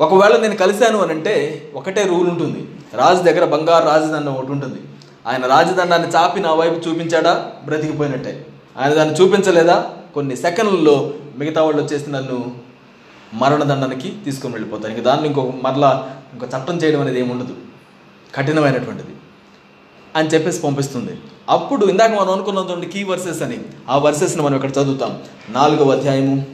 ఒకవేళ 0.00 0.37
నేను 0.37 0.57
కలిశాను 0.57 0.98
అని 0.98 1.12
అంటే 1.12 1.68
ఒకటే 1.74 2.03
రూల్ 2.03 2.29
ఉంటుంది. 2.29 2.68
రాజు 2.94 3.22
దగ్గర 3.22 3.44
బంగారు 3.44 3.85
రాజధాని 3.85 4.29
ఒకటి 4.29 4.53
ఉంటుంది. 4.53 4.81
ఆయన 5.27 5.47
రాజదండాన్ని 5.47 6.09
చాపి 6.09 6.41
నా 6.41 6.55
వైపు 6.55 6.89
చూపించాడా? 6.89 7.53
బ్రతికిపోయినట్టే. 7.65 8.47
ఆయన 8.79 8.95
దాన్ని 8.95 9.15
చూపించలేదా? 9.15 9.91
కొన్ని 10.15 10.37
సెకండ్లలో 10.37 11.15
మిగతా 11.37 11.63
వాళ్ళు 11.63 11.83
వచ్చేసి 11.83 12.11
నన్ను 12.11 12.55
మరణదండానికి 13.35 14.17
తీసుకొని 14.25 14.55
వెళ్ళిపోతారు. 14.55 14.91
ఇంకా 14.93 15.03
దాన్ని 15.03 15.27
ఇంకొక 15.27 15.55
మరలా 15.63 16.17
ఇంకో 16.33 16.47
చట్టం 16.47 16.77
చేయడం 16.77 17.01
అనేది 17.01 17.21
ఏమి 17.21 17.33
ఉండదు. 17.33 17.57
కఠినమైనటువంటిది 18.35 19.09
అని 20.17 20.29
చెప్పేసి 20.29 20.61
పంపిస్తుంది. 20.61 21.19
అప్పుడు 21.49 21.87
ఇందాక 21.87 22.11
మనం 22.11 22.31
అనుకున్నాం 22.31 22.71
చూడండి 22.71 22.87
కీ 22.87 23.05
వర్సెస్ 23.05 23.43
అని 23.43 23.61
ఆ 23.89 23.99
వర్సెస్ని 23.99 24.43
మనం 24.43 24.55
ఇక్కడ 24.55 24.71
చదువుతాం. 24.71 25.23
నాలుగవ 25.49 25.91
అధ్యాయము 25.91 26.47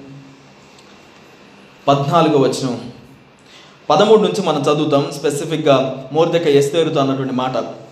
పద్నాలుగో 1.88 2.38
వచనం. 2.38 2.90
పదమూడు 3.90 4.22
నుంచి 4.22 4.42
మనం 4.42 4.60
చదువుతాం. 4.60 5.12
స్పెసిఫిక్గా 5.18 6.08
మోర్దక 6.12 6.46
ఎస్తేరుతో 6.46 7.00
అన్నటువంటి 7.00 7.34
మాట. 7.34 7.85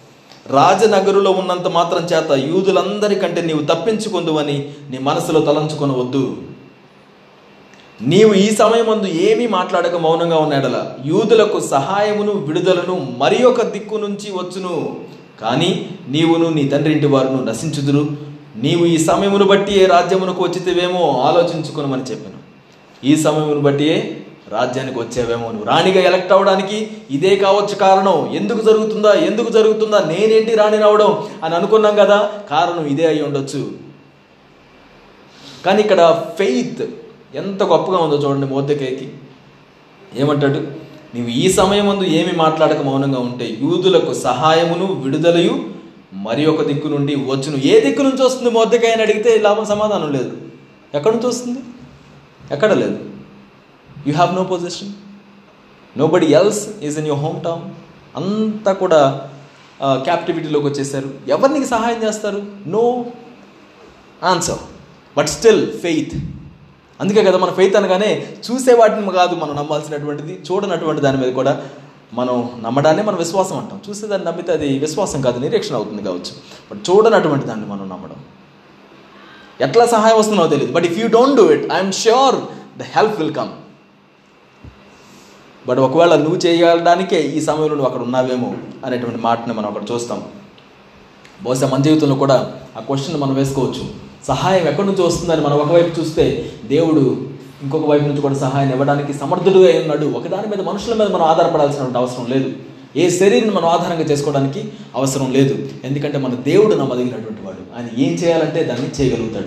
రాజనగరులో 0.50 1.30
ఉన్నంత 1.30 1.68
మాత్రం 1.68 2.02
చేత 2.04 2.30
యూదులందరికంటే 2.32 3.42
నీవు 3.42 3.62
తప్పించుకుందువని 3.62 4.72
నీ 4.90 4.98
మనసులో 4.98 5.40
తలంచుకొనవద్దు. 5.40 6.36
నీవు 8.02 8.34
ఈ 8.34 8.54
సమయమందు 8.54 9.06
ఏమీ 9.06 9.46
మాట్లాడక 9.46 9.96
మౌనంగా 9.96 10.36
ఉన్నాడల 10.36 10.90
యూదులకు 11.04 11.60
సహాయమును 11.60 12.32
విడుదలను 12.32 13.14
మరి 13.18 13.44
ఒక 13.44 13.62
దిక్కు 13.62 13.96
నుంచి 13.96 14.32
వచ్చును. 14.32 14.96
కానీ 15.40 15.90
నీవును 16.08 16.50
నీ 16.50 16.68
తండ్రి 16.68 16.92
ఇంటి 16.92 17.06
వారును 17.06 17.44
నశించుదురు. 17.44 18.08
నీవు 18.56 18.84
ఈ 18.84 18.98
సమయమును 18.98 19.44
బట్టి 19.44 19.82
ఏ 19.82 19.86
రాజ్యమునకు 19.86 20.42
వచ్చితేవేమో 20.42 21.20
ఆలోచించుకునమని 21.20 22.02
చెప్పాను. 22.02 22.34
ఈ 23.06 23.16
సమయమును 23.16 23.60
బట్టియే 23.60 24.23
రాజ్యానికి 24.54 24.98
వచ్చేవేమో 24.98 25.50
నువ్వు. 25.50 25.64
రాణిగా 25.64 26.00
ఎలక్ట్ 26.00 26.32
అవ్వడానికి 26.32 26.88
ఇదే 27.10 27.36
కావచ్చు 27.36 27.74
కారణం. 27.74 28.34
ఎందుకు 28.34 28.60
జరుగుతుందా? 28.60 29.12
ఎందుకు 29.12 29.50
జరుగుతుందా? 29.50 29.98
నేనేంటి 29.98 30.54
రాణి 30.54 30.76
రావడం 30.76 31.28
అని 31.44 31.54
అనుకున్నాం 31.54 31.94
కదా. 31.94 32.30
కారణం 32.50 32.86
ఇదే 32.86 33.06
అయి 33.06 33.22
ఉండొచ్చు. 33.22 33.70
కానీ 35.66 35.82
ఇక్కడ 35.82 36.24
ఫెయిత్ 36.38 36.82
ఎంత 37.34 37.62
గొప్పగా 37.62 37.98
ఉందో 37.98 38.16
చూడండి 38.16 38.46
మోద్దకేకి 38.46 39.12
ఏమంటాడు? 40.16 40.58
నీవు 41.14 41.28
ఈ 41.28 41.52
సమయం 41.52 41.86
ముందు 41.86 42.04
ఏమి 42.04 42.32
మాట్లాడక 42.32 42.80
మౌనంగా 42.80 43.18
ఉంటే 43.18 43.56
యూదులకు 43.62 44.14
సహాయమును 44.14 44.92
విడుదలయు 44.92 45.64
మరి 46.12 46.46
ఒక 46.46 46.62
దిక్కు 46.62 46.88
నుండి 46.88 47.14
వచ్చును. 47.14 47.56
ఏ 47.56 47.80
దిక్కు 47.80 48.02
నుంచి 48.02 48.24
వస్తుంది 48.24 48.50
మొద్దకాయని 48.50 49.02
అడిగితే 49.02 49.38
లాభం 49.38 49.64
సమాధానం 49.64 50.12
లేదు. 50.12 50.32
ఎక్కడి 50.94 51.16
నుంచి 51.16 51.28
వస్తుంది? 51.28 51.58
ఎక్కడ 52.52 52.72
లేదు. 52.72 53.13
You 54.06 54.12
have 54.18 54.32
no 54.40 54.44
position 54.52 54.92
nobody 56.14 56.28
else 56.40 56.62
is 56.86 56.96
in 57.02 57.08
your 57.10 57.22
home 57.26 57.38
town 57.46 57.64
అంతా 58.20 58.72
కూడా 58.82 59.00
క్యాప్టివిటీలోకి 60.06 60.66
వచ్చేసారు. 60.70 61.08
ఎవరు 61.34 61.52
నీకు 61.56 61.68
సహాయం 61.74 61.98
చేస్తారు? 62.06 62.40
No 62.74 62.84
answer 64.32 64.62
but 65.16 65.30
still 65.36 65.64
faith 65.84 66.14
అందుకే 67.02 67.22
కదా 67.28 67.38
మన 67.44 67.52
ఫెయిత్ 67.56 67.76
అనగానే 67.78 68.10
చూసే 68.46 68.72
వాటిని 68.80 69.12
కాదు 69.20 69.34
మనం 69.40 69.54
నమ్మాల్సినటువంటిది 69.60 70.34
చూడనటువంటి 70.48 71.00
దాని 71.06 71.18
మీద 71.22 71.30
కూడా 71.40 71.52
మనం 72.18 72.36
నమ్మడాన్ని 72.64 73.02
మనం 73.08 73.18
విశ్వాసం 73.22 73.56
అంటాం. 73.60 73.78
చూసేదాన్ని 73.86 74.26
నమ్మితే 74.28 74.50
అది 74.56 74.68
విశ్వాసం 74.84 75.18
కాదు 75.26 75.38
నిరీక్షణ 75.44 75.74
అవుతుంది 75.80 76.02
కావచ్చు. 76.08 76.32
బట్ 76.68 76.80
చూడనటువంటి 76.88 77.46
దాన్ని 77.50 77.66
మనం 77.72 77.84
నమ్మడం. 77.94 78.18
ఎట్లా 79.66 79.84
సహాయం 79.94 80.18
వస్తుందో 80.20 80.46
తెలియదు. 80.54 80.72
But 80.76 80.86
if 80.90 80.98
you 81.00 81.06
don't 81.16 81.36
do 81.40 81.46
it 81.56 81.64
I'm 81.78 81.92
sure 82.04 82.36
the 82.80 82.88
help 82.96 83.16
will 83.20 83.34
come 83.40 83.52
but 85.68 85.78
ఒకవేళ 85.78 86.16
నువ్వు 86.16 86.36
చేయడానికే 86.36 87.22
ఈ 87.22 87.40
సమయంలో 87.40 87.68
నువ్వు 87.68 87.86
అక్కడ 87.86 88.00
ఉన్నావేమో 88.00 88.54
అనేటువంటి 88.84 89.20
మాటని 89.20 89.52
మనం 89.52 89.66
అక్కడ 89.66 89.82
చూస్తాం. 89.94 90.22
బహుశా 91.42 91.68
మన 91.68 91.82
జీవితంలో 91.82 92.14
కూడా 92.14 92.52
ఆ 92.76 92.80
క్వశ్చన్ 92.80 93.20
మనం 93.20 93.34
వేసుకోవచ్చు. 93.34 94.04
సహాయం 94.28 94.68
ఎక్కడి 94.68 94.86
నుంచి 94.86 95.02
వస్తుందని 95.02 95.40
మనం 95.40 95.56
ఒకవైపు 95.56 96.00
చూస్తే 96.00 96.52
దేవుడు 96.64 97.28
ఇంకొక 97.62 97.86
వైపు 97.86 98.04
నుంచి 98.04 98.20
కూడా 98.20 98.34
సహాయం 98.34 98.70
ఇవ్వడానికి 98.70 99.14
సమర్థుడుగా 99.14 99.80
ఉన్నాడు. 99.80 100.06
ఒకదాని 100.06 100.48
మీద 100.48 100.60
మనుషుల 100.60 100.94
మీద 100.94 101.08
మనం 101.08 101.22
ఆధారపడాల్సినటువంటి 101.22 101.98
అవసరం 101.98 102.26
లేదు. 102.28 102.52
ఏ 102.96 103.10
శరీరం 103.10 103.54
మనం 103.54 103.64
ఆధారంగా 103.64 104.02
చేసుకోవడానికి 104.02 104.72
అవసరం 104.94 105.32
లేదు. 105.32 105.68
ఎందుకంటే 105.84 106.18
మన 106.18 106.34
దేవుడు 106.34 106.74
నమ్మదగినటువంటి 106.74 107.42
వాడు. 107.42 107.76
ఆయన 107.76 108.00
ఏం 108.00 108.12
చేయాలంటే 108.12 108.62
దాన్ని 108.62 108.88
చేయగలుగుతాడు. 108.88 109.46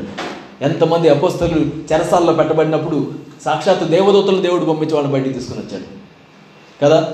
ఎంతమంది 0.63 1.09
అపోస్తలు 1.09 1.65
చెరసాల్లో 1.93 2.33
పెట్టబడినప్పుడు 2.33 3.11
సాక్షాత్ 3.45 3.83
దేవదూతలు 3.83 4.41
దేవుడు 4.41 4.65
పంపించి 4.65 4.93
వాళ్ళని 4.93 5.13
బయటికి 5.13 5.33
తీసుకుని 5.33 5.59
వచ్చాడు. 5.59 6.06
కదా? 6.83 7.13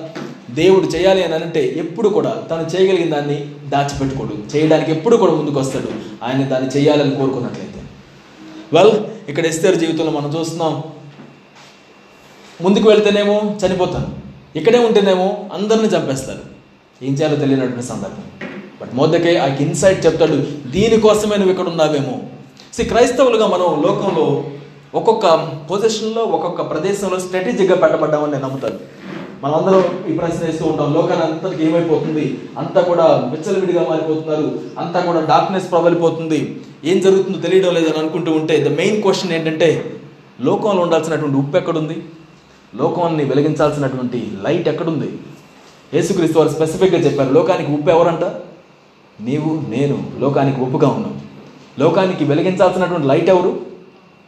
దేవుడు 0.50 0.86
చేయాలి 0.86 1.24
అని 1.24 1.34
అంటే 1.34 1.74
ఎప్పుడు 1.78 2.10
కూడా 2.10 2.44
తను 2.52 2.76
చేయగలిగిన 2.76 3.16
దాన్ని 3.16 3.52
దాచిపెట్టుకోడు. 3.70 4.58
చేయడానికి 4.58 4.92
ఎప్పుడు 4.92 5.18
కూడా 5.18 5.34
ముందుకు 5.34 5.60
వస్తాడు. 5.60 5.88
ఆయన 6.24 6.46
దాన్ని 6.46 6.70
చేయాలని 6.70 7.16
కోరుకున్నట్లయితే. 7.16 7.82
వెల్ 8.74 8.92
ఇక్కడ 9.30 9.46
ఎస్తేరు 9.46 9.76
జీవితంలో 9.76 10.12
మనం 10.12 10.40
చూస్తున్నాం. 10.40 10.84
ముందుకు 12.62 12.90
వెళ్తేనేమో 12.90 13.42
చనిపోతాను 13.66 14.08
ఇక్కడే 14.56 14.80
ఉంటేనేమో 14.80 15.46
అందరిని 15.54 15.88
చంపేస్తారు. 15.88 16.40
ఏం 17.02 17.14
చేయాలో 17.14 17.36
తెలియనటువంటి 17.36 17.84
సందర్భం. 17.84 18.48
బట్ 18.82 18.94
మోదకే 18.94 19.38
ఆ 19.38 19.46
ఇన్సైట్ 19.46 20.06
చెప్తాడు 20.06 20.48
దీనికోసమే 20.70 21.36
నువ్వు 21.36 21.52
ఇక్కడ 21.52 21.68
ఉన్నావేమో. 21.68 22.20
సి 22.74 22.84
క్రైస్తవులుగా 22.84 23.48
మనం 23.48 23.84
లోకంలో 23.88 24.44
ఒక్కొక్క 24.96 25.28
పొజిషన్లో 25.72 26.22
ఒక్కొక్క 26.24 26.70
ప్రదేశంలో 26.70 27.20
స్ట్రాటజిక్గా 27.20 27.76
పెట్టబడ్డామని 27.76 28.32
నేను 28.32 28.44
నమ్ముతాను. 28.44 29.03
మనందరం 29.44 30.14
ఈ 30.14 30.14
ప్రశ్న 30.18 30.46
వేస్తూ 30.46 30.66
ఉంటాం. 30.66 30.94
లోకాన్ని 30.94 31.26
అంతటికి 31.26 31.66
ఏమైపోతుంది? 31.66 32.40
అంతా 32.58 32.82
కూడా 32.82 33.06
విచ్చలవిడిగా 33.06 33.90
మారిపోతున్నారు. 33.90 34.62
అంతా 34.78 35.00
కూడా 35.00 35.26
డార్క్నెస్ 35.26 35.72
ప్రబలిపోతుంది. 35.72 36.62
ఏం 36.86 37.00
జరుగుతుందో 37.00 37.40
తెలియడం 37.40 37.74
లేదని 37.74 38.00
అనుకుంటూ 38.00 38.32
ఉంటే 38.32 38.64
ద 38.64 38.68
మెయిన్ 38.68 39.02
క్వశ్చన్ 39.02 39.32
ఏంటంటే 39.32 39.96
లోకంలో 40.42 40.82
ఉండాల్సినటువంటి 40.82 41.38
ఉప్పు 41.38 41.58
ఎక్కడుంది? 41.58 42.04
లోకాన్ని 42.76 43.24
వెలిగించాల్సినటువంటి 43.26 44.32
లైట్ 44.42 44.68
ఎక్కడుంది? 44.68 45.10
యేసుక్రీస్తు 45.94 46.40
వారు 46.40 46.50
స్పెసిఫిక్గా 46.50 47.00
చెప్పారు 47.00 47.34
లోకానికి 47.34 47.72
ఉప్పు 47.72 47.90
ఎవరంట? 47.90 48.24
నీవు 49.22 49.70
నేను 49.70 50.12
లోకానికి 50.20 50.62
ఉప్పుగా 50.62 50.90
ఉన్నాం. 50.90 51.22
లోకానికి 51.80 52.24
వెలిగించాల్సినటువంటి 52.24 53.08
లైట్ 53.08 53.30
ఎవరు? 53.30 53.60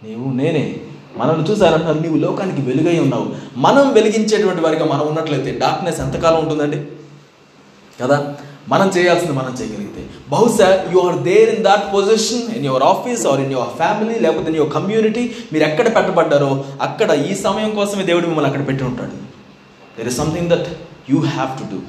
నీవు 0.03 0.33
నేనే. 0.33 0.75
మనల్ని 1.17 1.51
చూసారంటున్నారు 1.51 1.99
నీవు 1.99 2.17
లోకానికి 2.17 2.61
వెలుగై 2.61 2.99
ఉన్నావు. 2.99 3.25
మనం 3.57 3.93
వెలిగించేటువంటి 3.93 4.61
వారిగా 4.61 4.85
మనం 4.85 5.07
ఉన్నట్లయితే 5.07 5.59
డార్క్నెస్ 5.59 5.99
ఎంతకాలం 5.99 6.39
ఉంటుందండి? 6.39 6.77
కదా? 8.01 8.35
మనం 8.69 8.91
చేయాల్సింది 8.97 9.33
మనం 9.33 9.57
చేయగలిగితే. 9.61 10.05
బహుశా 10.29 10.85
you 10.93 10.99
are 10.99 11.23
there 11.23 11.55
in 11.55 11.63
that 11.63 11.93
position 11.93 12.55
in 12.55 12.65
your 12.65 12.83
office 12.83 13.27
or 13.27 13.39
in 13.41 13.51
your 13.51 13.69
family 13.69 14.19
లేకపోతే 14.19 14.47
ఇన్ 14.47 14.55
యువర్ 14.55 14.73
కమ్యూనిటీ 14.73 15.31
మీరు 15.53 15.63
ఎక్కడ 15.63 15.95
పెట్టబడ్డారో 15.95 16.65
అక్కడ 16.81 17.11
ఈ 17.11 17.35
సమయం 17.35 17.75
కోసమే 17.75 18.03
దేవుడు 18.03 18.25
మిమ్మల్ని 18.25 18.51
అక్కడ 18.51 18.67
పెట్టి 18.67 18.83
ఉంటాడు. 18.83 19.11
There 19.97 20.07
is 20.07 20.17
something 20.17 20.49
that 20.49 20.67
you 21.09 21.19
have 21.19 21.59
to 21.59 21.75
do 21.75 21.79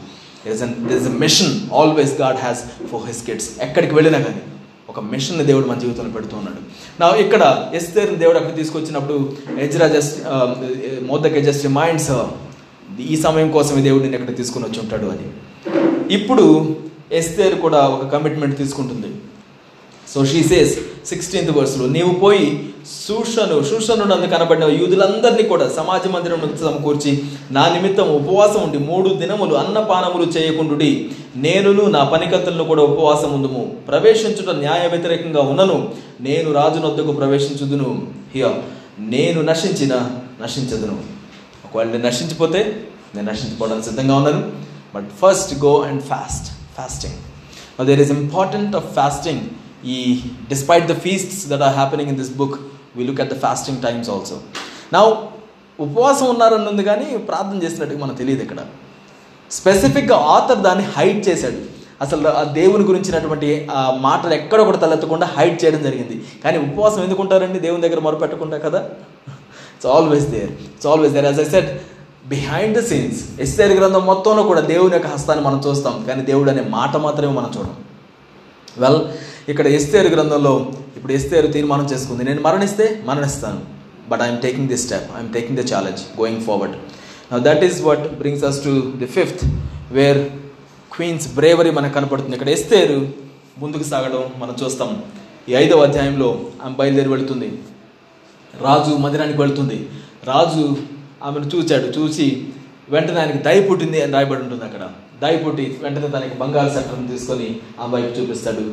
there 0.45 0.55
is 0.55 0.63
there 0.63 1.03
is 1.03 1.09
a 1.09 1.11
mission 1.11 1.75
always 1.75 2.21
God 2.21 2.37
has 2.37 2.65
for 2.93 3.07
his 3.07 3.27
kids 3.27 3.51
ఎక్కడికి 3.63 3.95
వెళ్ళినా 3.95 4.19
కానీ. 4.19 4.41
ఒక 4.91 5.01
మిషన్ని 5.13 5.45
దేవుడు 5.45 5.67
మన 5.67 5.79
జీవితంలో 5.85 6.13
పెడుతూ 6.17 6.35
ఉన్నాడు. 6.37 6.61
నా 7.01 7.07
ఇక్కడ 7.25 7.43
ఎస్తేర్ని 7.75 8.19
దేవుడు 8.23 8.39
అక్కడ 8.41 8.55
తీసుకొచ్చినప్పుడు 8.61 9.17
ఎజ్రా 9.65 9.87
జస్ట్ 9.97 10.17
um, 10.33 10.53
మోదకే 11.11 11.41
జస్ట్ 11.49 11.65
రిమైండ్స్ 11.69 12.13
ఈ 13.13 13.17
సమయం 13.27 13.49
కోసమే 13.57 13.81
దేవుడు 13.87 14.03
నేను 14.05 14.17
ఇక్కడ 14.19 14.35
తీసుకుని 14.41 14.65
వచ్చి 14.67 14.81
ఉంటాడు 14.81 15.07
అని. 15.15 15.27
ఇప్పుడు 16.19 16.45
ఎస్తేర్ 17.21 17.57
కూడా 17.65 17.81
ఒక 17.97 18.05
కమిట్మెంట్ 18.15 18.57
తీసుకుంటుంది. 18.63 19.11
సో 20.13 20.19
షీ 20.33 20.41
సేస్ 20.45 20.75
సిక్స్టీన్త్ 21.07 21.57
వర్స్లో 21.57 21.87
నీవు 21.87 22.15
పోయి 22.15 22.75
సూషను 23.09 23.65
శూషను 23.65 24.05
నందు 24.05 24.27
కనబడిన 24.27 24.65
యూదులందరినీ 24.65 25.43
కూడా 25.43 25.69
సమాజ 25.69 26.07
మందిరం 26.07 26.41
నుంచి 26.41 26.59
సమకూర్చి 26.59 27.23
నా 27.51 27.69
నిమిత్తం 27.69 28.05
ఉపవాసం 28.05 28.63
ఉండి 28.63 28.79
మూడు 28.79 29.09
దినములు 29.09 29.55
అన్నపానములు 29.55 30.31
చేయకుండుడి. 30.31 31.11
నేనును 31.37 31.85
నా 31.85 32.05
పనికత్తులను 32.05 32.65
కూడా 32.65 32.83
ఉపవాసం 32.83 33.33
ఉందుము. 33.33 33.73
ప్రవేశించుట 33.89 34.55
న్యాయ 34.55 34.89
వ్యతిరేకంగా 34.89 35.43
ఉన్నను. 35.43 35.95
నేను 36.21 36.53
రాజునొద్దకు 36.53 37.13
ప్రవేశించుదును. 37.13 38.07
హియా 38.35 38.55
నేను 38.99 39.43
నశించిన 39.43 40.11
నశించదును. 40.43 41.01
ఒకవేళ 41.65 41.87
నేను 41.87 42.07
నశించిపోతే 42.07 42.89
నేను 43.15 43.33
నశించిపోవడానికి 43.33 43.87
సిద్ధంగా 43.87 44.17
ఉన్నాను. 44.17 44.53
But 44.95 45.11
first 45.23 45.55
go 45.65 45.81
and 45.81 46.03
fast 46.03 46.59
fasting 46.77 47.87
there 47.87 48.01
is 48.01 48.11
important 48.11 48.77
of 48.77 48.95
fasting 48.95 49.41
ఈ 49.95 49.97
despite 50.49 50.87
the 50.93 50.97
feasts 51.07 51.43
that 51.49 51.65
are 51.69 51.75
happening 51.75 52.11
in 52.11 52.19
this 52.23 52.33
book 52.43 52.57
we 52.97 53.05
look 53.05 53.21
at 53.21 53.33
the 53.35 53.39
fasting 53.39 53.81
times 53.83 54.11
also 54.11 54.37
నా 54.93 55.01
ఉపవాసం 55.79 56.27
ఉన్నారని 56.27 56.69
ఉంది 56.69 56.83
కానీ 56.83 57.07
ప్రార్థన 57.29 57.57
చేసినట్టుగా 57.63 58.01
మనకు 58.05 58.19
తెలియదు 58.19 58.43
ఇక్కడ. 58.43 58.61
స్పెసిఫిక్గా 59.51 60.17
ఆథర్ 60.35 60.59
దాన్ని 60.59 60.85
హైడ్ 60.97 61.29
చేశాడు. 61.29 61.59
అసలు 62.05 62.29
ఆ 62.29 62.43
దేవుని 62.59 62.85
గురించినటువంటి 62.85 63.69
ఆ 63.73 63.83
మాటలు 64.01 64.35
ఎక్కడ 64.35 64.61
కూడా 64.61 64.79
తలెత్తకుండా 64.79 65.27
హైడ్ 65.37 65.65
చేయడం 65.65 65.83
జరిగింది. 65.83 66.17
కానీ 66.45 66.57
ఉపవాసం 66.59 67.03
ఎందుకుంటారండి 67.03 67.59
దేవుని 67.59 67.83
దగ్గర 67.83 68.01
మొరపెట్టకుండా 68.01 68.59
కదా? 68.59 68.81
It's 69.75 69.87
always 69.87 70.27
there 70.27 70.51
it's 70.67 70.87
always 70.87 71.13
there 71.13 71.25
as 71.25 71.41
I 71.41 71.49
said 71.55 71.71
behind 72.29 72.75
the 72.79 72.83
scenes 72.85 73.41
Esther 73.41 73.73
గ్రంథం 73.73 74.03
మొత్తంలో 74.07 74.43
కూడా 74.43 74.63
దేవుని 74.73 74.95
యొక్క 74.95 75.07
హస్తాన్ని 75.07 75.45
మనం 75.45 75.59
చూస్తాం. 75.67 76.05
కానీ 76.09 76.23
దేవుడు 76.23 76.51
అనే 76.51 76.65
మాట 76.79 76.97
మాత్రమే 76.97 77.33
మనం 77.33 77.51
చూడం 77.59 77.75
వెల్ 78.79 79.01
ఇక్కడ 79.53 79.67
ఎస్తేరు 79.77 80.09
గ్రంథంలో 80.15 80.53
ఇప్పుడు 80.97 81.13
ఎస్తేరు 81.17 81.49
తీర్మానం 81.57 81.87
చేసుకుంది. 81.91 82.23
నేను 82.29 82.41
మరణిస్తే 82.47 82.87
మరణిస్తాను. 83.09 83.61
But 84.11 84.23
I'm 84.25 84.41
taking 84.45 84.69
this 84.73 84.85
step 84.87 85.09
I'm 85.17 85.31
taking 85.37 85.59
the 85.61 85.65
challenge 85.73 86.01
going 86.21 86.43
forward 86.47 86.75
that 87.47 87.63
is 87.69 87.79
what 87.89 88.05
brings 88.21 88.45
us 88.49 88.59
to 88.67 88.73
the 89.03 89.09
fifth 89.17 89.43
where 89.99 90.21
queen's 90.95 91.27
bravery 91.39 91.71
మనకు 91.79 91.95
కనపడుతుంది. 91.99 92.35
ఇక్కడ 92.39 92.51
ఎస్తేరు 92.57 92.99
ముందుకు 93.63 93.85
సాగడం 93.93 94.25
మనం 94.43 94.55
చూస్తాం. 94.63 94.91
ఈ 95.51 95.55
ఐదవ 95.63 95.85
అధ్యాయంలో 95.89 96.29
ఆమె 96.65 96.75
బయలుదేరి 96.81 97.11
వెళుతుంది. 97.15 97.49
రాజు 98.67 98.93
మందిరానికి 99.05 99.39
వెళుతుంది. 99.43 99.79
రాజు 100.33 100.65
ఆమెను 101.27 101.49
చూశాడు 101.55 101.89
చూసి 101.99 102.27
వెంటనే 102.95 103.19
ఆయనకి 103.23 103.41
దయ 103.47 103.61
పుట్టింది 103.69 103.99
అని 104.05 104.15
రాయబడి 104.17 104.43
ఉంటుంది 104.47 104.65
అక్కడ. 104.69 104.85
దయ 105.23 105.37
పుట్టి 105.45 105.65
వెంటనే 105.85 106.09
తనకి 106.17 106.37
బంగారు 106.43 106.71
సెట్టర్ని 106.77 107.09
తీసుకొని 107.13 107.49
ఆ 107.83 107.87
వైపు 107.95 108.13
చూపిస్తాడు. 108.19 108.65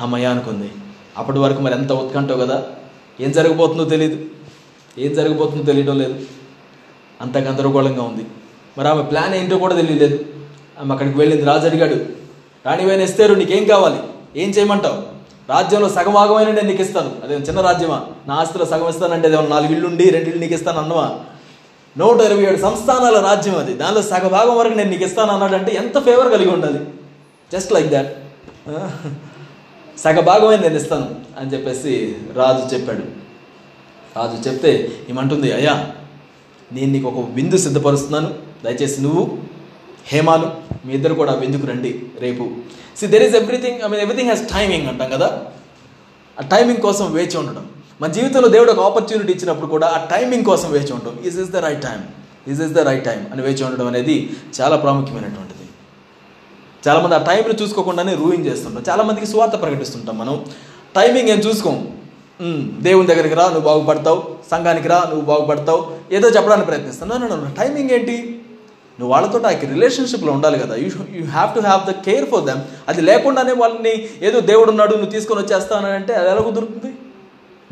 అమ్మయ్య 0.00 0.26
అనుకుంది. 0.26 0.72
అప్పటి 1.16 1.38
వరకు 1.38 1.60
మరి 1.60 1.74
ఎంత 1.74 1.92
ఉత్కంఠో 1.92 2.36
కదా? 2.36 2.62
ఏం 3.20 3.32
జరగబోతుందో 3.32 3.84
తెలియదు 3.84 4.24
ఏం 4.98 5.14
జరగబోతుందో 5.14 5.62
తెలియడం 5.62 5.98
లేదు. 5.98 6.20
అంత 7.20 7.38
గందరగోళంగా 7.38 8.02
ఉంది. 8.02 8.26
మరి 8.78 8.88
ఆమె 8.88 9.02
ప్లాన్ 9.02 9.34
ఏంటో 9.34 9.58
కూడా 9.58 9.74
తెలియలేదు. 9.74 10.24
ఆమె 10.80 10.92
అక్కడికి 10.92 11.18
వెళ్ళింది 11.18 11.44
రాజు 11.44 11.66
అడిగాడు. 11.66 11.94
రాణివైన 12.66 13.00
ఇస్తారు 13.00 13.34
నీకేం 13.34 13.64
కావాలి? 13.64 13.98
ఏం 14.36 14.50
చేయమంటావు? 14.50 15.14
రాజ్యంలో 15.48 15.88
సగమాగమైన 15.88 16.50
నేను 16.50 16.68
నీకు 16.68 16.82
ఇస్తాను. 16.82 17.16
అదే 17.24 17.34
చిన్న 17.34 17.60
రాజ్యమా? 17.60 18.06
నా 18.26 18.34
ఆస్తిలో 18.34 18.64
సగం 18.64 18.88
ఇస్తానంటే 18.88 19.28
నాలుగు 19.28 19.72
ఇల్లుండి 19.72 20.10
రెండు 20.10 20.28
ఇల్లు 20.28 20.40
నీకు 20.40 20.54
ఇస్తాను 20.54 20.78
అన్నవా? 20.78 21.20
నూట 21.98 22.20
ఇరవై 22.20 22.42
ఏడు 22.42 22.60
సంస్థానాల 22.62 23.20
రాజ్యం 23.20 23.58
అది. 23.58 23.74
దానిలో 23.74 24.02
సగ 24.02 24.28
భాగం 24.28 24.56
వరకు 24.56 24.74
నేను 24.74 24.90
నీకు 24.90 25.04
ఇస్తాను 25.04 25.32
అన్నాడు 25.32 25.54
అంటే 25.54 25.72
ఎంత 25.74 26.04
ఫేవర్ 26.04 26.32
కలిగి 26.32 26.50
ఉండాలి? 26.50 26.80
జస్ట్ 27.52 27.72
లైక్ 27.72 27.88
దాట్ 27.88 28.16
సగభాగమే 29.98 30.56
నేను 30.56 30.76
ఇస్తాను 30.76 31.08
అని 31.38 31.52
చెప్పేసి 31.52 31.92
రాజు 32.34 32.74
చెప్పాడు. 32.74 33.04
రాజు 34.16 34.48
చెప్తే 34.48 34.72
ఏమంటుంది 35.10 35.52
అయ్యా 35.52 35.74
నేను 36.72 36.92
నీకు 36.92 37.08
ఒక 37.08 37.30
విందు 37.30 37.56
సిద్ధపరుస్తున్నాను. 37.56 38.30
దయచేసి 38.64 39.02
నువ్వు 39.02 39.38
హేమాలు 40.06 40.46
మీ 40.86 40.94
ఇద్దరు 40.94 41.14
కూడా 41.14 41.32
విందుకు 41.32 41.66
రండి 41.66 42.02
రేపు. 42.20 42.44
See 42.96 43.06
there 43.06 43.22
is 43.22 43.34
everything 43.34 43.80
I 43.84 43.88
mean 43.88 44.02
everything 44.02 44.28
has 44.28 44.44
timing 44.52 44.86
అంటాం 44.86 45.10
కదా? 45.10 45.28
ఆ 46.38 46.42
టైమింగ్ 46.42 46.80
కోసం 46.80 47.12
వేచి 47.12 47.36
ఉండడం 47.36 47.64
మన 48.00 48.10
జీవితంలో 48.12 48.48
దేవుడు 48.48 48.72
ఒక 48.72 48.80
ఆపర్చునిటీ 48.80 49.32
ఇచ్చినప్పుడు 49.32 49.66
కూడా 49.66 49.86
ఆ 49.86 49.98
టైమింగ్ 50.04 50.44
కోసం 50.44 50.70
వేచి 50.70 50.92
ఉండడం 50.92 51.18
is 51.26 51.40
is 51.40 51.50
the 51.50 51.56
right 51.56 51.82
time 51.82 52.00
is 52.48 52.62
is 52.62 52.72
the 52.72 52.78
right 52.78 53.04
time 53.04 53.26
అని 53.32 53.42
వేచి 53.42 53.64
ఉండడం 53.64 53.86
అనేది 53.86 54.16
చాలా 54.60 54.76
ప్రాముఖ్యమైనటువంటిది. 54.76 55.63
చాలామంది 56.88 57.14
ఆ 57.14 57.18
టైంని 57.18 57.62
చూసుకోకుండానే 57.62 58.14
రూయిన్ 58.14 58.46
చేస్తుంటాం. 58.46 58.84
చాలామందికి 58.88 59.26
స్వార్థ 59.26 59.52
ప్రకటిస్తుంటాం 59.52 60.18
మనం. 60.18 60.44
టైమింగ్ 60.96 61.28
ఏం 61.28 61.38
చూసుకోం? 61.38 61.88
దేవుని 62.80 63.06
దగ్గరికి 63.06 63.34
రా 63.34 63.44
నువ్వు 63.44 63.60
బాగుపడతావు. 63.60 64.34
సంఘానికి 64.50 64.88
రా 64.88 64.98
నువ్వు 65.08 65.20
బాగుపడతావు. 65.20 65.86
ఏదో 66.12 66.28
చెప్పడానికి 66.28 66.66
ప్రయత్నిస్తాను 66.66 67.54
టైమింగ్ 67.58 67.90
ఏంటి? 67.90 68.40
నువ్వు 69.00 69.12
వాళ్ళతో 69.12 69.38
ఆ 69.38 69.50
రిలేషన్షిప్లో 69.50 70.32
ఉండాలి 70.32 70.58
కదా. 70.58 70.74
You 70.76 70.90
you 71.10 71.24
have 71.26 71.54
to 71.54 71.60
have 71.60 71.82
the 71.86 71.90
care 71.90 72.30
for 72.30 72.44
them 72.44 72.60
అది 72.88 73.00
లేకుండానే 73.00 73.52
వాళ్ళని 73.52 74.08
ఏదో 74.22 74.40
దేవుడు 74.40 74.70
ఉన్నాడు 74.70 74.94
నువ్వు 74.94 75.10
తీసుకొని 75.10 75.40
వచ్చేస్తావు 75.40 75.86
అని 75.86 75.94
అంటే 75.94 76.14
అది 76.14 76.30
ఎలా 76.30 76.40
కుదురుతుంది? 76.40 76.94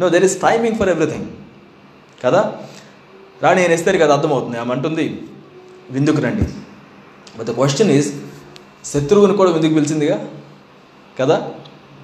No 0.01 0.09
there 0.09 0.25
is 0.25 0.41
timing 0.41 0.77
for 0.77 0.89
everything 0.89 1.27
కదా? 2.25 2.53
రాణి 3.43 3.61
నేను 3.61 3.73
ఇస్తారు 3.73 3.99
కదా 3.99 4.13
అర్థమవుతుంది. 4.15 4.59
ఆమె 4.59 4.75
అంటుంది 4.75 5.23
విందుకు 5.91 6.21
రండి. 6.23 6.45
బట్ 7.39 7.47
ద 7.47 7.51
క్వశ్చన్ 7.51 7.91
ఈజ్ 7.91 8.11
శత్రువుని 8.85 9.37
కూడా 9.37 9.51
విందుకు 9.51 9.75
పిలిచిందిగా? 9.75 10.29
కదా? 11.21 11.51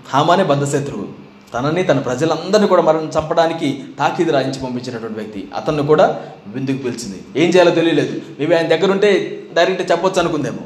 హామానే 0.08 0.44
బద్ధ 0.44 0.64
శత్రువు. 0.64 1.08
తనని 1.54 1.82
తన 1.82 1.98
ప్రజలందరినీ 1.98 2.68
కూడా 2.68 2.82
మరణం 2.82 3.10
చంపడానికి 3.18 3.84
తాకీదు 3.98 4.32
రాయించి 4.32 4.60
పంపించినటువంటి 4.60 5.18
వ్యక్తి. 5.18 5.48
అతన్ని 5.56 5.86
కూడా 5.86 6.32
విందుకు 6.46 6.76
పిలిచింది. 6.76 7.22
ఏం 7.36 7.50
చేయాలో 7.50 7.70
తెలియలేదు. 7.70 8.22
మేబీ 8.38 8.54
ఆయన 8.54 8.66
దగ్గర 8.66 8.90
ఉంటే 8.90 9.42
డైరెక్ట్ 9.52 9.92
చెప్పొచ్చు 9.92 10.20
అనుకుందేమో. 10.20 10.58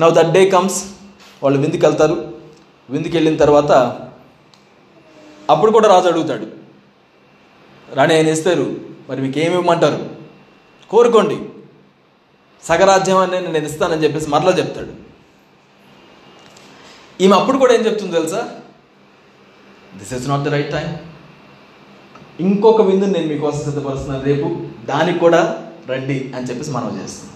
నవ్ 0.00 0.14
దట్ 0.14 0.32
డే 0.32 0.50
కమ్స్ 0.50 0.84
వాళ్ళు 1.42 1.60
విందుకు 1.60 1.86
వెళ్తారు 1.86 2.32
విందుకు 2.90 3.14
వెళ్ళిన 3.14 3.36
తర్వాత 3.36 3.72
అప్పుడు 5.50 5.70
కూడా 5.70 5.88
రాజు 5.88 6.08
అడుగుతాడు. 6.08 6.46
రాణి 7.94 8.14
ఆయన 8.14 8.28
ఇస్తారు. 8.28 8.76
మరి 9.10 9.22
మీకు 9.22 9.38
ఏమి 9.38 9.54
ఇవ్వమంటారు? 9.54 10.10
కోరుకోండి. 10.90 11.38
సగరాజ్యాన్ని 12.68 13.40
నేను 13.40 13.66
ఇస్తానని 13.66 14.04
చెప్పేసి 14.04 14.30
మరలా 14.30 14.50
చెప్తాడు. 14.50 14.92
ఈమె 17.20 17.36
అప్పుడు 17.36 17.58
కూడా 17.58 17.74
ఏం 17.74 17.80
చెప్తుంది 17.80 18.12
తెలుసా? 18.12 18.48
This 19.98 20.12
is 20.12 20.28
not 20.28 20.42
the 20.42 20.48
right 20.48 20.72
time 20.72 20.96
ఇంకొక 22.40 22.82
విందుని 22.82 23.12
నేను 23.12 23.26
మీకోసం 23.26 23.64
సిద్ధపరుస్తున్నాను 23.64 24.24
రేపు 24.24 24.48
దానికి 24.86 25.18
కూడా 25.18 25.68
రండి 25.88 26.32
అని 26.36 26.46
చెప్పేసి 26.46 26.70
మనం 26.70 27.00
చేస్తుంది. 27.02 27.32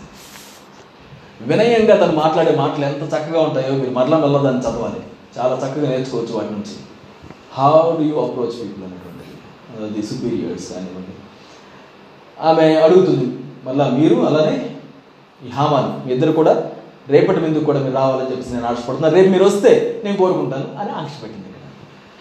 వినయంగా 1.43 2.07
తను 2.07 2.13
మాట్లాడే 2.13 2.57
మాటలు 2.57 2.85
ఎంత 2.85 3.03
చక్కగా 3.03 3.41
ఉంటాయో 3.41 3.73
మీరు 3.75 3.91
మరలా 3.91 4.19
మరలా 4.19 4.43
దాన్ని 4.43 4.63
చదవాలి. 4.63 5.01
చాలా 5.39 5.55
చక్కగా 5.57 5.91
నేర్చుకోవచ్చు 5.91 6.33
వాటి 6.33 6.53
నుంచి. 6.53 6.77
How 7.53 7.97
do 7.97 8.03
you 8.03 8.17
approach 8.21 8.51
people 8.51 8.85
అనేటువంటిది. 8.85 9.37
Uh, 9.77 10.01
ది 10.01 10.07
సుపీరియర్స్ 10.07 10.73
కానివ్వండి. 10.73 11.15
ఆమె 12.41 12.75
అడుగుతుంది 12.75 13.39
మళ్ళా 13.65 13.89
మీరు 13.89 14.15
అలానే 14.15 14.77
ఈ 15.47 15.51
హామాను 15.51 16.07
మీ 16.07 16.13
ఇద్దరు 16.13 16.33
కూడా 16.33 16.53
రేపటి 17.11 17.41
మీదకు 17.41 17.65
కూడా 17.65 17.79
మీరు 17.79 17.95
రావాలని 17.95 18.31
చెప్పేసి 18.31 18.55
నేను 18.55 18.67
ఆశపడుతున్నాను 18.67 19.15
రేపు 19.15 19.29
మీరు 19.29 19.45
వస్తే 19.45 20.01
నేను 20.05 20.17
కోరుకుంటాను 20.17 20.67
అని 20.81 20.91
ఆంక్ష 20.91 21.23
పెట్టింది 21.23 21.47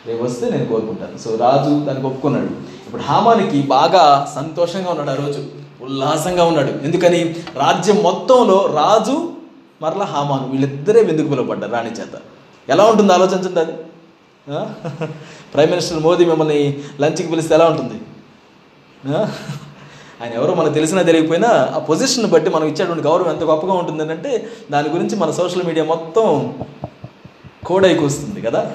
రేపు 0.08 0.24
వస్తే 0.24 0.50
నేను 0.50 0.66
కోరుకుంటాను. 0.66 1.18
సో 1.18 1.36
రాజు 1.36 1.86
దానికి 1.86 2.06
ఒప్పుకున్నాడు. 2.06 2.52
ఇప్పుడు 2.88 3.02
హామానికి 3.02 3.62
బాగా 3.62 4.04
సంతోషంగా 4.36 4.90
ఉన్నాడు 4.90 5.12
ఆ 5.12 5.26
రోజు. 5.26 5.42
ఉల్లాసంగా 5.82 6.44
ఉన్నాడు. 6.44 6.72
ఎందుకని? 6.84 7.36
రాజ్యం 7.56 7.98
మొత్తంలో 8.04 8.66
రాజు 8.76 9.16
మరలా 9.82 10.06
హామాను 10.06 10.48
వీళ్ళిద్దరే 10.48 11.04
వెందుకు 11.04 11.28
పిలువబడ్డారు 11.28 11.72
రాణి 11.72 11.90
చేత. 11.90 12.16
ఎలా 12.70 12.86
ఉంటుంది 12.86 13.14
ఆలోచించండి 13.14 13.60
అది? 13.60 13.76
ప్రైమ్ 15.54 15.70
మినిస్టర్ 15.70 16.00
మోదీ 16.08 16.26
మిమ్మల్ని 16.26 16.60
లంచ్కి 17.02 17.28
పిలిస్తే 17.28 17.56
ఎలా 17.56 17.66
ఉంటుంది? 17.66 17.98
ఆయన 20.22 20.34
ఎవరో 20.34 20.56
మనకు 20.56 20.74
తెలిసినా 20.74 21.02
తెలియకపోయినా 21.02 21.72
ఆ 21.76 21.80
పొజిషన్ 21.80 22.26
బట్టి 22.26 22.50
మనం 22.50 22.68
ఇచ్చేటువంటి 22.68 23.04
గౌరవం 23.04 23.32
ఎంత 23.32 23.44
గొప్పగా 23.44 23.74
ఉంటుంది 23.74 24.14
అంటే 24.14 24.48
దాని 24.72 24.90
గురించి 24.90 25.16
మన 25.16 25.32
సోషల్ 25.32 25.64
మీడియా 25.64 25.86
మొత్తం 25.86 26.54
కోడై 27.66 27.94
కూస్తుంది 27.94 28.42
కదా. 28.42 28.72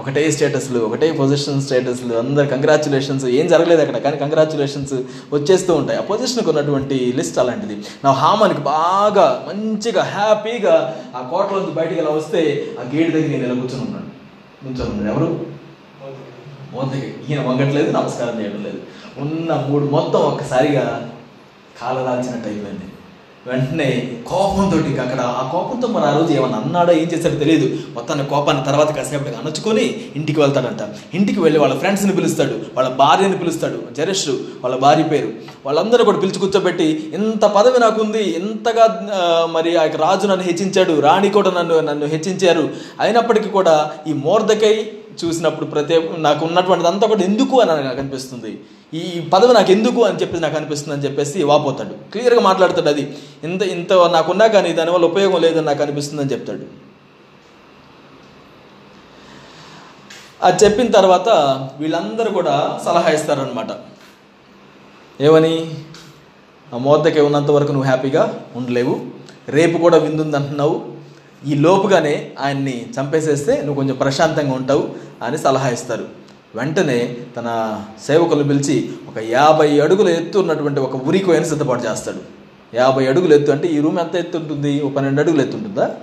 ఒకటే 0.00 0.30
స్టేటస్లు 0.30 0.78
ఒకటే 0.78 1.12
పొజిషన్ 1.12 1.62
స్టేటస్లు 1.62 2.14
అందరు 2.14 2.46
కంగ్రాచులేషన్స్ 2.46 3.24
ఏం 3.24 3.46
జరగలేదు 3.46 3.80
అక్కడ 3.80 3.96
కానీ 3.96 4.16
కంగ్రాచులేషన్స్ 4.16 4.94
వచ్చేస్తూ 5.32 5.74
ఉంటాయి. 5.74 5.98
ఆ 5.98 6.02
పొజిషన్కి 6.02 6.48
ఉన్నటువంటి 6.48 7.12
లిస్ట్ 7.16 7.38
అలాంటిది. 7.38 7.76
నా 8.04 8.10
హామానికి 8.10 8.60
బాగా 8.60 9.46
మంచిగా 9.48 10.02
హ్యాపీగా 10.02 10.96
ఆ 11.16 11.28
కోటలోంచి 11.30 11.70
బయటికి 11.70 12.00
ఇలా 12.00 12.10
వస్తే 12.10 12.66
ఆ 12.80 12.82
గేట్ 12.94 13.12
దగ్గర 13.12 13.28
నేను 13.28 13.44
ఇలా 13.44 13.54
కూర్చొని 13.54 13.84
ఉన్నాడు. 13.84 14.04
కూర్చొని 14.66 14.90
ఉన్నాడు. 14.90 15.16
ఎవరు? 15.16 15.46
మోదీ 16.72 16.98
ఈయన 17.28 17.40
వంగట్లేదు 17.48 17.90
నమస్కారం 17.92 18.40
చేయడం 18.40 18.64
లేదు 18.64 18.78
ఉన్న 19.18 19.66
మూడు 19.68 19.84
మొత్తం 19.96 20.20
ఒక్కసారిగా 20.20 20.84
కాలరాల్చినట్టు 21.82 22.48
అయిపోయింది. 22.48 22.86
వెంటనే 23.46 23.86
కోపంతో 24.28 24.78
అక్కడ 25.02 25.20
ఆ 25.38 25.42
కోపంతో 25.52 25.86
మరి 25.88 26.04
ఆ 26.04 26.10
రోజు 26.16 26.32
ఏమన్నా 26.32 26.58
అన్నాడో 26.58 26.92
ఏం 26.92 27.06
చేశాడో 27.12 27.36
తెలియదు. 27.42 27.66
మొత్తాన్ని 27.94 28.24
కోపాన్ని 28.26 28.62
తర్వాత 28.64 28.90
కాసేపటికి 28.96 29.36
అణుచుకొని 29.36 29.84
ఇంటికి 30.16 30.40
వెళ్తాడంట. 30.40 30.82
ఇంటికి 31.14 31.40
వెళ్ళి 31.40 31.60
వాళ్ళ 31.60 31.74
ఫ్రెండ్స్ని 31.78 32.12
పిలుస్తాడు 32.18 32.56
వాళ్ళ 32.76 32.88
భార్యని 33.02 33.38
పిలుస్తాడు 33.38 33.78
జరేష్ 33.96 34.28
వాళ్ళ 34.64 34.76
భార్య 34.76 35.02
పేరు. 35.02 35.30
వాళ్ళందరూ 35.66 36.04
కూడా 36.04 36.18
పిలిచి 36.18 36.38
కూర్చోబెట్టి 36.38 36.88
ఇంత 37.14 37.44
పదవి 37.56 37.80
నాకుంది 37.80 38.22
ఇంతగా 38.40 38.86
మరి 39.52 39.76
ఆ 39.76 39.82
యొక్క 39.82 40.00
రాజు 40.06 40.26
నన్ను 40.26 40.46
హెచ్చించాడు 40.46 41.00
రాణి 41.00 41.30
కూడా 41.30 41.50
నన్ను 41.58 41.80
నన్ను 41.80 42.06
హెచ్చించారు. 42.06 42.68
అయినప్పటికీ 43.00 43.48
కూడా 43.48 43.90
ఈ 44.06 44.12
మోర్దకై 44.26 44.74
చూసినప్పుడు 45.24 45.66
ప్రతి 45.66 46.10
నాకు 46.18 46.46
ఉన్నటువంటిది 46.46 46.90
అంతా 46.90 47.06
కూడా 47.06 47.22
ఎందుకు 47.22 47.60
అని 47.60 47.84
నాకు 47.84 48.00
అనిపిస్తుంది. 48.00 48.60
ఈ 48.94 49.02
పదవి 49.32 49.54
నాకు 49.54 49.72
ఎందుకు 49.72 50.00
అని 50.04 50.20
చెప్పేసి 50.20 50.42
నాకు 50.42 50.56
అనిపిస్తుంది 50.56 50.94
అని 50.96 51.04
చెప్పేసి 51.04 51.42
వాపోతాడు. 51.42 51.94
క్లియర్గా 52.12 52.40
మాట్లాడతాడు 52.40 52.88
అది. 52.88 53.16
ఇంత 53.44 53.62
ఇంత 53.62 53.92
నాకున్నా 53.92 54.46
కానీ 54.46 54.72
దానివల్ల 54.72 55.06
ఉపయోగం 55.06 55.40
లేదని 55.40 55.66
నాకు 55.66 55.82
అనిపిస్తుంది 55.82 56.22
అని 56.22 56.32
చెప్తాడు. 56.32 56.90
అది 60.42 60.64
చెప్పిన 60.64 60.88
తర్వాత 60.90 61.28
వీళ్ళందరూ 61.80 62.30
కూడా 62.30 62.80
సలహా 62.84 63.10
ఇస్తారనమాట 63.10 63.66
ఏమని? 65.20 65.74
ఆ 66.74 66.76
మోద్దకే 66.76 67.20
ఉన్నంత 67.20 67.50
వరకు 67.50 67.72
నువ్వు 67.72 67.88
హ్యాపీగా 67.88 68.40
ఉండలేవు. 68.56 69.00
రేపు 69.48 69.78
కూడా 69.78 69.98
విందుంది 69.98 70.36
అంటున్నావు. 70.36 70.99
ఈ 71.48 71.54
లోపుగానే 71.54 72.32
ఆయన్ని 72.40 72.86
చంపేసేస్తే 73.00 73.56
నువ్వు 73.56 73.74
కొంచెం 73.74 73.96
ప్రశాంతంగా 73.96 74.54
ఉంటావు 74.54 74.88
అని 75.22 75.38
సలహా 75.38 75.68
ఇస్తారు. 75.68 76.04
వెంటనే 76.54 77.16
తన 77.36 77.80
సేవకులు 78.06 78.44
పిలిచి 78.44 78.92
ఒక 79.08 79.18
యాభై 79.18 79.80
అడుగుల 79.80 80.08
ఎత్తు 80.08 80.38
ఉన్నటువంటి 80.38 80.80
ఒక 80.80 80.96
ఉరికోయని 80.96 81.46
సిద్ధపాటు 81.46 81.84
చేస్తాడు. 81.84 82.18
యాభై 82.74 83.06
అడుగులు 83.06 83.34
ఎత్తు 83.34 83.52
అంటే 83.52 83.68
ఈ 83.68 83.80
రూమ్ 83.80 83.98
ఎంత 83.98 84.16
ఎత్తు 84.16 84.38
ఉంటుంది? 84.38 84.80
ఒక 84.80 84.92
పన్నెండు 84.92 85.20
అడుగులు 85.20 85.42
ఎత్తు 85.42 85.56
ఉంటుందా? 85.56 85.96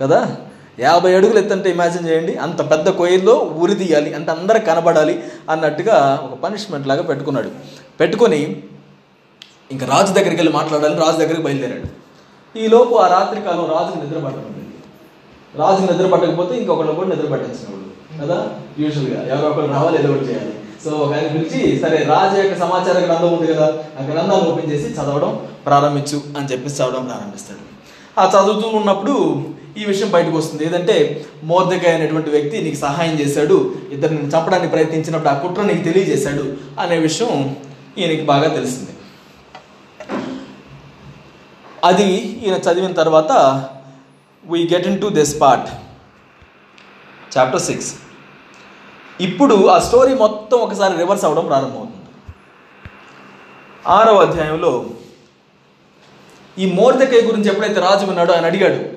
కదా? 0.00 0.36
యాభై 0.80 1.14
అడుగులు 1.14 1.38
ఎత్తు 1.38 1.54
అంటే 1.54 1.70
ఇమాజిన్ 1.70 2.08
చేయండి 2.08 2.34
అంత 2.34 2.70
పెద్ద 2.70 2.88
కోయిల్లో 2.88 3.34
ఉరి 3.34 3.74
తీయాలి 3.74 4.14
అంటే 4.14 4.30
అందరు 4.30 4.58
కనబడాలి 4.58 5.22
అన్నట్టుగా 5.50 6.20
ఒక 6.24 6.38
పనిష్మెంట్ 6.38 6.86
లాగా 6.86 7.02
పెట్టుకున్నాడు. 7.02 7.50
పెట్టుకొని 8.00 8.62
ఇంకా 9.72 9.86
రాజు 9.86 10.12
దగ్గరికి 10.12 10.36
వెళ్ళి 10.36 10.52
మాట్లాడాలి 10.52 10.94
రాజు 10.94 11.16
దగ్గరికి 11.16 11.42
బయలుదేరాడు. 11.42 12.06
ఈలోపు 12.58 12.94
ఆ 12.94 13.18
రాత్రి 13.18 13.42
కాలం 13.42 13.64
రాజుకి 13.64 14.06
నిద్ర 14.06 14.18
రాజు 15.58 15.92
నిద్ర 15.92 16.06
పట్టకపోతే 16.06 16.56
ఇంకొకళ్ళు 16.56 16.92
కూడా 16.92 17.08
నిద్ర 17.08 17.32
పట్టించిన 17.32 17.66
వాళ్ళు 17.70 17.86
కదా 18.22 18.50
యూజువల్గా 18.78 19.34
ఎవరో 19.34 19.48
ఒకరు 19.48 19.66
రావాలి 19.66 19.98
ఏదో 19.98 20.12
ఒకటి 20.12 20.24
చేయాలి. 20.24 20.52
సో 20.84 20.90
ఒక 20.90 21.12
ఆయన 21.12 21.26
పిలిచి 21.26 21.78
సరే 21.78 22.04
రాజు 22.04 22.40
యొక్క 22.40 22.58
సమాచార 22.58 22.98
గ్రంథం 22.98 23.32
ఉంది 23.38 23.54
కదా? 23.54 23.66
ఆ 24.00 24.04
గ్రంథాన్ని 24.04 24.50
ఓపెన్ 24.50 24.72
చేసి 24.72 24.88
చదవడం 24.94 25.40
ప్రారంభించు 25.66 26.20
అని 26.38 26.48
చెప్పేసి 26.52 26.82
చదవడం 26.82 27.04
ప్రారంభిస్తాడు. 27.04 27.62
ఆ 28.20 28.30
చదువుతూ 28.34 28.68
ఉన్నప్పుడు 28.68 29.44
ఈ 29.78 29.84
విషయం 29.84 30.10
బయటకు 30.10 30.36
వస్తుంది. 30.36 30.66
ఏదంటే 30.66 31.26
మోర్దకాయ 31.44 31.94
అనేటువంటి 31.94 32.30
వ్యక్తి 32.30 32.62
నీకు 32.62 32.76
సహాయం 32.76 33.20
చేశాడు. 33.20 33.74
ఇద్దరిని 33.92 34.20
చంపడానికి 34.20 34.70
ప్రయత్నించినప్పుడు 34.70 35.30
ఆ 35.30 35.34
కుట్ర 35.34 35.62
నీకు 35.62 35.84
తెలియజేశాడు 35.84 36.44
అనే 36.80 36.98
విషయం 36.98 37.56
ఈయనకి 37.98 38.22
బాగా 38.22 38.48
తెలిసింది. 38.48 38.92
అది 41.84 42.04
ఈయన 42.46 42.54
చదివిన 42.54 42.92
తర్వాత 42.92 43.32
we 44.48 44.68
get 44.72 44.86
into 45.00 45.06
this 45.06 45.40
part 45.40 45.68
chapter 47.38 47.60
six 47.60 47.94
ఇప్పుడు 49.20 49.66
ఆ 49.66 49.78
స్టోరీ 49.78 50.14
మొత్తం 50.14 50.58
ఒకసారి 50.58 50.96
రివర్స్ 50.96 51.24
అవ్వడం 51.24 51.46
ప్రారంభమవుతుంది. 51.46 51.92
ఆరవ 53.86 54.16
అధ్యాయంలో 54.16 54.86
ఈ 56.58 56.72
మోర్దకాయ 56.72 57.20
గురించి 57.20 57.50
ఎప్పుడైతే 57.50 57.80
రాజు 57.80 58.06
ఉన్నాడో 58.06 58.32
ఆయన 58.32 58.46
అడిగాడు 58.46 58.96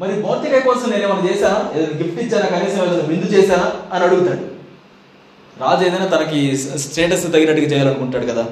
మరి 0.00 0.12
మోర్దకాయ 0.12 0.60
కోసం 0.60 0.90
నేను 0.90 1.02
ఏమైనా 1.02 1.30
చేశానా 1.30 1.78
ఏదైనా 1.78 1.98
గిఫ్ట్ 1.98 2.20
ఇచ్చానా? 2.20 2.46
కనీసం 2.46 2.84
ఏదైనా 2.84 3.02
విందు 3.02 3.24
చేశానా 3.24 3.72
అని 3.92 4.04
అడుగుతాడు. 4.04 4.40
రాజు 5.60 5.84
ఏదైనా 5.84 6.06
తనకి 6.06 6.56
స్టేటస్ 6.56 7.22
తగినట్టుగా 7.22 7.66
చేయాలనుకుంటాడు 7.66 8.26
కదా. 8.26 8.46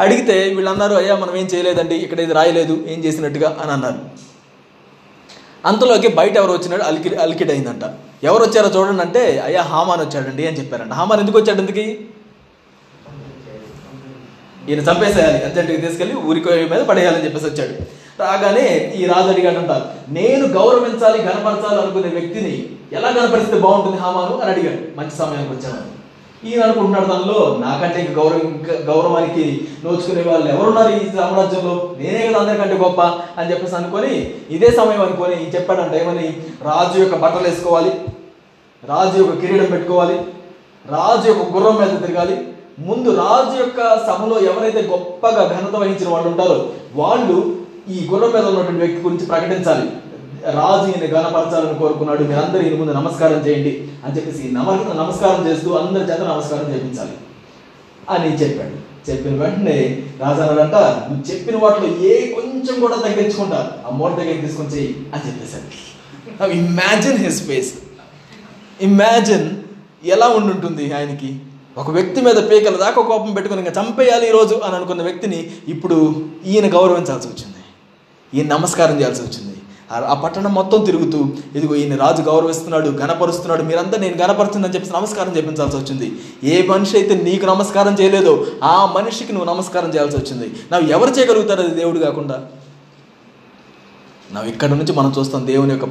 అడిగితే 0.00 0.48
వీళ్ళు 0.48 0.70
అన్నారు 0.70 0.94
అయ్యా 0.94 1.16
మనం 1.16 1.36
ఏం 1.36 1.46
చేయలేదండి? 1.46 1.94
ఇక్కడ 1.94 2.20
ఇది 2.20 2.32
రాయలేదు. 2.32 2.84
ఏం 2.88 3.04
చేసినట్టుగా? 3.04 3.58
అని 3.62 3.72
అన్నారు. 3.72 4.27
అంతలోకి 5.64 6.08
బయట 6.14 6.36
ఎవరు 6.36 6.52
వచ్చినాడు 6.52 6.82
అలికి 6.82 7.16
అలికిడ్ 7.16 7.50
అయిందంట 7.50 7.84
ఎవరు 8.24 8.42
వచ్చారో 8.44 8.68
చూడండి 8.68 9.02
అంటే 9.02 9.22
అయ్యా 9.44 9.62
హామాన్ 9.62 10.00
వచ్చాడండి 10.00 10.46
అని 10.46 10.58
చెప్పారంట. 10.58 10.92
హామాన్ 10.92 11.20
ఎందుకు 11.20 11.38
వచ్చాడు 11.38 11.60
ఎందుకు 11.60 11.84
ఈయన 14.68 14.80
చంపేసేయాలి 14.80 15.38
అర్జెంటుగా 15.44 15.78
తీసుకెళ్ళి 15.78 16.14
ఊరికి 16.24 16.48
మీద 16.72 16.82
పడేయాలని 16.82 17.24
చెప్పేసి 17.24 17.46
వచ్చాడు. 17.46 17.74
రాగానే 18.20 18.64
ఈ 18.96 19.04
రాజు 19.06 19.28
అడిగాడంట 19.28 19.72
నేను 20.08 20.46
గౌరవించాలి 20.48 21.18
గనపరచాలి 21.22 21.78
అనుకునే 21.82 22.08
వ్యక్తిని 22.08 22.54
ఎలా 22.92 23.08
గనపరిస్తే 23.08 23.58
బాగుంటుంది 23.58 23.96
హామాను? 23.96 24.34
అని 24.40 24.50
అడిగాడు. 24.50 24.80
మంచి 24.98 25.14
సమయానికి 25.16 25.52
వచ్చాను 25.54 25.80
ఈయన 26.46 26.62
అనుకుంటున్నాడు 26.62 27.06
తనలో 27.06 27.58
నాకంటే 27.60 28.14
గౌరవం 28.16 28.40
ఇంకా 28.40 28.74
గౌరవానికి 28.92 29.44
నోచుకునే 29.84 30.22
వాళ్ళు 30.22 30.48
ఎవరున్నారు 30.48 30.90
ఈ 30.96 31.16
సామ్రాజ్యంలో? 31.16 31.94
నేనే 31.98 32.26
కదా 32.26 32.38
అందరికంటే 32.38 32.74
గొప్ప 32.74 33.00
అని 33.38 33.50
చెప్పేసి 33.50 33.76
అనుకొని 33.76 34.12
ఇదే 34.50 34.70
సమయం 34.70 35.02
అనుకొని 35.02 35.50
చెప్పాడంట 35.54 35.94
ఏమని 35.94 36.28
రాజు 36.62 36.98
యొక్క 36.98 37.16
బట్టలు 37.16 37.48
వేసుకోవాలి. 37.48 37.92
రాజు 38.88 39.18
యొక్క 39.18 39.40
కిరీటం 39.40 39.70
పెట్టుకోవాలి. 39.70 40.18
రాజు 40.90 41.28
యొక్క 41.28 41.56
గుర్రం 41.56 41.76
మీద 41.76 42.06
తిరగాలి. 42.06 42.36
ముందు 42.78 43.16
రాజు 43.16 43.58
యొక్క 43.60 43.80
సభలో 44.06 44.38
ఎవరైతే 44.40 44.82
గొప్పగా 44.82 45.48
ఘనత 45.48 45.76
వహించిన 45.76 46.08
వాళ్ళు 46.08 46.28
ఉంటారో 46.28 46.68
వాళ్ళు 46.94 47.56
ఈ 47.90 48.08
గుర్రం 48.12 48.30
మీద 48.30 48.44
ఉన్నటువంటి 48.44 48.80
వ్యక్తి 48.84 49.02
గురించి 49.02 49.26
ప్రకటించాలి. 49.26 49.90
రాజు 50.46 50.86
ఈయన 50.90 51.06
గణపరచాలని 51.12 51.78
కోరుకున్నాడు. 51.78 52.24
మీరందరూ 52.24 52.62
ఈయన 52.62 52.78
ముందు 52.78 52.92
నమస్కారం 52.92 53.38
చేయండి 53.46 53.88
అని 54.04 54.16
చెప్పేసి 54.16 54.54
నమ 54.54 54.72
నమస్కారం 54.72 55.48
చేస్తూ 55.48 55.74
అందరి 55.74 56.04
చేత 56.12 56.20
నమస్కారం 56.20 56.72
చేయించాలి 56.72 57.16
అని 58.10 58.34
చెప్పాడు. 58.34 58.76
చెప్పిన 59.10 59.42
వెంటనే 59.42 60.04
రాజానంట 60.20 60.74
నువ్వు 60.74 61.32
చెప్పిన 61.32 61.56
వాటిలో 61.56 61.88
ఏ 62.04 62.32
కొంచెం 62.32 62.80
కూడా 62.80 62.96
తగ్గించుకుంటా. 62.96 63.72
ఆ 63.86 63.90
మూట 63.90 64.10
దగ్గర 64.10 64.40
తీసుకొని 64.40 64.68
చెయ్యి 64.68 64.96
అని 65.14 65.26
చెప్పేశాడు. 65.26 65.68
ఇమాజిన్ 66.52 67.18
హిస్ 67.18 67.42
ఫేస్ 67.42 67.74
ఇమాజిన్ 68.82 69.50
ఎలా 70.04 70.28
ఉండుంటుంది 70.28 70.94
ఆయనకి. 70.94 71.36
ఒక 71.78 71.90
వ్యక్తి 71.90 72.20
మీద 72.20 72.34
పీకల 72.34 72.76
దాకా 72.76 73.02
కోపం 73.02 73.34
పెట్టుకుని 73.34 73.60
ఇంకా 73.60 73.82
చంపేయాలి 73.82 74.28
ఈరోజు 74.28 74.54
అని 74.54 74.76
అనుకున్న 74.76 75.02
వ్యక్తిని 75.02 75.50
ఇప్పుడు 75.68 76.24
ఈయన 76.46 76.74
గౌరవించాల్సి 76.74 77.28
వచ్చింది. 77.28 77.62
ఈయన 78.34 78.56
నమస్కారం 78.56 78.98
చేయాల్సి 78.98 79.22
వచ్చింది. 79.22 79.57
ఆ- 79.92 80.14
పట్టణం 80.14 80.54
మొత్తం 80.54 80.84
తిరుగుతూ 80.84 81.28
ఇదిగో 81.54 81.74
ఈయన 81.74 81.96
రాజు 81.96 82.22
గౌరవిస్తున్నాడు 82.22 82.88
గణపరుస్తున్నాడు 82.88 83.62
మీరంతా 83.62 83.98
నేను 83.98 84.16
గణపరుస్తుందని 84.22 84.74
చెప్పి 84.74 84.90
నమస్కారం 84.90 85.36
చెప్పించాల్సి 85.36 85.76
వచ్చింది. 85.76 86.20
ఏ 86.44 86.66
మనిషి 86.66 86.96
అయితే 86.96 87.14
నీకు 87.14 87.46
నమస్కారం 87.46 87.96
చేయలేదో 88.00 88.46
ఆ 88.64 88.92
మనిషికి 88.96 89.32
నువ్వు 89.32 89.54
నమస్కారం 89.54 89.90
చేయాల్సి 89.90 90.16
వచ్చింది. 90.16 90.46
నువ్వు 90.72 90.88
ఎవరు 90.88 91.10
చేయగలుగుతారు 91.10 91.62
అది 91.62 91.74
దేవుడు 91.74 91.98
కాకుండా? 91.98 92.46
ನಾವು 94.32 94.46
ఇక్కడ 94.46 94.70
నుంచి 94.70 94.92
మనం 94.92 95.14
చూస్తాం 95.18 95.46
దేవుని 95.46 95.70
యొక్క 95.70 95.84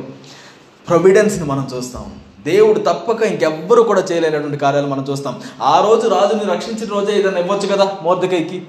ప్రొవిడెన్స్ని 0.88 1.45
మనం 1.45 1.70
చూస్తాం. 1.78 2.06
దేవుడు 2.45 2.80
తప్పక 2.80 3.22
ఇంకెవ్వరు 3.22 3.82
కూడా 3.82 4.02
చేయలేనటువంటి 4.02 4.58
కార్యాలు 4.58 4.88
మనం 4.88 5.06
చూస్తాం. 5.10 5.39
ఆ 5.62 5.86
రోజు 5.89 6.08
రాజుని 6.08 6.52
రక్షించిన 6.54 6.89
రోజే 6.89 7.20
ఏదైనా 7.20 7.39
ఇవ్వచ్చు 7.39 7.68
కదా 7.68 7.91
మోర్దకైకి? 8.04 8.64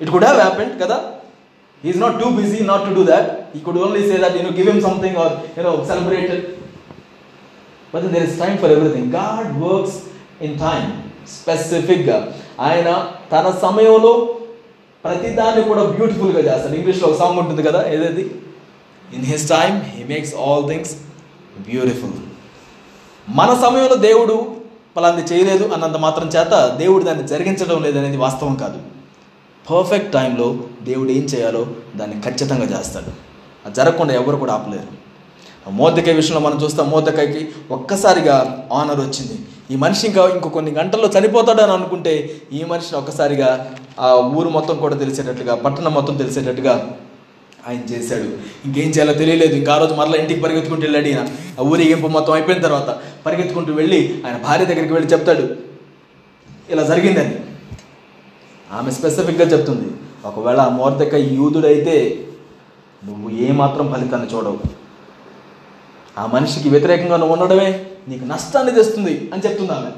ఇట్ 0.00 0.10
కదా? 0.82 1.13
Have 1.84 1.94
is 1.94 2.00
not 2.04 2.16
too 2.22 2.28
busy 2.40 2.60
not 2.72 2.84
to 2.88 2.92
do 2.98 3.04
that 3.12 3.28
he 3.56 3.60
could 3.66 3.80
only 3.86 4.02
say 4.10 4.18
that 4.24 4.36
you 4.36 4.42
give 4.58 4.68
him 4.72 4.82
something 4.88 5.16
or 5.24 5.34
you know 5.58 5.72
celebrate 5.90 6.34
but 7.94 8.06
there 8.14 8.24
is 8.28 8.38
time 8.42 8.54
for 8.62 8.72
everything 8.76 9.10
God 9.20 9.50
works 9.64 9.98
in 10.46 10.56
time 10.58 10.86
స్పెసిఫిక్గా 11.34 12.16
ఆయన 12.60 12.88
తన 13.32 13.46
సమయంలో 13.66 14.14
ప్రతిదాన్ని 15.04 15.62
కూడా 15.62 15.82
బ్యూటిఫుల్గా 15.84 16.40
చేస్తాడు. 16.40 16.74
ఇంగ్లీష్లో 16.74 17.08
ఒక 17.08 17.16
సాంగ్ 17.18 17.38
ఉంటుంది 17.38 17.62
కదా 17.62 17.80
ఏదైతే? 17.94 18.22
In 19.16 19.26
his 19.30 19.48
time 19.48 19.74
he 19.92 20.04
makes 20.04 20.34
all 20.34 20.64
things 20.70 20.92
beautiful 21.68 22.14
మన 23.28 23.50
సమయంలో 23.64 23.96
దేవుడు 24.08 24.36
పలాంది 24.96 25.22
చేయలేదు 25.22 25.64
అన్నంత 25.74 25.96
మాత్రం 25.96 26.26
చేత 26.28 26.52
దేవుడు 26.78 27.04
దాన్ని 27.04 27.28
జరిగించడం 27.28 27.82
లేదనేది 27.82 28.16
వాస్తవం 28.16 28.54
కాదు. 28.54 28.78
పర్ఫెక్ట్ 29.70 30.12
టైంలో 30.12 30.56
దేవుడు 30.82 31.10
ఏం 31.10 31.22
చేయాలో 31.22 31.66
దాన్ని 31.96 32.20
ఖచ్చితంగా 32.20 32.80
చేస్తాడు. 32.80 33.10
అది 33.66 33.74
జరగకుండా 33.74 34.14
ఎవరు 34.14 34.36
కూడా 34.36 34.52
ఆపలేరు. 34.52 35.04
మోదకాయ 35.70 36.12
విషయంలో 36.12 36.40
మనం 36.40 36.62
చూస్తాం 36.64 36.90
మోదకాయకి 36.90 37.48
ఒక్కసారిగా 37.70 38.68
ఆనర్ 38.72 39.00
వచ్చింది. 39.00 39.38
ఈ 39.70 39.76
మనిషి 39.76 40.06
ఇంకా 40.06 40.28
ఇంకో 40.28 40.48
కొన్ని 40.48 40.72
గంటల్లో 40.72 41.10
చనిపోతాడని 41.18 41.72
అనుకుంటే 41.72 42.36
ఈ 42.52 42.64
మనిషిని 42.64 42.98
ఒక్కసారిగా 42.98 43.74
ఆ 44.00 44.14
ఊరు 44.14 44.48
మొత్తం 44.48 44.76
కూడా 44.76 44.96
తెలిసేటట్టుగా 44.96 45.54
పట్టణం 45.54 45.94
మొత్తం 45.94 46.16
తెలిసేటట్టుగా 46.16 46.90
ఆయన 47.68 47.92
చేశాడు. 47.92 48.24
ఇంకేం 48.64 48.88
చేయాలో 48.88 49.14
తెలియలేదు. 49.14 49.54
ఇంకా 49.54 49.74
ఆ 49.74 49.78
రోజు 49.78 49.94
మరలా 49.94 50.16
ఇంటికి 50.16 50.40
పరిగెత్తుకుంటూ 50.40 50.82
వెళ్ళాడు 50.82 51.06
ఈయన. 51.06 51.28
ఆ 51.60 51.62
ఊరేగింపు 51.62 52.06
మొత్తం 52.06 52.32
అయిపోయిన 52.32 52.62
తర్వాత 52.62 52.98
పరిగెత్తుకుంటూ 53.26 53.72
వెళ్ళి 53.72 54.22
ఆయన 54.26 54.36
భార్య 54.36 54.64
దగ్గరికి 54.64 54.92
వెళ్ళి 54.92 55.12
చెప్తాడు 55.12 55.48
ఇలా 56.70 56.82
జరిగిందని. 56.82 57.34
ఆమె 58.74 58.90
స్పెసిఫిక్గా 58.90 59.44
చెప్తుంది 59.44 59.90
ఒకవేళ 60.24 60.60
ఆ 60.60 60.68
మోర్దక 60.68 61.14
యూదుడైతే 61.14 62.26
నువ్వు 63.04 63.30
ఏమాత్రం 63.30 63.92
ఫలితాన్ని 63.92 64.34
చూడవు. 64.34 64.58
ఆ 66.18 66.26
మనిషికి 66.26 66.68
వ్యతిరేకంగా 66.68 67.16
నువ్వు 67.16 67.32
ఉండడమే 67.32 67.86
నీకు 68.08 68.24
నష్టాన్ని 68.24 68.72
తెస్తుంది 68.72 69.30
అని 69.34 69.42
చెప్తుంది 69.46 69.72
ఆమె. 69.72 69.90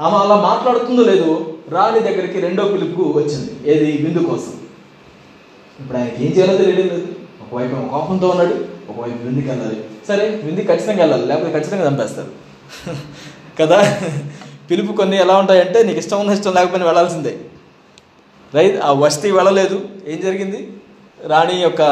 ఆమె 0.00 0.16
అలా 0.16 0.36
మాట్లాడుతుందో 0.36 1.02
లేదు 1.02 1.56
రాణి 1.70 2.00
దగ్గరికి 2.00 2.40
రెండో 2.40 2.64
పిలుపు 2.64 3.02
వచ్చింది 3.02 3.70
ఏది? 3.70 3.92
విందు 3.92 4.18
కోసం. 4.18 4.52
ఇప్పుడు 5.80 5.98
ఆయనకి 5.98 6.26
ఏం 6.26 6.32
చేయాలో 6.32 6.58
తెలియడం 6.58 6.88
లేదు. 6.88 7.06
ఒకవైపు 7.42 7.88
కోపంతో 7.88 8.28
ఉన్నాడు 8.28 8.54
ఒకవైపు 8.90 9.22
విందుకి 9.22 9.48
వెళ్ళాలి. 9.48 9.84
సరే 10.08 10.40
విందుకి 10.44 10.66
ఖచ్చితంగా 10.66 10.98
వెళ్ళాలి 10.98 11.26
లేకపోతే 11.26 11.58
ఖచ్చితంగా 11.58 11.88
చంపేస్తారు. 11.88 12.28
కదా? 13.60 13.98
పిలుపు 14.70 14.92
కొన్ని 14.92 15.16
ఎలా 15.16 15.38
ఉంటాయంటే 15.38 15.82
నీకు 15.82 15.98
ఇష్టం 15.98 16.20
ఉన్న 16.20 16.30
ఇష్టం 16.30 16.54
లేకపోయినా 16.54 16.86
వెళ్ళాల్సిందే. 16.86 17.38
రైట్ 18.54 18.76
ఆ 18.76 18.92
వస్తీ 18.92 19.30
వెళ్ళలేదు. 19.30 19.88
ఏం 20.06 20.20
జరిగింది? 20.20 20.72
రాణి 21.26 21.54
యొక్క 21.62 21.82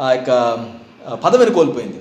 ఆ 0.00 0.12
యొక్క 0.12 0.30
పదవిని 1.24 1.50
కోల్పోయింది. 1.50 2.00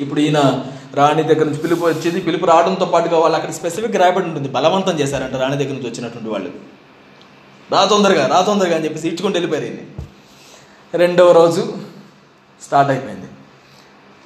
ఇప్పుడు 0.00 0.20
ఈయన 0.20 0.64
రాణి 0.94 1.22
దగ్గర 1.22 1.44
నుంచి 1.44 1.58
పిలుపు 1.58 1.84
వచ్చింది. 1.84 2.20
పిలుపు 2.20 2.46
రావడంతో 2.46 2.84
పాటుగా 2.84 3.18
వాళ్ళు 3.18 3.36
అక్కడ 3.36 3.50
స్పెసిఫిక్ 3.50 3.96
రాయబడి 3.96 4.26
ఉంటుంది. 4.26 4.48
బలవంతం 4.48 5.00
చేశారంట 5.00 5.34
రాణి 5.34 5.56
దగ్గర 5.56 5.72
నుంచి 5.72 5.88
వచ్చినటువంటి 5.88 6.28
వాళ్ళు. 6.28 6.50
రా 7.72 7.84
తొందరగా 7.84 8.26
రా 8.26 8.42
తొందరగా 8.42 8.76
అని 8.76 8.84
చెప్పేసి 8.84 9.08
ఇచ్చుకుంటూ 9.08 9.38
వెళ్ళిపోయారు 9.38 10.00
రెండవ 10.98 11.32
రోజు 11.32 11.74
స్టార్ట్ 12.62 12.90
అయిపోయింది. 12.90 13.26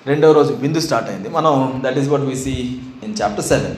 రెండవ 0.06 0.32
రోజు 0.32 0.52
బిందు 0.52 0.78
స్టార్ట్ 0.78 1.10
అయింది. 1.10 1.28
మనం 1.28 1.82
that 1.84 1.98
is 1.98 2.08
what 2.08 2.22
we 2.22 2.36
see 2.36 2.54
in 3.04 3.14
chapter 3.22 3.44
seven 3.44 3.76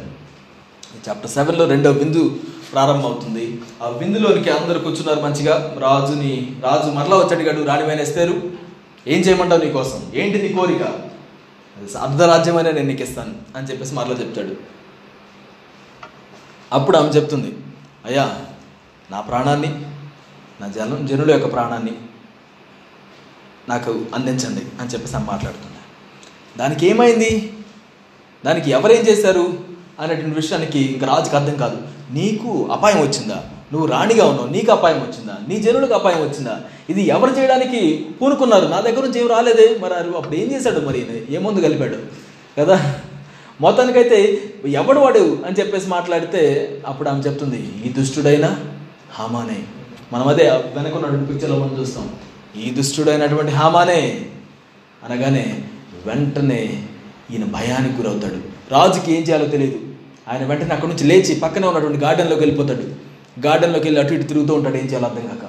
chapter 1.09 1.31
సెవెన్లో 1.31 1.67
రెండవ 1.67 1.93
బిందు 1.93 2.41
ప్రారంభమవుతుంది. 2.73 3.61
ఆ 3.83 3.89
విందులోనికి 3.89 4.51
అందరు 4.51 4.79
కూర్చున్నారు 4.79 5.21
మంచిగా. 5.21 5.77
రాజుని 5.79 6.57
రాజు 6.63 6.91
మరలా 6.91 7.17
వచ్చాడు 7.17 7.35
అడిగాడు 7.35 7.63
రాణివైన 7.63 8.01
ఏం 9.09 9.21
చేయమంటావు 9.21 9.65
నీ 9.65 9.71
కోసం? 9.73 10.11
ఏంటి 10.15 10.43
నీ 10.43 10.49
కోరిక? 10.49 10.83
అర్ధరాజ్యమైన 11.97 12.71
నేను 12.71 12.89
నీకు 12.89 13.03
ఇస్తాను 13.03 13.35
అని 13.57 13.67
చెప్పేసి 13.67 13.95
మరలా 13.95 14.15
చెప్తాడు. 14.15 14.55
అప్పుడు 16.73 16.97
ఆమె 16.97 17.09
చెప్తుంది 17.09 17.51
అయ్యా 18.05 18.25
నా 19.11 19.21
ప్రాణాన్ని 19.21 19.71
నా 20.61 20.69
జనం 20.69 21.07
జనుల 21.07 21.31
యొక్క 21.31 21.53
ప్రాణాన్ని 21.53 21.95
నాకు 23.69 23.91
అందించండి 24.15 24.63
అని 24.81 24.91
చెప్పేసి 24.91 25.17
ఆమె 25.17 25.27
మాట్లాడుతున్నా 25.27 25.81
దానికి 26.57 26.87
ఏమైంది? 26.87 27.53
దానికి 28.45 28.71
ఎవరేం 28.71 29.03
చేశారు? 29.09 29.76
అనేటువంటి 30.01 30.37
విషయానికి 30.37 30.79
ఇంకా 30.79 31.07
రాజుకి 31.07 31.37
అర్థం 31.37 31.57
కాదు. 31.57 31.77
నీకు 32.13 32.69
అపాయం 32.73 33.01
వచ్చిందా? 33.01 33.45
నువ్వు 33.73 33.89
రాణిగా 33.89 34.27
ఉన్నావు. 34.27 34.49
నీకు 34.49 34.73
అపాయం 34.73 34.97
వచ్చిందా? 34.97 35.35
నీ 35.49 35.57
జనులకు 35.57 35.95
అపాయం 35.95 36.21
వచ్చిందా? 36.21 36.61
ఇది 36.91 37.03
ఎవరు 37.03 37.31
చేయడానికి 37.31 38.07
పూనుకున్నారు? 38.23 38.67
నా 38.67 38.81
దగ్గర 38.81 39.05
నుంచి 39.05 39.21
ఏం 39.21 39.29
రాలేదే? 39.29 39.77
మరి 39.81 39.95
అప్పుడు 39.95 40.37
ఏం 40.37 40.53
చేశాడు 40.53 40.81
మరి? 40.81 41.27
ఈయన? 41.31 41.51
ఏ 41.51 41.63
కలిపాడు? 41.63 41.97
కదా? 42.61 42.95
మొత్తానికైతే 43.61 44.43
ఎవడు 44.67 45.01
వాడు 45.01 45.39
అని 45.47 45.57
చెప్పేసి 45.59 45.89
మాట్లాడితే 45.89 46.71
అప్పుడు 46.87 47.09
ఆమె 47.09 47.21
చెప్తుంది 47.21 47.73
ఈ 47.85 47.89
దుష్టుడైనా 47.89 48.61
హామానే. 49.15 49.63
మనం 50.13 50.29
అదే 50.29 50.51
వెనకున్నటువంటి 50.51 51.33
పిక్చర్లో 51.33 51.59
మనం 51.59 51.81
చూస్తాం. 51.81 52.11
ఈ 52.65 52.71
దుష్టుడైనటువంటి 52.71 53.53
హామానే. 53.53 54.27
అనగానే 55.05 55.65
వెంటనే 56.07 56.87
ఈయన 57.31 57.45
భయానికి 57.45 58.03
గురవుతాడు. 58.03 58.57
రాజుకి 58.73 59.13
ఏం 59.13 59.23
చేయాలో 59.23 59.47
తెలియదు. 59.47 59.79
ఆయన 60.29 60.45
వెంటనే 60.45 60.75
అక్కడి 60.75 60.93
నుంచి 60.93 61.05
లేచి 61.05 61.41
పక్కనే 61.41 61.67
ఉన్నటువంటి 61.67 61.99
గార్డెన్లోకి 61.99 62.41
వెళ్ళిపోతాడు. 62.41 62.85
గార్డెన్లోకి 63.47 63.85
వెళ్ళి 63.85 64.01
అటు 64.01 64.15
ఇటు 64.15 64.23
తిరుగుతూ 64.23 64.55
ఉంటాడు 64.55 64.77
ఏం 64.77 64.85
చేయాలో 64.85 65.09
అర్థం 65.09 65.27
కాక. 65.27 65.45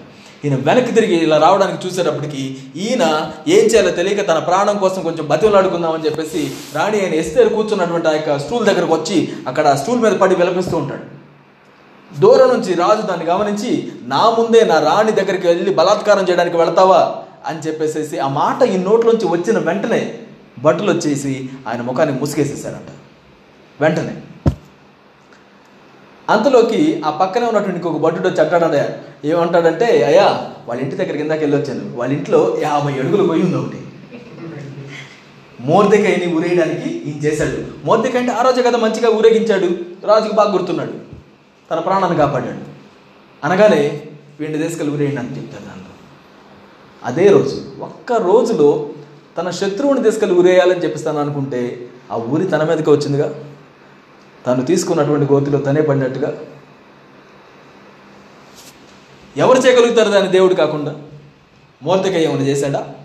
ఈయన 0.45 0.55
వెనక్కి 0.55 0.91
తిరిగి 0.91 1.15
ఇలా 1.15 1.37
రావడానికి 1.37 1.87
చూసేటప్పటికి 1.87 2.57
ఈయన 2.75 3.03
ఏం 3.47 3.65
చేయాలో 3.65 3.91
తెలియక 3.91 4.27
తన 4.27 4.39
ప్రాణం 4.39 4.77
కోసం 4.77 5.01
కొంచెం 5.01 5.27
బతిలాడుకుందామని 5.27 6.05
చెప్పేసి 6.05 6.51
రాణి 6.75 7.01
ఆయన 7.01 7.13
ఎస్తేరు 7.13 7.49
కూర్చున్నటువంటి 7.49 8.07
ఆ 8.07 8.11
యొక్క 8.11 8.37
స్టూల్ 8.37 8.65
దగ్గరకు 8.65 8.93
వచ్చి 8.93 9.33
అక్కడ 9.47 9.73
స్టూల్ 9.73 9.99
మీద 9.99 10.11
పడి 10.11 10.35
విలపిస్తూ 10.35 10.77
ఉంటాడు. 10.77 11.05
దూరం 12.19 12.49
నుంచి 12.49 12.73
రాజు 12.73 13.01
దాన్ని 13.01 13.25
గమనించి 13.25 13.91
నా 14.03 14.29
ముందే 14.29 14.65
నా 14.65 14.79
రాణి 14.79 15.11
దగ్గరికి 15.11 15.47
వెళ్ళి 15.47 15.73
బలాత్కారం 15.73 16.25
చేయడానికి 16.29 16.57
వెళతావా? 16.57 17.15
అని 17.45 17.59
చెప్పేసేసి 17.59 18.19
ఆ 18.19 18.27
మాట 18.27 18.63
ఈ 18.63 18.77
నోట్లోంచి 18.77 19.27
వచ్చిన 19.27 19.57
వెంటనే 19.57 20.19
బట్టలు 20.59 20.91
వచ్చేసి 20.91 21.49
ఆయన 21.67 21.81
ముఖాన్ని 21.81 22.19
ముసుగేసేసారంట 22.19 22.89
వెంటనే 23.81 24.13
అంతలోకి 26.29 27.01
ఆ 27.05 27.09
పక్కనే 27.09 27.45
ఉన్నటువంటి 27.45 27.77
ఇంకొక 27.77 28.01
బట్టుడు 28.01 28.27
వచ్చి 28.27 28.41
అంటాడు 28.41 29.27
ఏమంటాడంటే 29.27 29.85
అయ్యా 30.05 30.51
వాళ్ళ 30.67 30.81
ఇంటి 30.81 30.95
దగ్గరికి 30.95 31.19
ఇందాక 31.19 31.39
వెళ్ళి 31.39 31.57
వచ్చాను. 31.57 31.97
వాళ్ళ 31.97 32.13
ఇంట్లో 32.13 32.57
యాభై 32.61 32.93
అడుగులు 32.93 33.27
పోయి 33.27 33.43
ఉంది 33.43 33.55
ఒకటి. 33.55 33.77
మోర్దెకాయని 35.61 36.35
ఊరేయడానికి 36.35 36.89
ఈయన 36.89 37.17
చేశాడు. 37.17 37.85
మోర్దెకాయ 37.85 38.21
అంటే 38.21 38.33
ఆ 38.33 38.41
రోజే 38.41 38.61
కదా 38.61 38.77
మంచిగా 38.77 39.09
ఊరేగించాడు. 39.09 39.65
రాజుకు 40.07 40.35
బాగా 40.35 40.51
గుర్తున్నాడు. 40.51 40.91
తన 41.71 41.79
ప్రాణాన్ని 41.79 42.17
కాపాడాడు. 42.17 42.77
అనగానే 43.43 44.01
వీడిని 44.39 44.63
తీసుకెళ్ళి 44.63 44.93
ఊరేయండి 44.93 45.17
అని 45.17 45.29
చెప్తాడు 45.29 45.65
దాంట్లో. 45.65 45.93
అదే 47.03 47.27
రోజు 47.27 47.81
ఒక్క 47.81 48.13
రోజులో 48.13 48.89
తన 49.37 49.49
శత్రువుని 49.49 50.03
తీసుకెళ్ళి 50.03 50.39
ఊరేయాలని 50.39 50.83
చెప్పిస్తాను 50.83 51.19
అనుకుంటే 51.19 51.87
ఆ 52.11 52.15
ఊరి 52.15 52.43
తన 52.43 52.63
మీదకి 52.63 52.89
వచ్చిందిగా? 52.89 53.33
తను 54.47 54.65
తీసుకున్నటువంటి 54.65 55.33
గోతిలో 55.33 55.59
తనే 55.59 55.81
పడినట్టుగా 55.81 56.37
ఎవరు 59.37 59.59
చేయగలుగుతారు 59.59 60.09
దాన్ని 60.09 60.31
దేవుడు 60.31 60.53
కాకుండా? 60.53 60.95
మూర్తిగా 61.83 62.19
ఏమైనా 62.19 62.41
చేశాడా? 62.41 62.95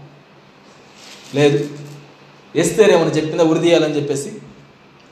లేదు. 1.34 1.68
ఎస్తేరేమైనా 2.56 3.10
చెప్పిందా 3.10 3.44
ఉరిదీయాలని 3.44 3.96
చెప్పేసి? 3.96 4.32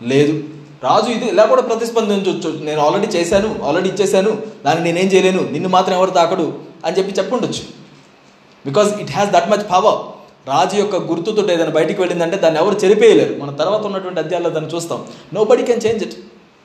లేదు. 0.02 0.44
రాజు 0.82 1.10
ఇది 1.10 1.24
ఇలా 1.24 1.44
కూడా 1.44 1.62
ప్రతిస్పందించవచ్చు 1.62 2.64
నేను 2.64 2.80
ఆల్రెడీ 2.80 3.06
చేశాను 3.06 3.62
ఆల్రెడీ 3.62 3.88
ఇచ్చేశాను 3.88 4.42
దాన్ని 4.64 4.84
నేనేం 4.84 5.12
చేయలేను 5.12 5.48
నిన్ను 5.48 5.68
మాత్రం 5.68 5.94
ఎవరు 5.94 6.10
తాకడు 6.10 6.58
అని 6.84 6.98
చెప్పి 6.98 7.12
చెప్పుండొచ్చు. 7.12 7.62
Because 8.66 9.00
it 9.00 9.10
has 9.10 9.30
that 9.30 9.50
much 9.50 9.70
power 9.70 10.19
రాజు 10.47 10.76
యొక్క 10.76 10.97
గుర్తుతో 11.11 11.43
ఏదైనా 11.55 11.72
బయటికి 11.78 11.99
వెళ్ళిందంటే 12.03 12.36
దాన్ని 12.45 12.59
ఎవరు 12.61 12.76
చెరిపేయలేరు. 12.82 13.34
మన 13.43 13.51
తర్వాత 13.61 13.82
ఉన్నటువంటి 13.88 14.20
అధ్యాయాల్లో 14.22 14.51
దాన్ని 14.51 14.70
చూస్తాం. 14.74 15.01
No 15.34 15.41
body 15.51 15.62
can 15.70 15.82
change 15.86 16.03
it 16.07 16.16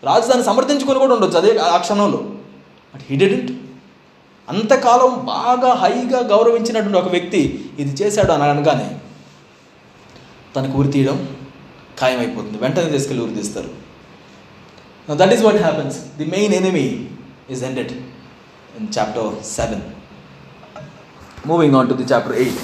రాజు 0.04 0.28
దాన్ని 0.32 0.46
సమర్థించుకొని 0.50 1.00
కూడా 1.04 1.14
ఉండొచ్చు 1.18 1.38
అదే 1.42 1.52
ఆ 1.74 1.78
క్షణంలో. 1.86 2.20
బట్ 2.94 3.04
హీ 3.10 3.16
డిడెంట్ 3.24 3.52
అంతకాలం 4.48 5.12
బాగా 5.34 5.72
హైగా 5.84 6.20
గౌరవించినటువంటి 6.34 7.00
ఒక 7.04 7.10
వ్యక్తి 7.16 7.42
ఇది 7.80 8.04
చేశాడు 8.04 8.32
అని 8.32 8.44
అనగానే 8.44 8.88
తనకు 10.56 10.78
ఉరి 10.80 10.92
తీయడం 10.96 11.18
ఖాయమైపోతుంది. 12.00 12.58
వెంటనే 12.58 12.90
తీసుకెళ్ళి 12.96 13.24
ఉరి 13.26 13.36
తీస్తారు. 13.40 13.70
That 15.22 15.34
is 15.34 15.44
what 15.48 15.60
happens 15.66 15.98
the 16.20 16.26
main 16.36 16.54
enemy 16.54 16.86
is 17.54 17.64
ended 17.64 17.94
in 18.78 18.88
chapter 18.98 19.32
seven 19.58 19.84
moving 21.48 21.76
on 21.76 21.90
to 21.90 21.94
the 21.94 22.08
chapter 22.14 22.36
eight 22.44 22.62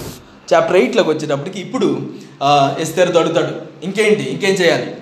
chapter 0.53 0.75
ఎయిట్లోకి 0.75 1.09
వచ్చేటప్పటికి 1.09 1.59
ఇప్పుడు 1.59 2.11
ఎస్తేరు 2.79 3.17
అడుగుతాడు 3.17 3.53
ఇంకేంటి? 3.83 4.23
ఇంకేం 4.23 4.53
చేయాలి? 4.53 4.95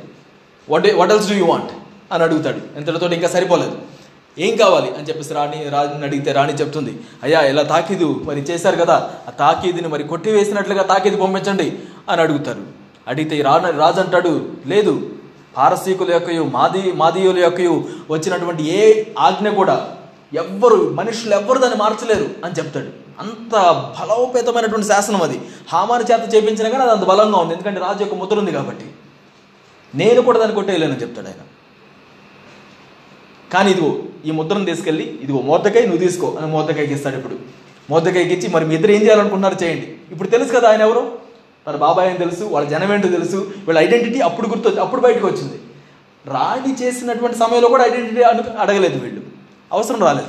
What 0.69 0.95
what 0.95 1.11
else 1.11 1.29
do 1.29 1.35
you 1.35 1.45
want 1.45 1.71
అని 2.13 2.23
అడుగుతాడు. 2.23 2.59
ఎంతటితో 2.77 3.09
ఇంకా 3.09 3.27
సరిపోలేదు. 3.27 3.77
ఏం 4.39 4.55
కావాలి? 4.55 4.87
అని 4.97 5.07
చెప్పేసి 5.07 5.33
రాణి 5.33 5.69
రాజుని 5.69 6.03
అడిగితే 6.03 6.31
రాణి 6.31 6.53
చెప్తుంది 6.53 6.99
అయ్యా 7.23 7.41
ఇలా 7.41 7.63
తాకీదు 7.63 8.21
మరి 8.25 8.41
చేశారు 8.41 8.75
కదా 8.75 9.11
ఆ 9.27 9.31
తాకీదుని 9.31 9.87
మరి 9.87 10.03
కొట్టివేసినట్లుగా 10.03 10.83
తాకీదు 10.83 11.17
పంపించండి 11.17 11.79
అని 12.09 12.21
అడుగుతారు 12.21 12.61
అడిగితే 13.07 13.37
ఈ 13.37 13.41
రాజు 13.41 13.77
రాజు 13.77 13.99
అంటాడు 13.99 14.49
లేదు 14.67 15.11
పారసీకుల 15.57 16.11
యొక్క 16.11 16.31
మాది 16.31 16.91
మాదీయుల 16.91 17.39
యొక్క 17.39 17.61
వచ్చినటువంటి 18.09 18.63
ఏ 18.63 19.05
ఆజ్ఞ 19.19 19.49
కూడా 19.49 19.87
ఎవ్వరు 20.33 20.93
మనుషులు 20.93 21.33
ఎవ్వరు 21.35 21.59
దాన్ని 21.59 21.77
మార్చలేరు 21.79 22.29
అని 22.45 22.53
చెప్తాడు. 22.53 22.89
అంత 23.19 23.55
బలోపేతమైనటువంటి 23.99 24.87
శాసనం 24.87 25.21
అది. 25.21 25.41
హామాని 25.69 26.03
చేత 26.03 26.35
చేపించినా 26.35 26.69
కానీ 26.69 26.83
అది 26.83 26.91
అంత 26.91 27.03
బలంగా 27.03 27.37
ఉంది. 27.37 27.53
ఎందుకంటే 27.53 27.79
రాజు 27.79 28.01
యొక్క 28.01 28.15
ముద్ర 28.15 28.39
ఉంది 28.39 28.51
కాబట్టి. 28.51 28.85
నేను 29.95 30.21
కూడా 30.21 30.39
దాన్ని 30.39 30.55
కొట్టేయలేనని 30.55 31.01
చెప్తాడు 31.01 31.27
ఆయన. 31.27 31.41
కానీ 33.53 33.71
ఇదిగో 33.71 33.97
ఈ 34.25 34.31
ముద్రను 34.31 34.65
తీసుకెళ్ళి 34.65 35.19
ఇదిగో 35.21 35.41
మోద్దకాయ 35.41 35.81
నువ్వు 35.81 36.05
తీసుకో 36.05 36.37
అని 36.39 36.51
మోద్దకాయకి 36.51 36.93
ఇస్తాడు 36.93 37.15
ఇప్పుడు. 37.15 37.35
మోద్దకాయకి 37.89 38.33
ఇచ్చి 38.33 38.49
మరి 38.49 38.65
మీ 38.65 38.75
ఇద్దరు 38.75 38.91
ఏం 38.91 39.01
చేయాలనుకుంటున్నారు 39.01 39.63
చేయండి. 39.63 39.97
ఇప్పుడు 40.11 40.29
తెలుసు 40.29 40.53
కదా 40.53 40.69
ఆయన 40.69 40.81
ఎవరు? 40.81 41.17
తన 41.67 41.75
బాబాయ్ 41.75 42.09
అని 42.09 42.17
తెలుసు 42.17 42.43
వాళ్ళ 42.43 42.69
జనం 42.69 42.93
ఏంటో 42.93 43.07
తెలుసు 43.07 43.51
వీళ్ళ 43.67 43.79
ఐడెంటిటీ 43.79 44.19
అప్పుడు 44.19 44.47
గుర్తు 44.47 44.69
అప్పుడు 44.69 45.01
బయటకు 45.01 45.27
వచ్చింది. 45.27 45.59
రాణి 46.25 46.83
చేసినటువంటి 46.83 47.37
సమయంలో 47.37 47.69
కూడా 47.69 47.85
ఐడెంటిటీ 47.85 48.21
అడగలేదు 48.59 48.99
వీళ్ళు. 48.99 49.28
అవసరం 49.73 50.01
రాలేదు. 50.01 50.27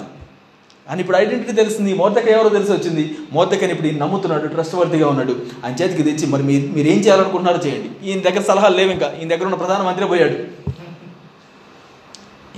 అని 0.89 1.01
ఇప్పుడు 1.01 1.17
ఐడెంటిటీ 1.17 1.53
తెలిసింది 1.53 1.95
మోతక 1.95 2.29
ఎవరో 2.29 2.49
తెలిసి 2.49 2.73
వచ్చింది. 2.73 3.17
మోతకని 3.33 3.71
ఇప్పుడు 3.71 3.89
ఈయన 3.89 3.99
నమ్ముతున్నాడు 3.99 4.47
ట్రస్ట్ 4.47 4.75
వర్తిగా 4.75 5.09
ఉన్నాడు. 5.09 5.37
ఆయన 5.65 5.75
చేతికి 5.75 6.03
తెచ్చి 6.03 6.27
మరి 6.27 6.43
మీరు 6.43 6.73
మీరు 6.73 6.89
ఏం 6.89 6.99
చేయాలనుకుంటున్నారో 6.99 7.59
చేయండి. 7.59 8.11
ఈయన 8.11 8.21
దగ్గర 8.21 8.43
సలహాలు 8.43 8.77
లేవు 8.77 8.91
ఇంకా. 8.91 9.13
ఈయన 9.19 9.29
దగ్గర 9.29 9.45
ఉన్న 9.45 9.55
ప్రధానమంత్రి 9.55 10.07
పోయాడు. 10.07 10.33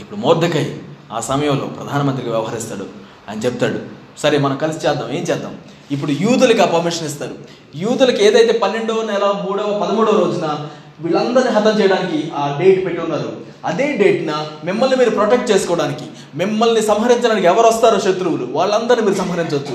ఇప్పుడు 0.00 0.16
మోర్దకై 0.16 0.76
ఆ 1.12 1.20
సమయంలో 1.20 1.66
ప్రధానమంత్రిగా 1.66 2.30
వ్యవహరిస్తాడు. 2.30 2.86
ఆయన 3.28 3.38
చెప్తాడు 3.38 3.78
సరే 4.18 4.38
మనం 4.38 4.56
కలిసి 4.56 4.88
చేద్దాం 4.88 5.10
ఏం 5.10 5.22
చేద్దాం? 5.22 5.56
ఇప్పుడు 5.90 6.10
యూదులకి 6.10 6.60
ఆ 6.60 6.66
పర్మిషన్ 6.66 7.06
ఇస్తారు. 7.06 7.34
యూదులకి 7.74 8.24
ఏదైతే 8.24 8.58
పన్నెండవ 8.58 9.02
నెల 9.02 9.44
మూడవ 9.48 9.86
పదమూడవ 9.86 10.24
రోజున 10.24 10.68
వీళ్ళందరినీ 11.00 11.50
హతం 11.50 11.80
చేయడానికి 11.80 12.30
ఆ 12.36 12.58
డేట్ 12.62 12.84
పెట్టి 12.84 13.00
ఉన్నారు. 13.02 13.36
అదే 13.64 13.92
డేట్న 13.92 14.46
మిమ్మల్ని 14.64 14.96
మీరు 14.96 15.10
ప్రొటెక్ట్ 15.10 15.50
చేసుకోవడానికి 15.50 16.04
మిమ్మల్ని 16.40 16.82
సంహరించడానికి 16.82 17.46
ఎవరు 17.46 17.66
వస్తారో 17.66 17.98
శత్రువులు 18.00 18.44
వాళ్ళందరినీ 18.58 19.02
మీరు 19.06 19.18
సంహరించవచ్చు. 19.22 19.74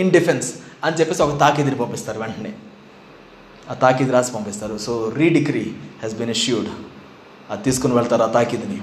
ఇన్ 0.00 0.10
డిఫెన్స్ 0.10 0.48
అని 0.84 0.96
చెప్పేసి 0.96 1.22
ఒక 1.22 1.34
తాకిదిని 1.40 1.76
పంపిస్తారు 1.76 2.18
వెంటనే. 2.18 2.52
ఆ 3.70 3.74
తాకిది 3.74 4.10
రాసి 4.10 4.32
పంపిస్తారు. 4.32 4.76
So 4.86 5.12
decree 5.16 5.64
has 6.00 6.14
been 6.14 6.30
issued 6.30 6.68
అది 7.50 7.62
తీసుకుని 7.62 7.94
వెళ్తారు 7.94 8.22
ఆ 8.22 8.30
తాకిదిని. 8.36 8.78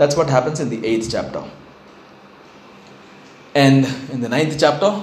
That's 0.00 0.18
what 0.18 0.30
happens 0.30 0.60
in 0.60 0.70
the 0.70 0.78
eighth 0.90 1.08
chapter 1.14 1.48
and 3.64 3.86
in 4.14 4.22
the 4.24 4.28
ninth 4.28 4.56
chapter 4.64 4.94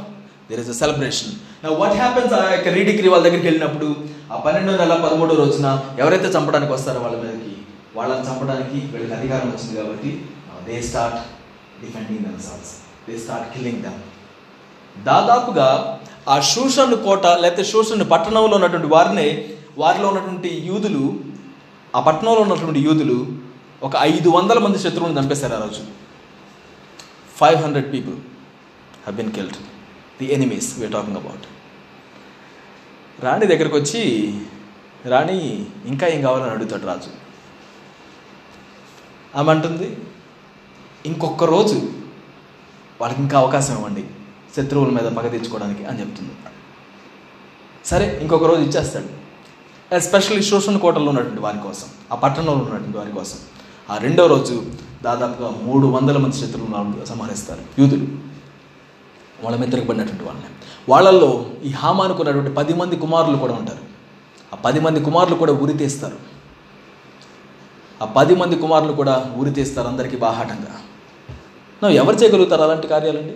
there 0.50 0.60
is 0.60 0.70
a 0.70 0.78
celebration 0.84 1.34
what 1.82 1.96
happens 2.04 2.34
ఆ 2.34 2.42
యొక్క 2.52 2.68
రీడిగ్రీ 2.80 3.08
వాళ్ళ 3.10 3.24
దగ్గరికి 3.26 3.48
వెళ్ళినప్పుడు? 3.48 3.90
ఆ 4.34 4.38
పన్నెండో 4.46 4.74
నెల 4.78 4.94
పదమూడో 5.06 5.36
రోజున 5.36 5.68
ఎవరైతే 6.00 6.28
చంపడానికి 6.36 6.72
వస్తారో 6.74 7.00
వాళ్ళ 7.06 7.18
మీదకి 7.24 7.56
వాళ్ళని 7.96 8.24
చంపడానికి 8.28 8.78
వీళ్ళకి 8.92 9.14
అధికారం 9.20 9.48
వచ్చింది 9.50 9.76
కాబట్టి 9.80 10.10
they 10.66 10.82
start 10.82 11.20
defending 11.82 12.20
themselves 12.20 12.72
they 13.08 13.18
start 13.18 13.54
killing 13.54 13.82
them 13.84 14.00
దాదాపుగా 15.06 15.70
ఆ 16.28 16.40
శూషన్ 16.40 17.04
కోట 17.04 17.26
లేకపోతే 17.42 17.64
శూషన్ 17.64 18.12
పట్టణంలో 18.12 18.56
ఉన్నటువంటి 18.56 18.88
వారిని 18.88 19.28
వారిలో 19.78 20.08
ఉన్నటువంటి 20.08 20.62
యూదులు 20.66 21.04
ఆ 21.96 22.00
పట్టణంలో 22.00 22.42
ఉన్నటువంటి 22.42 22.80
యూదులు 22.80 23.18
ఒక 23.84 23.94
ఐదు 24.02 24.30
వందల 24.30 24.60
మంది 24.60 24.80
శత్రువులను 24.80 25.20
చంపేశారు 25.20 25.54
ఆ 25.54 25.58
రోజు. 25.58 25.82
Five 27.38 27.58
hundred 27.58 27.94
people 27.94 28.18
have 28.96 29.18
been 29.18 29.32
killed 29.32 29.58
the 30.20 30.26
enemies 30.34 30.80
we're 30.80 30.94
talking 30.94 31.18
about 31.18 31.46
రాణి 33.24 33.46
దగ్గరకు 33.46 33.76
వచ్చి 33.76 34.02
రాణి 35.06 35.38
ఇంకా 35.86 36.08
ఏం 36.08 36.22
కావాలని 36.22 36.52
అడుగుతాడు 36.52 36.86
రాజు? 36.86 37.12
ఆమె 39.36 39.52
అంటుంది 39.52 39.88
ఇంకొక 41.06 41.44
రోజు 41.44 41.90
వాళ్ళకి 43.02 43.22
ఇంకా 43.22 43.40
అవకాశం 43.40 43.78
ఇవ్వండి. 43.78 44.08
శత్రువుల 44.58 44.90
మీద 44.90 45.12
పగ 45.12 45.28
తెచ్చుకోవడానికి 45.28 45.86
అని 45.86 46.00
చెప్తుంది. 46.00 46.32
సరే 47.86 48.20
ఇంకొక 48.22 48.44
రోజు 48.44 48.62
ఇచ్చేస్తాడు. 48.62 49.20
ఎస్పెషల్లీ 49.96 50.44
శోషణ 50.44 50.78
కోటలో 50.78 51.10
ఉన్నటువంటి 51.10 51.42
వారి 51.42 51.60
కోసం 51.60 51.88
ఆ 52.12 52.16
పట్టణంలో 52.16 52.52
ఉన్నటువంటి 52.52 52.98
వారి 52.98 53.12
కోసం. 53.12 53.38
ఆ 53.90 53.98
రెండో 53.98 54.28
రోజు 54.28 54.66
దాదాపుగా 55.04 55.50
మూడు 55.64 55.88
వందల 55.88 56.18
మంది 56.18 56.36
శత్రువులను 56.36 57.06
సంహరిస్తారు. 57.06 57.62
యూదులు. 57.80 58.08
వాళ్ళ 59.44 59.58
మీద 59.58 59.72
తిరగబడినటువంటి 59.72 60.24
వాళ్ళని. 60.24 60.48
వాళ్ళల్లో 60.90 61.46
ఈ 61.64 61.70
హామానుకున్నటువంటి 61.70 62.52
పది 62.52 62.74
మంది 62.74 62.96
కుమారులు 62.96 63.38
కూడా 63.38 63.54
ఉంటారు. 63.54 63.80
ఆ 64.54 64.56
పది 64.56 64.80
మంది 64.80 65.00
కుమారులు 65.00 65.36
కూడా 65.36 65.54
ఉరి 65.54 65.74
తీస్తారు. 65.74 66.18
ఆ 68.02 68.06
పది 68.06 68.36
మంది 68.36 68.56
కుమారులు 68.56 68.94
కూడా 68.94 69.34
ఉరి 69.38 69.52
తీస్తారు 69.52 69.88
అందరికీ 69.88 70.18
బాహాటంగా. 70.18 70.82
నువ్వు 71.84 71.98
ఎవరు 71.98 72.16
చేయగలుగుతారు 72.16 72.62
అలాంటి 72.62 72.88
కార్యాలండి? 72.88 73.34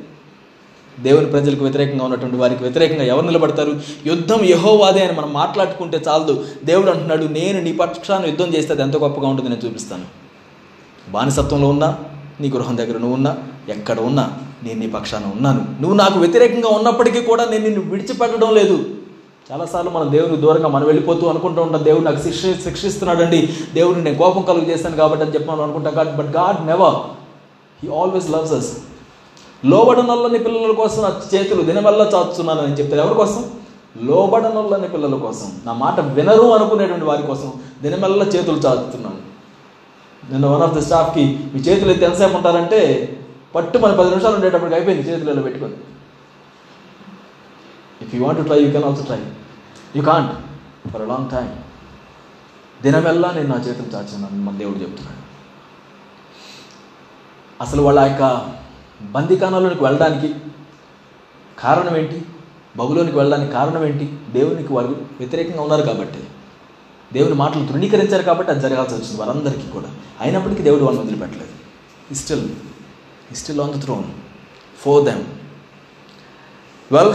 దేవుని 1.01 1.25
ప్రజలకు 1.25 1.63
వ్యతిరేకంగా 1.63 2.05
ఉన్నటువంటి 2.05 2.35
వారికి 2.35 2.63
వ్యతిరేకంగా 2.63 3.03
ఎవరు 3.03 3.25
నిలబడతారు? 3.25 3.81
యుద్ధం 4.05 4.45
యహోవాదే 4.45 5.05
అని 5.05 5.17
మనం 5.17 5.33
మాట్లాడుకుంటే 5.33 6.01
చాలదు. 6.07 6.45
దేవుడు 6.63 6.91
అంటున్నాడు 6.91 7.23
నేను 7.23 7.61
నీ 7.61 7.73
పక్షాన్ని 7.73 8.29
యుద్ధం 8.29 8.45
చేస్తే 8.45 8.73
అది 8.73 8.81
ఎంత 8.81 8.97
గొప్పగా 8.97 9.27
ఉంటుంది 9.27 9.49
నేను 9.49 9.67
చూపిస్తాను. 9.67 10.05
బానిసత్వంలో 11.09 11.67
ఉన్నా 11.67 11.97
నీ 12.41 12.49
గృహం 12.49 12.77
దగ్గర 12.77 12.97
నువ్వు 12.97 13.13
ఉన్నా 13.13 13.37
ఎక్కడ 13.69 13.99
ఉన్నా 13.99 14.39
నేను 14.63 14.79
నీ 14.79 14.87
పక్షాన 14.87 15.23
ఉన్నాను. 15.25 15.65
నువ్వు 15.81 15.97
నాకు 15.97 16.19
వ్యతిరేకంగా 16.19 16.69
ఉన్నప్పటికీ 16.69 17.21
కూడా 17.21 17.45
నేను 17.45 17.63
నిన్ను 17.63 17.81
విడిచిపెట్టడం 17.81 18.53
లేదు. 18.53 18.85
చాలాసార్లు 19.51 19.91
మనం 19.91 20.11
దేవుని 20.11 20.37
దూరంగా 20.37 20.67
మనం 20.67 20.85
వెళ్ళిపోతూ 20.85 21.27
అనుకుంటూ 21.27 21.61
ఉంటాం 21.61 21.85
దేవుడు 21.85 22.03
నాకు 22.03 22.21
శిక్ష 22.23 22.63
శిక్షిస్తున్నాడండి. 22.63 23.53
దేవుడిని 23.73 24.03
నేను 24.03 24.17
కోపం 24.17 24.41
కలుగు 24.41 24.65
చేస్తాను 24.65 24.95
కాబట్టి 24.95 25.25
అని 25.25 25.33
చెప్పి 25.33 25.51
మనం 25.51 25.61
అనుకుంటాం 25.61 25.97
God 25.97 26.15
but 26.15 26.25
God 26.25 26.67
never 26.67 27.22
he 27.83 27.89
always 28.01 28.29
loves 28.29 28.53
us 28.53 28.71
లోబడనొల్లని 29.65 30.39
పిల్లల 30.39 30.71
కోసం 30.71 31.01
నా 31.01 31.09
చేతులు 31.33 31.61
దినవల్ల 31.61 32.01
చాచుతున్నాను 32.01 32.61
అని 32.61 32.73
చెప్తారు 32.73 33.01
ఎవరి 33.01 33.15
కోసం? 33.15 33.51
లోబడనొల్లని 34.01 34.87
పిల్లల 34.89 35.15
కోసం. 35.15 35.61
నా 35.65 35.73
మాట 35.73 35.99
వినరు 35.99 36.45
అనుకునేటువంటి 36.53 37.05
వారి 37.05 37.23
కోసం 37.23 37.53
దినవల్ల 37.81 38.23
చేతులు 38.23 38.57
చాచుతున్నాను. 38.57 39.19
నిన్న 40.31 40.45
వన్ 40.45 40.61
ఆఫ్ 40.61 40.75
ద 40.75 40.79
స్టాఫ్కి 40.79 41.23
మీ 41.53 41.59
చేతులు 41.59 41.91
ఎత్తి 41.91 42.05
ఎంతసేపు 42.05 42.35
ఉంటారంటే 42.37 42.81
పట్టు 43.55 43.77
మన 43.77 43.95
పది 43.95 44.09
నిమిషాలు 44.09 44.35
ఉండేటప్పటికి 44.35 44.75
అయిపోయింది 44.75 45.09
చేతులలో 45.09 45.41
పెట్టుకొని. 45.41 45.73
If 48.01 48.15
you 48.15 48.25
want 48.25 48.39
to 48.41 48.45
try 48.45 48.59
you 48.63 48.71
can 48.71 48.83
also 48.83 49.03
try 49.03 49.19
you 49.95 50.03
can't 50.03 50.31
for 50.91 51.01
a 51.01 51.05
long 51.05 51.29
time 51.31 51.49
దినమెల్లా 52.83 53.31
నేను 53.31 53.47
నా 53.47 53.55
చేతులు 53.55 53.89
చాచున్నాను 53.95 54.43
మన 54.45 54.57
దేవుడు 54.57 54.79
చెప్తున్నాడు. 54.79 55.22
అసలు 57.63 57.81
వాళ్ళ 57.81 57.99
యొక్క 57.99 58.23
బందికానంలోనికి 59.11 59.83
వెళ్ళడానికి 59.83 60.29
కారణం 61.59 61.97
ఏంటి? 61.97 62.21
బబులోనికి 62.77 63.17
వెళ్ళడానికి 63.17 63.51
కారణం 63.51 63.85
ఏంటి? 63.85 64.05
దేవునికి 64.33 64.73
వారు 64.73 64.87
వ్యతిరేకంగా 65.19 65.61
ఉన్నారు 65.61 65.81
కాబట్టి 65.81 66.21
దేవుని 67.13 67.35
మాటలు 67.35 67.65
తృణీకరించారు 67.65 68.23
కాబట్టి 68.23 68.51
అది 68.51 68.61
జరగాల్సి 68.61 68.93
వచ్చింది 68.95 69.21
వారందరికీ 69.21 69.67
కూడా. 69.67 69.89
అయినప్పటికీ 70.21 70.63
దేవుడు 70.63 70.83
వాళ్ళని 70.83 71.05
వదిలిపెట్టలేదు. 71.05 71.53
Still 72.13 72.49
still 73.35 73.59
on 73.59 73.73
the 73.73 73.83
throne 73.83 74.03
for 74.81 75.05
them 75.05 75.23
well 76.91 77.13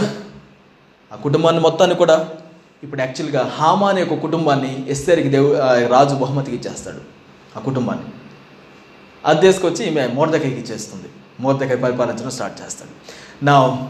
ఆ 1.13 1.15
కుటుంబాన్ని 1.15 1.61
మొత్తాన్ని 1.61 1.95
కూడా 1.95 2.29
ఇప్పుడు 2.83 3.01
యాక్చువల్గా 3.01 3.51
హామా 3.55 3.89
అనే 3.89 4.03
ఒక 4.03 4.13
కుటుంబాన్ని 4.19 4.89
ఎస్తేరికి 4.89 5.29
దేవు 5.29 5.55
ఆ 5.55 5.87
రాజు 5.87 6.15
బహుమతికి 6.15 6.57
ఇచ్చేస్తాడు. 6.57 7.01
ఆ 7.57 7.61
కుటుంబాన్ని. 7.61 8.05
అది 9.25 9.41
తీసుకొచ్చి 9.41 9.87
ఈమె 9.87 10.07
మోర్దకైకి 10.07 10.55
ఇచ్చేస్తుంది. 10.55 11.09
మోర్దకై 11.39 11.75
పరిపాలించడం 11.75 12.29
స్టార్ట్ 12.29 12.61
చేస్తాడు. 12.61 12.91
నా 13.45 13.87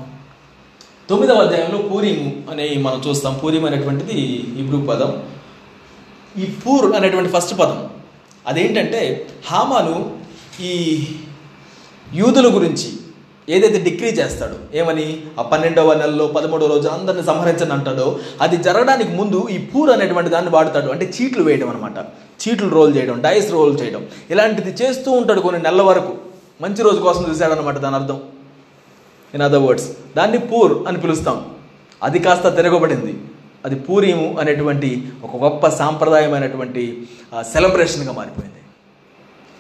తొమ్మిదవ 1.09 1.35
అధ్యాయంలో 1.35 1.77
పూరిము 1.77 2.51
అనే 2.51 2.77
మనం 2.77 3.03
చూస్తాం. 3.07 3.39
పూరిం 3.43 3.65
అనేటువంటిది 3.65 4.21
ఇబ్రూ 4.57 4.81
పదం. 4.81 5.23
ఈ 6.37 6.45
పూర్ 6.45 6.95
అనేటువంటి 6.95 7.31
ఫస్ట్ 7.31 7.59
పదం. 7.59 7.89
అదేంటంటే 8.47 9.29
హామాను 9.45 10.17
ఈ 10.61 11.05
యూదుల 12.13 12.55
గురించి 12.55 12.98
ఏదైతే 13.55 13.79
డిగ్రీ 13.89 14.09
చేస్తాడో 14.19 14.57
ఏమని? 14.77 15.05
ఆ 15.39 15.43
పన్నెండవ 15.51 15.93
నెలలో 15.93 16.25
పదమూడవ 16.27 16.67
రోజు 16.73 16.87
అందరిని 16.87 17.23
సంహరించని 17.23 17.73
అంటాడో 17.73 18.07
అది 18.41 18.57
జరగడానికి 18.57 19.11
ముందు 19.19 19.39
ఈ 19.51 19.57
పూర్ 19.71 19.89
అనేటువంటి 19.89 20.29
దాన్ని 20.29 20.51
వాడతాడు. 20.51 20.89
అంటే 20.91 21.05
చీట్లు 21.17 21.43
వేయడం 21.43 21.69
అనమాట 21.69 21.97
చీట్లు 22.41 22.69
రోల్ 22.69 22.91
చేయడం 22.97 23.21
డైస్ 23.25 23.49
రోల్ 23.51 23.73
చేయడం. 23.81 24.05
ఇలాంటిది 24.29 24.71
చేస్తూ 24.81 25.11
ఉంటాడు 25.11 25.41
కొన్ని 25.47 25.61
నెలల 25.63 25.81
వరకు. 25.81 26.13
మంచి 26.61 26.83
రోజు 26.83 26.99
కోసం 27.07 27.23
చూశాడనమాట 27.29 27.77
దాని 27.85 27.95
అర్థం. 27.95 28.19
ఇన్ 29.33 29.43
అదర్ 29.47 29.63
వర్డ్స్ 29.63 29.89
దాన్ని 30.17 30.39
పూర్ 30.51 30.73
అని 30.87 31.01
పిలుస్తాం. 31.01 31.45
అది 32.03 32.19
కాస్త 32.19 32.55
తిరగబడింది. 32.55 33.13
అది 33.65 33.75
పూరీము 33.75 34.27
అనేటువంటి 34.39 34.89
ఒక 35.23 35.43
గొప్ప 35.43 35.67
సాంప్రదాయమైనటువంటి 35.81 36.83
సెలబ్రేషన్గా 37.53 38.13
మారిపోయింది. 38.19 38.58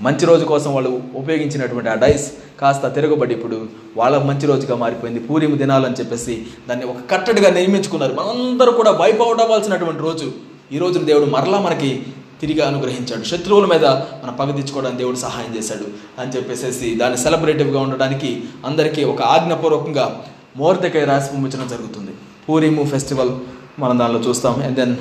మంచి 0.01 0.25
రోజు 0.25 0.45
కోసం 0.45 0.73
వాళ్ళు 0.73 1.01
ఉపయోగించినటువంటి 1.15 1.89
ఆ 1.89 1.93
డైస్ 1.93 2.31
కాస్త 2.61 2.87
తిరగబడి 2.87 3.33
ఇప్పుడు 3.33 3.67
వాళ్ళ 3.97 4.17
మంచి 4.17 4.47
రోజుగా 4.47 4.75
మారిపోయింది. 4.75 5.19
పూరిము 5.19 5.55
దినాలని 5.55 5.93
చెప్పేసి 5.93 6.45
దాన్ని 6.69 6.85
ఒక 6.85 6.95
కట్టడిగా 7.11 7.49
నియమించుకున్నారు 7.49 8.13
మనందరూ 8.13 8.71
కూడా 8.71 8.91
వైప్ 8.91 9.21
అవ్వాల్సినటువంటి 9.21 10.01
రోజు. 10.01 10.31
ఈ 10.71 10.77
రోజున 10.77 11.03
దేవుడు 11.03 11.25
మరలా 11.25 11.59
మనకి 11.61 12.03
తిరిగి 12.41 12.61
అనుగ్రహించాడు. 12.61 13.23
శత్రువుల 13.23 13.65
మీద 13.65 13.85
మన 13.85 14.29
పగ 14.39 14.51
తెచ్చుకోవడానికి 14.55 14.97
దేవుడు 14.97 15.15
సహాయం 15.15 15.57
చేశాడు 15.57 15.85
అని 16.21 16.31
చెప్పేసి 16.31 16.95
దాన్ని 16.95 17.17
సెలబ్రేటివ్గా 17.17 17.79
ఉండడానికి 17.79 18.43
అందరికీ 18.65 19.03
ఒక 19.03 19.21
ఆజ్ఞాపూర్వకంగా 19.21 20.23
మోర్దకై 20.57 21.05
రాసి 21.05 21.29
పంపించడం 21.33 21.67
జరుగుతుంది. 21.67 22.11
పూరిము 22.49 22.83
ఫెస్టివల్ 22.83 23.31
మనం 23.79 23.99
దానిలో 23.99 24.19
చూస్తాం. 24.19 24.63
And 24.63 24.75
then 24.75 24.95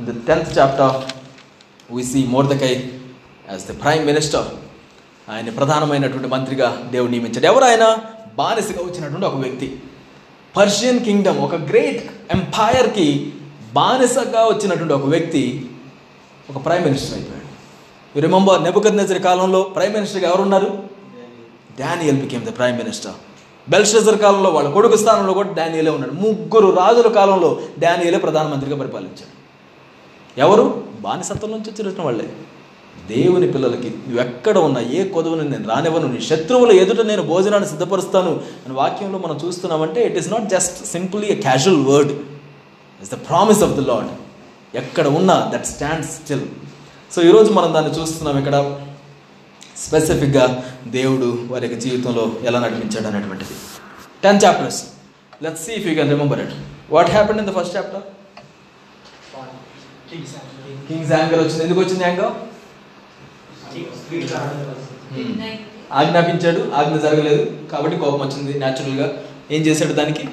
in 0.00 0.06
the 0.06 0.10
tenth 0.28 0.58
chapter 0.58 0.96
we 1.96 2.04
see 2.04 2.26
Mordecai 2.26 2.90
as 3.50 3.64
the 3.64 3.82
prime 3.82 4.06
minister 4.06 4.44
ఆయన 5.30 5.50
ప్రధానమైనటువంటి 5.50 6.28
మంత్రిగా 6.28 6.88
దేవుడు 6.90 7.10
నియమించాడు. 7.10 7.46
ఎవరు 7.46 7.64
ఆయన 7.64 7.96
బానిసగా 8.36 8.82
వచ్చినటువంటి 8.82 9.26
ఒక 9.26 9.34
వ్యక్తి. 9.34 9.82
పర్షియన్ 10.56 11.00
కింగ్డమ్ 11.00 11.38
ఒక 11.38 11.54
గ్రేట్ 11.54 12.10
ఎంపైర్కి 12.30 13.32
బానిసగా 13.72 14.46
వచ్చినటువంటి 14.46 14.94
ఒక 14.94 15.04
వ్యక్తి 15.04 15.70
ఒక 16.50 16.64
ప్రైమ్ 16.64 16.84
మినిస్టర్ 16.84 17.14
అయిపోయాడు. 17.14 17.46
యు 18.16 18.22
రిమెంబర్ 18.22 18.62
నెబుకద్ 18.62 18.96
నజర్ 18.96 19.22
కాలంలో 19.22 19.62
ప్రైమ్ 19.62 19.94
మినిస్టర్గా 19.94 20.30
ఎవరున్నారు? 20.30 20.82
Daniel 21.78 22.16
became 22.16 22.44
the 22.44 22.56
prime 22.56 22.78
minister 22.78 23.12
Belshazzar 23.70 24.18
కాలంలో 24.18 24.50
వాళ్ళ 24.50 24.70
కొడుకు 24.70 24.96
స్థానంలో 24.96 25.32
కూడా 25.32 25.52
డానియలే 25.52 25.90
ఉన్నాడు. 25.90 26.12
ముగ్గురు 26.12 26.76
రాజుల 26.76 27.12
కాలంలో 27.12 27.60
డానియలే 27.78 28.18
ప్రధానమంత్రిగా 28.18 28.78
పరిపాలించాడు. 28.78 29.40
ఎవరు? 30.40 30.84
బానిసత్వం 31.00 31.50
నుంచి 31.50 31.82
వచ్చిన 31.82 32.04
వాళ్ళే. 32.04 32.32
దేవుని 33.08 33.46
పిల్లలకి 33.52 33.90
నువ్వు 33.98 34.20
ఎక్కడ 34.20 34.56
ఉన్నా 34.58 34.80
ఏ 34.92 35.02
కొదువుని 35.08 35.44
నేను 35.48 35.68
రానివ్వను 35.68 36.08
నీ 36.08 36.20
శత్రువుల 36.22 36.72
ఎదుట 36.82 37.00
నేను 37.06 37.22
భోజనాన్ని 37.22 37.68
సిద్ధపరుస్తాను 37.68 38.32
అని 38.64 38.74
వాక్యంలో 38.74 39.18
మనం 39.18 39.36
చూస్తున్నామంటే 39.44 40.00
it 40.06 40.18
is 40.18 40.30
not 40.30 40.46
just 40.50 40.78
simply 40.86 41.26
a 41.26 41.38
casual 41.40 41.82
word 41.86 42.12
it's 43.00 43.12
the 43.12 43.18
promise 43.28 43.62
of 43.62 43.74
the 43.76 43.84
Lord 43.86 44.10
ఎక్కడ 44.74 45.06
ఉన్నా 45.18 45.36
దట్ 45.52 45.66
స్టాండ్ 45.66 46.06
స్టిల్ 46.10 46.44
సో 47.12 47.22
ఈరోజు 47.22 47.50
మనం 47.52 47.74
దాన్ని 47.74 47.92
చూస్తున్నాం 47.94 48.38
ఇక్కడ. 48.38 48.56
స్పెసిఫిక్గా 49.76 50.44
దేవుడు 50.88 51.28
వారి 51.48 51.64
యొక్క 51.66 51.78
జీవితంలో 51.80 52.24
ఎలా 52.44 52.58
నడిపించాడు 52.60 53.06
అనేటువంటిది. 53.06 53.54
Ten 54.22 54.40
chapters 54.44 54.80
let's 55.42 55.64
see 55.66 55.72
if 55.72 55.86
you 55.88 55.94
can 55.94 56.10
remember 56.10 56.40
it 56.40 56.54
what 56.90 57.10
happen 57.10 57.38
in 57.38 57.46
the 57.46 57.54
first 57.58 57.74
chapter 57.76 58.04
king's 60.88 61.12
anger 61.12 61.40
వచ్చింది 61.40 61.62
ఎందుకు 61.64 61.80
వచ్చింది 61.80 62.04
యాంగర్ 62.04 62.32
Hmm. 63.72 65.42
ఆజ్ఞాపించాడు 65.92 66.72
ఆజ్ఞ 66.74 66.96
జరగలేదు. 66.96 67.68
కాబట్టి 67.72 67.96
కోపం 67.96 68.18
వచ్చింది 68.18 68.58
న్యాచురల్గా. 68.58 69.22
ఏం 69.50 69.62
చేశాడు 69.62 69.92
దానికి? 69.92 70.28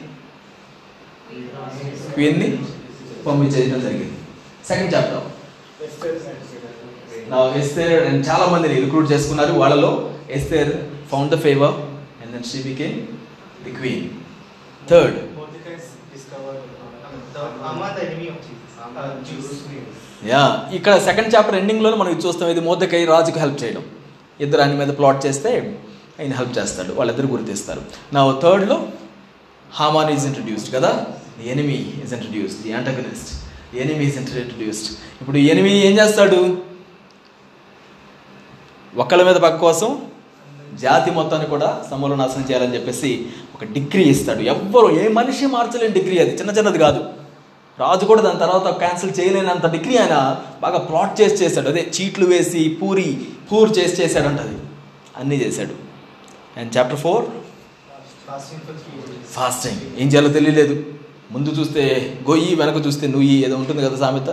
క్వీన్ని 2.14 2.58
పంపించేయడం 3.28 3.82
జరిగింది. 3.82 4.14
సెకండ్ 4.68 4.96
చాప్టర్ 4.96 5.26
నా 7.32 7.38
ఎస్తేర్ 7.56 8.04
అండ్ 8.04 8.28
చాలా 8.30 8.46
మందిని 8.46 8.82
రిక్రూట్ 8.82 9.12
చేసుకున్నారు. 9.12 9.54
వాళ్ళలో 9.54 10.14
Esther 10.30 10.72
found 11.12 11.32
the 11.36 11.40
favour 11.40 11.74
and 12.22 12.32
then 12.32 12.44
she 12.44 12.64
became 12.64 12.96
the 13.66 13.72
queen 13.72 14.10
third 14.90 15.18
yeah 20.26 20.70
ఇక్కడ 20.74 20.98
సెకండ్ 20.98 21.36
చాప్టర్ 21.36 21.56
ఎండింగ్లో 21.56 21.96
మనం 21.96 22.12
ఇది 22.12 22.28
చూస్తాం. 22.28 22.50
ఇది 22.50 22.60
మోదకై 22.60 23.06
రాజుకు 23.06 23.40
హెల్ప్ 23.40 23.64
చేయడం. 23.64 23.84
ఇద్దరు 24.42 24.62
ఆయన 24.62 24.72
మీద 24.72 24.88
ప్లాట్ 24.88 25.26
చేస్తే 25.26 25.80
ఆయన 26.20 26.34
హెల్ప్ 26.34 26.58
చేస్తాడు. 26.58 26.94
వాళ్ళిద్దరు 26.94 27.28
గుర్తిస్తారు 27.28 27.82
నా 28.14 28.40
థర్డ్లో 28.44 28.88
హామాన్ 29.72 30.10
ఈజ్ 30.10 30.26
ఇంట్రడ్యూస్డ్ 30.26 30.76
కదా? 30.76 31.06
The 31.44 31.50
enemy 31.50 31.74
is 31.74 32.14
introduced 32.14 32.64
the 32.64 32.72
antagonist 32.72 33.30
the 33.74 33.82
enemy 33.82 34.06
is 34.06 34.18
introduced 34.18 34.98
ఇప్పుడు 35.22 35.38
ఎనిమీ 35.38 35.70
ఏం 35.70 36.00
చేస్తాడు? 36.00 36.58
ఒకళ్ళ 38.98 39.24
మీద 39.24 39.36
పక్క 39.36 39.58
కోసం 39.58 40.02
జాతి 40.74 41.12
మొత్తాన్ని 41.12 41.50
కూడా 41.50 41.86
సమూల 41.90 42.16
నాశనం 42.16 42.44
చేయాలని 42.44 42.76
చెప్పేసి 42.76 43.28
ఒక 43.56 43.64
డిగ్రీ 43.64 44.04
ఇస్తాడు. 44.04 44.40
ఎవ్వరు 44.40 45.00
ఏ 45.00 45.08
మనిషి 45.08 45.46
మార్చలేని 45.46 45.94
డిగ్రీ 45.94 46.18
అది. 46.20 46.36
చిన్న 46.36 46.52
చిన్నది 46.52 46.78
కాదు. 46.78 47.27
రాజు 47.80 48.06
కూడా 48.06 48.22
దాని 48.22 48.40
తర్వాత 48.40 48.68
క్యాన్సిల్ 48.78 49.14
చేయలేనంత 49.20 49.68
డిగ్రీ 49.76 49.98
ఆయన 49.98 50.16
బాగా 50.62 50.78
ప్లాట్ 50.78 51.22
చేసి 51.22 51.36
చేశాడు. 51.44 51.68
అదే 51.70 51.92
చీట్లు 51.96 52.26
వేసి 52.26 52.78
పూరి 52.82 53.10
పూర్ 53.50 53.80
చేసి 53.80 53.96
చేశాడంట 54.02 54.40
అది. 54.40 54.58
అన్నీ 55.18 55.36
చేశాడు. 55.36 55.76
And 56.60 56.78
chapter 56.78 57.00
four 57.00 57.26
fast 58.28 58.52
time 58.52 58.78
fasting 59.36 59.82
ఏం 60.02 60.08
చేయాలో 60.08 60.30
తెలియలేదు. 60.38 60.76
ముందు 61.32 61.50
చూస్తే 61.50 61.84
గొయ్యి 62.30 62.56
వెనక 62.56 62.86
చూస్తే 62.86 63.08
నుయ్యి 63.08 63.46
ఏదో 63.46 63.56
ఉంటుంది 63.56 63.82
కదా 63.86 63.98
సామెత. 63.98 64.30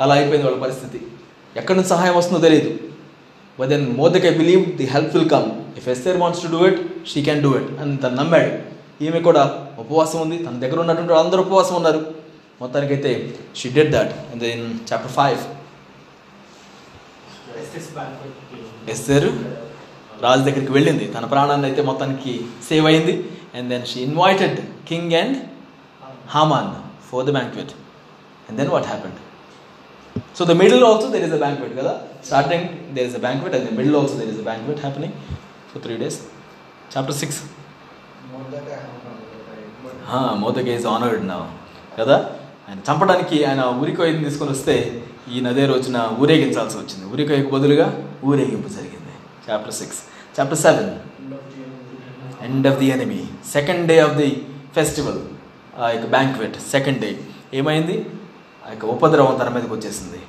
అలా 0.00 0.14
అయిపోయింది 0.14 0.46
వాళ్ళ 0.46 0.60
పరిస్థితి. 0.62 0.98
ఎక్కడి 1.56 1.76
నుంచి 1.78 1.90
సహాయం 1.94 2.16
వస్తుందో 2.16 2.40
తెలియదు. 2.40 2.70
But 3.60 3.68
then 3.68 3.86
Mordecai 3.96 4.26
I 4.26 4.34
believe 4.38 4.62
the 4.76 4.86
help 4.94 5.16
will 5.16 5.30
come 5.30 5.46
if 5.78 5.88
Esther 5.88 6.16
wants 6.16 6.42
to 6.42 6.48
do 6.56 6.66
it 6.66 6.80
she 7.10 7.22
can 7.22 7.42
do 7.42 7.50
it 7.58 7.70
అని 7.80 7.96
తను 7.96 8.16
నమ్మాడు. 8.22 8.50
ఈమె 9.04 9.20
కూడా 9.20 9.66
ఉపవాసం 9.78 10.20
ఉంది. 10.20 10.36
తన 10.44 10.58
దగ్గర 10.64 10.78
ఉన్నటువంటి 10.80 11.12
అందరూ 11.12 11.42
ఉపవాసం 11.42 11.74
ఉన్నారు. 11.74 12.23
మొత్తానికైతే 12.60 13.10
she 13.58 13.68
did 13.76 13.92
that 13.96 14.12
then 14.42 14.64
chapter 14.90 15.14
five 15.18 15.40
Esther 18.92 19.30
రాజు 20.24 20.42
దగ్గరికి 20.46 20.72
వెళ్ళింది. 20.76 21.04
తన 21.14 21.24
ప్రాణాన్ని 21.32 21.66
అయితే 21.68 21.82
మొత్తానికి 21.88 22.32
సేవ్ 22.68 22.86
అయింది. 22.90 23.14
And 23.56 23.66
then 23.72 23.84
she 23.90 23.98
invited 24.08 24.58
king 24.88 25.12
and 25.20 25.36
Haman 26.34 26.70
for 27.08 27.24
the 27.28 27.32
banquet 27.38 27.72
and 28.46 28.56
then 28.60 28.70
what 28.74 28.86
happened 28.92 29.18
so 30.38 30.44
the 30.44 30.54
middle 30.62 30.84
also 30.88 31.06
there 31.14 31.24
is 31.28 31.34
a 31.38 31.42
banquet 31.44 31.74
కదా? 31.80 31.92
Starting 32.28 32.66
there 32.96 33.06
is 33.10 33.16
a 33.18 33.24
banquet 33.26 33.54
and 33.56 33.66
the 33.68 33.76
middle 33.78 33.96
also 34.00 34.16
there 34.20 34.30
is 34.34 34.40
a 34.42 34.46
banquet 34.50 34.80
happening 34.84 35.16
so 35.70 35.80
three 35.84 35.96
days 36.02 36.18
chapter 36.94 37.16
six 37.22 37.40
Mordecai 40.42 40.66
is 40.76 40.86
honoured 40.94 41.24
నా 41.28 41.38
కదా? 41.98 42.16
ఆయన 42.68 42.78
చంపడానికి 42.88 43.36
ఆయన 43.48 43.62
ఉరికోయని 43.82 44.24
తీసుకొని 44.26 44.52
వస్తే 44.56 44.74
ఈయన 45.32 45.46
అదే 45.54 45.64
రోజున 45.72 45.98
ఊరేగించాల్సి 46.22 46.76
వచ్చింది. 46.80 47.04
ఊరికొయ్యకు 47.12 47.50
బదులుగా 47.54 47.86
ఊరేగింపు 48.30 48.70
జరిగింది. 48.76 49.12
Chapter 49.46 49.74
six 49.80 50.00
chapter 50.36 50.60
seven 50.66 50.90
end 52.46 52.66
of 52.70 52.78
the 52.82 52.88
enemy 52.96 53.20
second 53.54 53.84
day 53.90 53.96
of 54.06 54.16
the 54.20 54.30
festival 54.76 55.20
ఆ 55.82 55.88
యొక్క 55.94 56.06
బ్యాంక్వెట్ 56.14 56.56
సెకండ్ 56.74 57.00
డే 57.04 57.10
ఏమైంది? 57.60 57.96
ఆ 58.66 58.70
యొక్క 58.74 58.84
ఉపద్రవం 58.94 59.34
తన 59.40 59.48
మీదకి 59.54 59.72
వచ్చేసింది. 59.76 60.20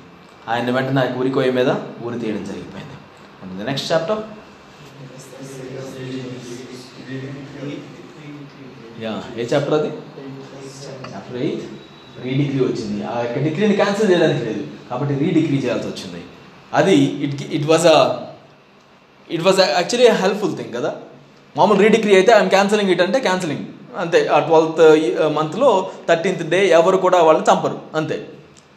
ఆయన 0.52 0.70
వెంటనే 0.76 1.00
ఆ 1.02 1.04
యొక్క 1.06 1.20
ఊరికోయ 1.22 1.50
మీద 1.58 1.70
ఊరి 2.04 2.18
తీయడం 2.22 2.44
జరిగిపోయింది. 2.50 2.96
And 3.42 3.54
the 3.60 3.68
next 3.70 3.88
chapter 3.92 4.22
yeah 9.04 9.14
A 9.40 9.46
chapter 9.52 9.74
అది? 9.78 9.90
చాప్టర్ 11.12 11.38
ఎయిట్ 11.46 11.64
రీడిగ్రీ 12.24 12.60
వచ్చింది. 12.68 12.98
ఆ 13.12 13.14
యొక్క 13.24 13.38
డిగ్రీని 13.46 13.74
క్యాన్సిల్ 13.80 14.08
చేయడానికి 14.12 14.42
లేదు. 14.48 14.62
కాబట్టి 14.90 15.14
రీడిగ్రీ 15.24 15.58
చేయాల్సి 15.64 15.88
వచ్చింది. 15.92 16.20
అది 16.78 16.96
it 17.24 17.42
it 17.56 17.66
was 17.72 17.86
a 17.94 17.98
it 19.30 19.44
was 19.46 19.60
actually 19.78 20.08
helpful 20.22 20.54
thing 20.58 20.72
కదా. 20.78 20.92
మామూలు 21.56 21.78
రీడిగ్రీ 21.86 22.14
అయితే 22.20 22.32
ఐఎమ్ 22.38 22.52
క్యాన్సలింగ్ 22.56 22.90
ఇట్ 22.94 23.02
అంటే 23.06 23.20
క్యాన్సలింగ్ 23.26 23.64
అంతే. 24.04 24.18
ఆ 24.34 24.38
ట్వెల్త్ 24.48 24.82
మంత్లో 25.38 25.68
థర్టీన్త్ 26.08 26.44
డే 26.54 26.60
ఎవరు 26.78 26.98
కూడా 27.06 27.18
వాళ్ళని 27.28 27.46
చంపరు. 27.50 27.78
అంతే. 28.00 28.16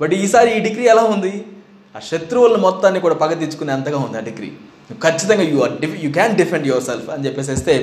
బట్ 0.01 0.13
ఈసారి 0.23 0.51
ఈ 0.57 0.59
డిగ్రీ 0.67 0.85
ఎలా 0.93 1.03
ఉంది? 1.15 1.33
ఆ 1.95 1.99
శత్రువులను 2.09 2.59
మొత్తాన్ని 2.67 2.99
కూడా 3.05 3.15
పగ 3.23 3.33
తెచ్చుకునే 3.43 3.71
అంతగా 3.77 3.99
ఉంది 4.05 4.17
ఆ 4.21 4.23
డిగ్రీ 4.29 4.49
ఖచ్చితంగా 5.05 5.45
you 5.51 5.57
are 5.65 5.73
the 5.81 5.87
you 6.03 6.09
can 6.17 6.35
defend 6.41 6.65
yourself 6.89 7.09
అని 7.15 7.25
చెప్పేసి 7.27 7.75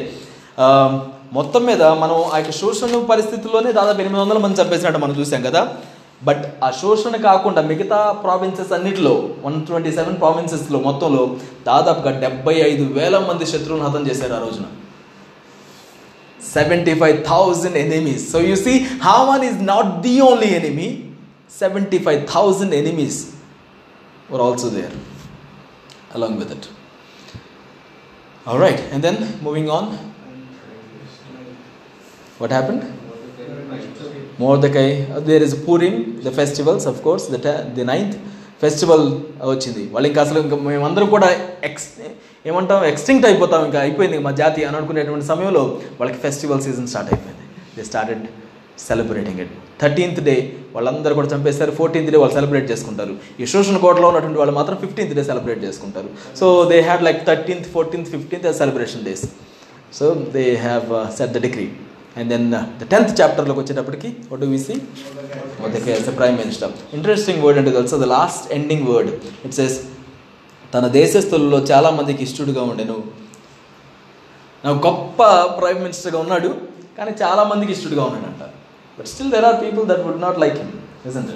um, 0.65 0.93
మొత్తం 1.33 1.65
మీద 1.67 1.83
మనం 1.83 2.17
ఆ 2.33 2.37
యొక్క 2.39 2.51
శోషణ 2.51 2.99
పరిస్థితుల్లోనే 3.13 3.73
దాదాపు 3.73 4.01
ఎనిమిది 4.01 4.21
వందల 4.21 4.39
మంది 4.39 4.61
చంపేసినట్టు 4.63 4.99
మనం 4.99 5.15
చూసాం 5.21 5.43
కదా. 5.43 5.63
బట్ 6.25 6.45
ఆ 6.67 6.71
శోషణ 6.71 7.17
కాకుండా 7.17 7.63
మిగతా 7.63 8.13
ప్రావిన్సెస్ 8.25 8.73
అన్నిటిలో 8.73 9.15
వన్ 9.45 9.67
ట్వంటీ 9.67 9.93
సెవెన్ 9.93 10.17
ప్రావిన్సెస్లో 10.17 10.79
మొత్తంలో 10.79 11.37
దాదాపుగా 11.67 12.11
డెబ్బై 12.11 12.55
ఐదు 12.71 12.85
వేల 12.99 13.19
మంది 13.19 13.47
శత్రువులను 13.47 13.87
హతం 13.89 14.07
చేశారు 14.09 14.35
ఆ 14.35 14.39
రోజున. 14.39 14.67
Seventy 16.55 16.95
five 17.01 17.25
thousand 17.25 17.77
enemies 17.77 18.33
so 18.33 18.41
you 18.41 18.57
see 18.57 18.75
Haman 19.03 19.45
is 19.45 19.61
not 19.63 20.07
the 20.07 20.21
only 20.21 20.47
enemy 20.47 20.89
seventy 21.59 21.99
five 21.99 22.21
thousand 22.35 22.75
enemies 22.75 23.19
were 24.31 24.43
also 24.43 24.69
there 24.69 24.95
along 26.15 26.39
with 26.39 26.53
it 26.53 26.67
right 28.65 28.83
and 28.93 29.03
then 29.03 29.43
moving 29.43 29.69
on 29.69 29.89
what 32.41 32.51
happened? 32.51 32.85
Mordecai, 34.39 34.89
uh, 35.15 35.21
there 35.29 35.43
is 35.47 35.53
Purim, 35.67 35.95
the 36.27 36.33
festivals, 36.41 36.85
of 36.87 36.97
course, 37.07 37.27
the, 37.35 37.41
te- 37.47 37.63
the 37.79 37.87
ninth 37.93 38.17
festival 38.63 39.05
uh, 39.07 39.49
వచ్చింది. 39.51 39.83
వాళ్ళు 39.93 40.09
ఇంకా 40.09 40.21
అసలు 40.23 40.39
ఇంకా 40.41 40.57
మేమందరం 40.57 41.09
కూడా 41.15 41.29
X 41.65 41.89
ఏమంటాం 42.47 42.85
extinct 42.85 43.27
అయిపోతాం 43.27 43.65
ఇంకా 43.65 43.81
అయిపోయింది 43.81 44.19
మా 44.19 44.31
జాతి 44.31 44.65
అని 44.65 44.77
అనుకునేటువంటి 44.77 45.27
సమయంలో 45.27 45.63
వాళ్ళకి 46.01 46.19
ఫెస్టివల్ 46.23 46.61
సీజన్ 46.67 46.87
స్టార్ట్ 46.87 47.15
అయిపోయింది. 47.15 47.45
They 47.77 47.85
started 47.85 48.23
celebrating 48.89 49.41
it 49.41 49.53
thirteenth 49.83 50.21
day 50.21 50.53
వాళ్ళందరూ 50.75 51.15
కూడా 51.15 51.29
చంపేస్తారు 51.29 51.71
ఫోర్టీన్త్ 51.71 52.13
డే 52.13 52.19
వాళ్ళు 52.19 52.35
సెలబ్రేట్ 52.35 52.71
చేసుకుంటారు. 52.71 53.17
ఈ 53.41 53.47
శోషణ 53.47 53.77
కోటలో 53.77 54.09
ఉన్నటువంటి 54.09 54.39
వాళ్ళు 54.39 54.55
మాత్రం 54.55 54.77
ఫిఫ్టీన్త్ 54.77 55.15
డే 55.15 55.25
సెలబ్రేట్ 55.25 55.65
చేసుకుంటారు. 55.65 56.09
So 56.37 56.65
they 56.73 56.81
had 56.81 57.03
like 57.03 57.27
thirteenth 57.27 57.67
fourteenth 57.67 58.11
fifteenth 58.11 58.57
celebration 58.63 59.05
days 59.05 59.25
so 59.99 60.27
they 60.33 60.55
have 60.55 61.17
set 61.19 61.31
the 61.31 61.43
degree 61.43 61.69
and 62.17 62.29
then 62.33 62.47
the 62.53 62.59
tenth 62.93 63.13
చాప్టర్లోకి 63.21 63.61
వచ్చేటప్పటికి 63.63 64.09
what 64.31 64.43
do 64.45 64.49
we 64.55 64.61
Mordecai 65.63 65.91
as 65.91 66.09
prime 66.17 66.37
minister 66.43 66.73
interesting 66.95 67.41
word 67.45 67.59
అంటే 67.61 67.71
తెలుసు? 67.71 67.97
The 67.97 68.09
last 68.17 68.45
ending 68.53 68.87
word 68.91 69.11
it's 69.47 69.61
yes 69.67 69.77
తన 70.73 70.87
దేశస్థులలో 70.97 71.59
చాలా 71.71 71.91
మందికి 71.91 72.23
ఇష్టడుగా 72.27 72.63
ఉండెను. 72.71 72.97
నాకు 74.65 74.79
గొప్ప 74.87 75.21
ప్రైమ్ 75.59 75.81
మినిస్టర్గా 75.83 76.19
ఉన్నాడు 76.19 76.51
కానీ 76.99 77.13
చాలా 77.23 77.43
మందికి 77.45 77.73
ఇష్టడుగా 77.73 78.03
ఉన్నాడంట 78.05 78.43
but 78.99 79.09
still 79.13 79.31
there 79.35 79.47
are 79.51 79.59
people 79.65 79.85
that 79.91 80.03
would 80.07 80.23
not 80.27 80.39
like 80.45 80.57
him 80.57 80.73
isn't 81.09 81.33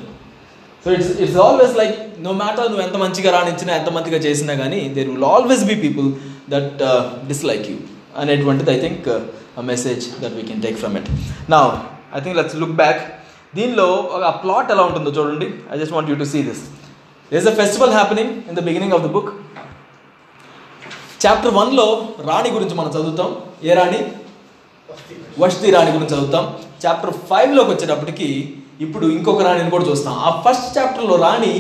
so 0.87 0.91
it's 0.97 1.11
it's 1.25 1.39
always 1.47 1.75
like 1.81 1.97
no 2.27 2.33
matter 2.43 2.69
నువ్వు 2.71 2.85
ఎంత 2.87 2.97
మంచిగా 2.97 3.31
రాణించినా 3.31 3.73
ఎంత 3.81 3.91
మంచిగా 3.97 4.19
చేసినా 4.27 4.55
కానీ 4.55 4.81
there 4.97 5.11
will 5.11 5.29
always 5.35 5.65
be 5.65 5.77
people 5.85 6.09
that 6.51 6.81
dislike 7.29 7.67
you 7.73 7.77
అనేటువంటిది 8.17 8.73
I 8.77 8.81
think 8.81 9.09
a 9.61 9.65
message 9.73 10.05
that 10.23 10.35
we 10.39 10.43
can 10.51 10.63
take 10.67 10.77
from 10.83 10.97
it 11.01 11.09
నా 11.53 11.59
I 12.17 12.21
think 12.25 12.37
let's 12.41 12.57
look 12.63 12.77
back 12.83 13.03
దీనిలో 13.59 13.87
ఆ 14.29 14.33
ప్లాట్ 14.43 14.69
ఎలా 14.75 14.83
ఉంటుందో 14.89 15.11
చూడండి. 15.19 15.49
I 15.73 15.79
just 15.81 15.95
want 15.97 16.11
you 16.11 16.17
to 16.23 16.27
see 16.33 16.41
this 16.49 16.63
these 17.33 17.49
a 17.53 17.55
festival 17.61 17.95
happening 17.99 18.33
in 18.49 18.57
the 18.59 18.63
beginning 18.69 18.95
of 18.99 19.05
the 19.07 19.11
book 19.17 19.31
chapter 21.25 21.55
వన్లో 21.59 21.87
రాణి 22.29 22.51
గురించి 22.57 22.75
మనం 22.81 22.91
చదువుతాం. 22.97 23.31
ఏ 23.69 23.73
రాణి? 23.79 23.99
వష్టి 25.43 25.71
రాణి 25.75 25.91
గురించి 25.97 26.13
చదువుతాం. 26.15 26.45
చాప్టర్ 26.85 27.13
ఫైవ్లోకి 27.31 27.71
వచ్చేటప్పటికి 27.71 28.29
ఇప్పుడు 28.85 29.07
ఇంకొక 29.17 29.43
రాణిని 29.47 29.71
కూడా 29.75 29.85
చూస్తాం. 29.91 30.15
ఆ 30.27 30.31
ఫస్ట్ 30.45 30.71
చాప్టర్లో 30.79 31.17
రాణి 31.25 31.53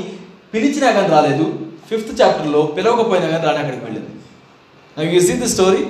పిలిచినా 0.54 0.88
కానీ 0.96 1.08
రాలేదు. 1.16 1.46
ఫిఫ్త్ 1.90 2.12
చాప్టర్లో 2.20 2.60
పిలవకపోయినా 2.76 3.26
కానీ 3.32 3.44
రాణి 3.48 3.60
అక్కడికి 3.62 3.84
వెళ్ళింది. 3.86 4.12
You 5.16 5.20
see 5.26 5.34
the 5.42 5.48
story 5.54 5.82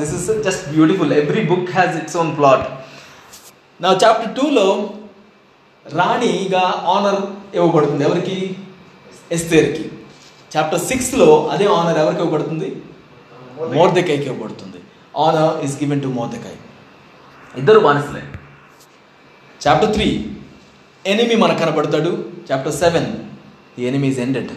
this 0.00 0.14
is 0.18 0.26
just 0.46 0.64
beautiful 0.74 1.12
every 1.12 1.42
book 1.52 1.70
has 1.76 1.96
its 2.02 2.16
own 2.22 2.30
plot 2.38 2.66
నా 3.82 3.90
చాప్టర్ 4.02 4.32
టూలో 4.36 4.66
రాణిగా 5.96 6.64
ఆనర్ 6.94 7.20
ఇవ్వబడుతుంది. 7.56 8.04
ఎవరికి? 8.04 8.56
ఎస్తేర్కి. 9.36 9.84
చాప్టర్ 10.56 10.80
సిక్స్లో 10.80 11.28
అదే 11.52 11.66
ఆనర్ 11.66 11.98
ఎవరికి 11.98 12.22
ఇవ్వబడుతుంది? 12.22 12.68
మోర్దకాయకి 13.76 14.26
ఇవ్వబడుతుంది. 14.30 14.80
Honour 15.24 15.64
is 15.64 15.76
given 15.82 16.02
to 16.02 16.08
Mordecai 16.18 16.58
ఇద్దరు 17.60 17.78
బానిసలే. 17.86 18.22
చాప్టర్ 19.66 19.92
త్రీ 19.94 20.08
ఎనిమి 21.06 21.36
మనకు 21.42 21.58
కనబడతాడు. 21.58 22.12
Chapter 22.50 22.74
seven 22.82 23.08
the 23.76 23.84
enemy 23.88 24.08
is 24.08 24.20
ended 24.20 24.52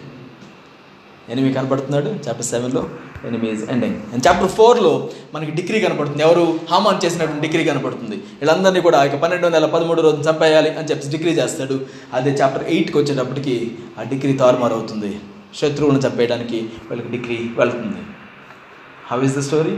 enemy 1.33 1.53
కనబడుతున్నాడు. 1.53 2.09
చాప్టర్ 2.27 2.49
సెవెన్లో 2.53 2.83
ఎనిమీస్ 3.27 3.63
ఎండింగ్ 3.73 3.97
అండ్ 4.13 4.23
చాప్టర్ 4.27 4.51
ఫోర్లో 4.57 4.91
మనకి 5.33 5.51
డిగ్రీ 5.59 5.79
కనపడుతుంది. 5.85 6.23
ఎవరు 6.23 6.43
హామాన్ 6.71 7.01
చేసినటువంటి 7.05 7.43
డిగ్రీ 7.47 7.63
కనపడుతుంది. 7.69 8.17
వీళ్ళందరినీ 8.39 8.81
కూడా 8.87 8.99
ఇక 9.07 9.15
పన్నెండు 9.23 9.45
వందల 9.47 9.65
పదమూడు 9.75 10.01
రోజులు 10.07 10.25
చంపేయాలి 10.29 10.71
అని 10.79 10.87
చెప్పి 10.91 11.11
డిగ్రీ 11.15 11.31
చేస్తాడు. 11.39 11.77
అదే 12.13 12.31
చాప్టర్ 12.41 12.65
ఎయిట్కి 12.73 12.97
వచ్చేటప్పటికి 12.97 13.55
ఆ 13.99 14.03
డిగ్రీ 14.13 14.33
తారుమారు 14.43 14.73
అవుతుంది 14.73 15.11
శత్రువులను 15.59 16.01
చంపేయడానికి 16.05 16.59
వాళ్ళకి 16.89 17.09
డిగ్రీ 17.15 17.39
వెళ్తుంది. 17.59 18.01
How 19.11 19.19
is 19.27 19.35
the 19.37 19.43
story 19.47 19.75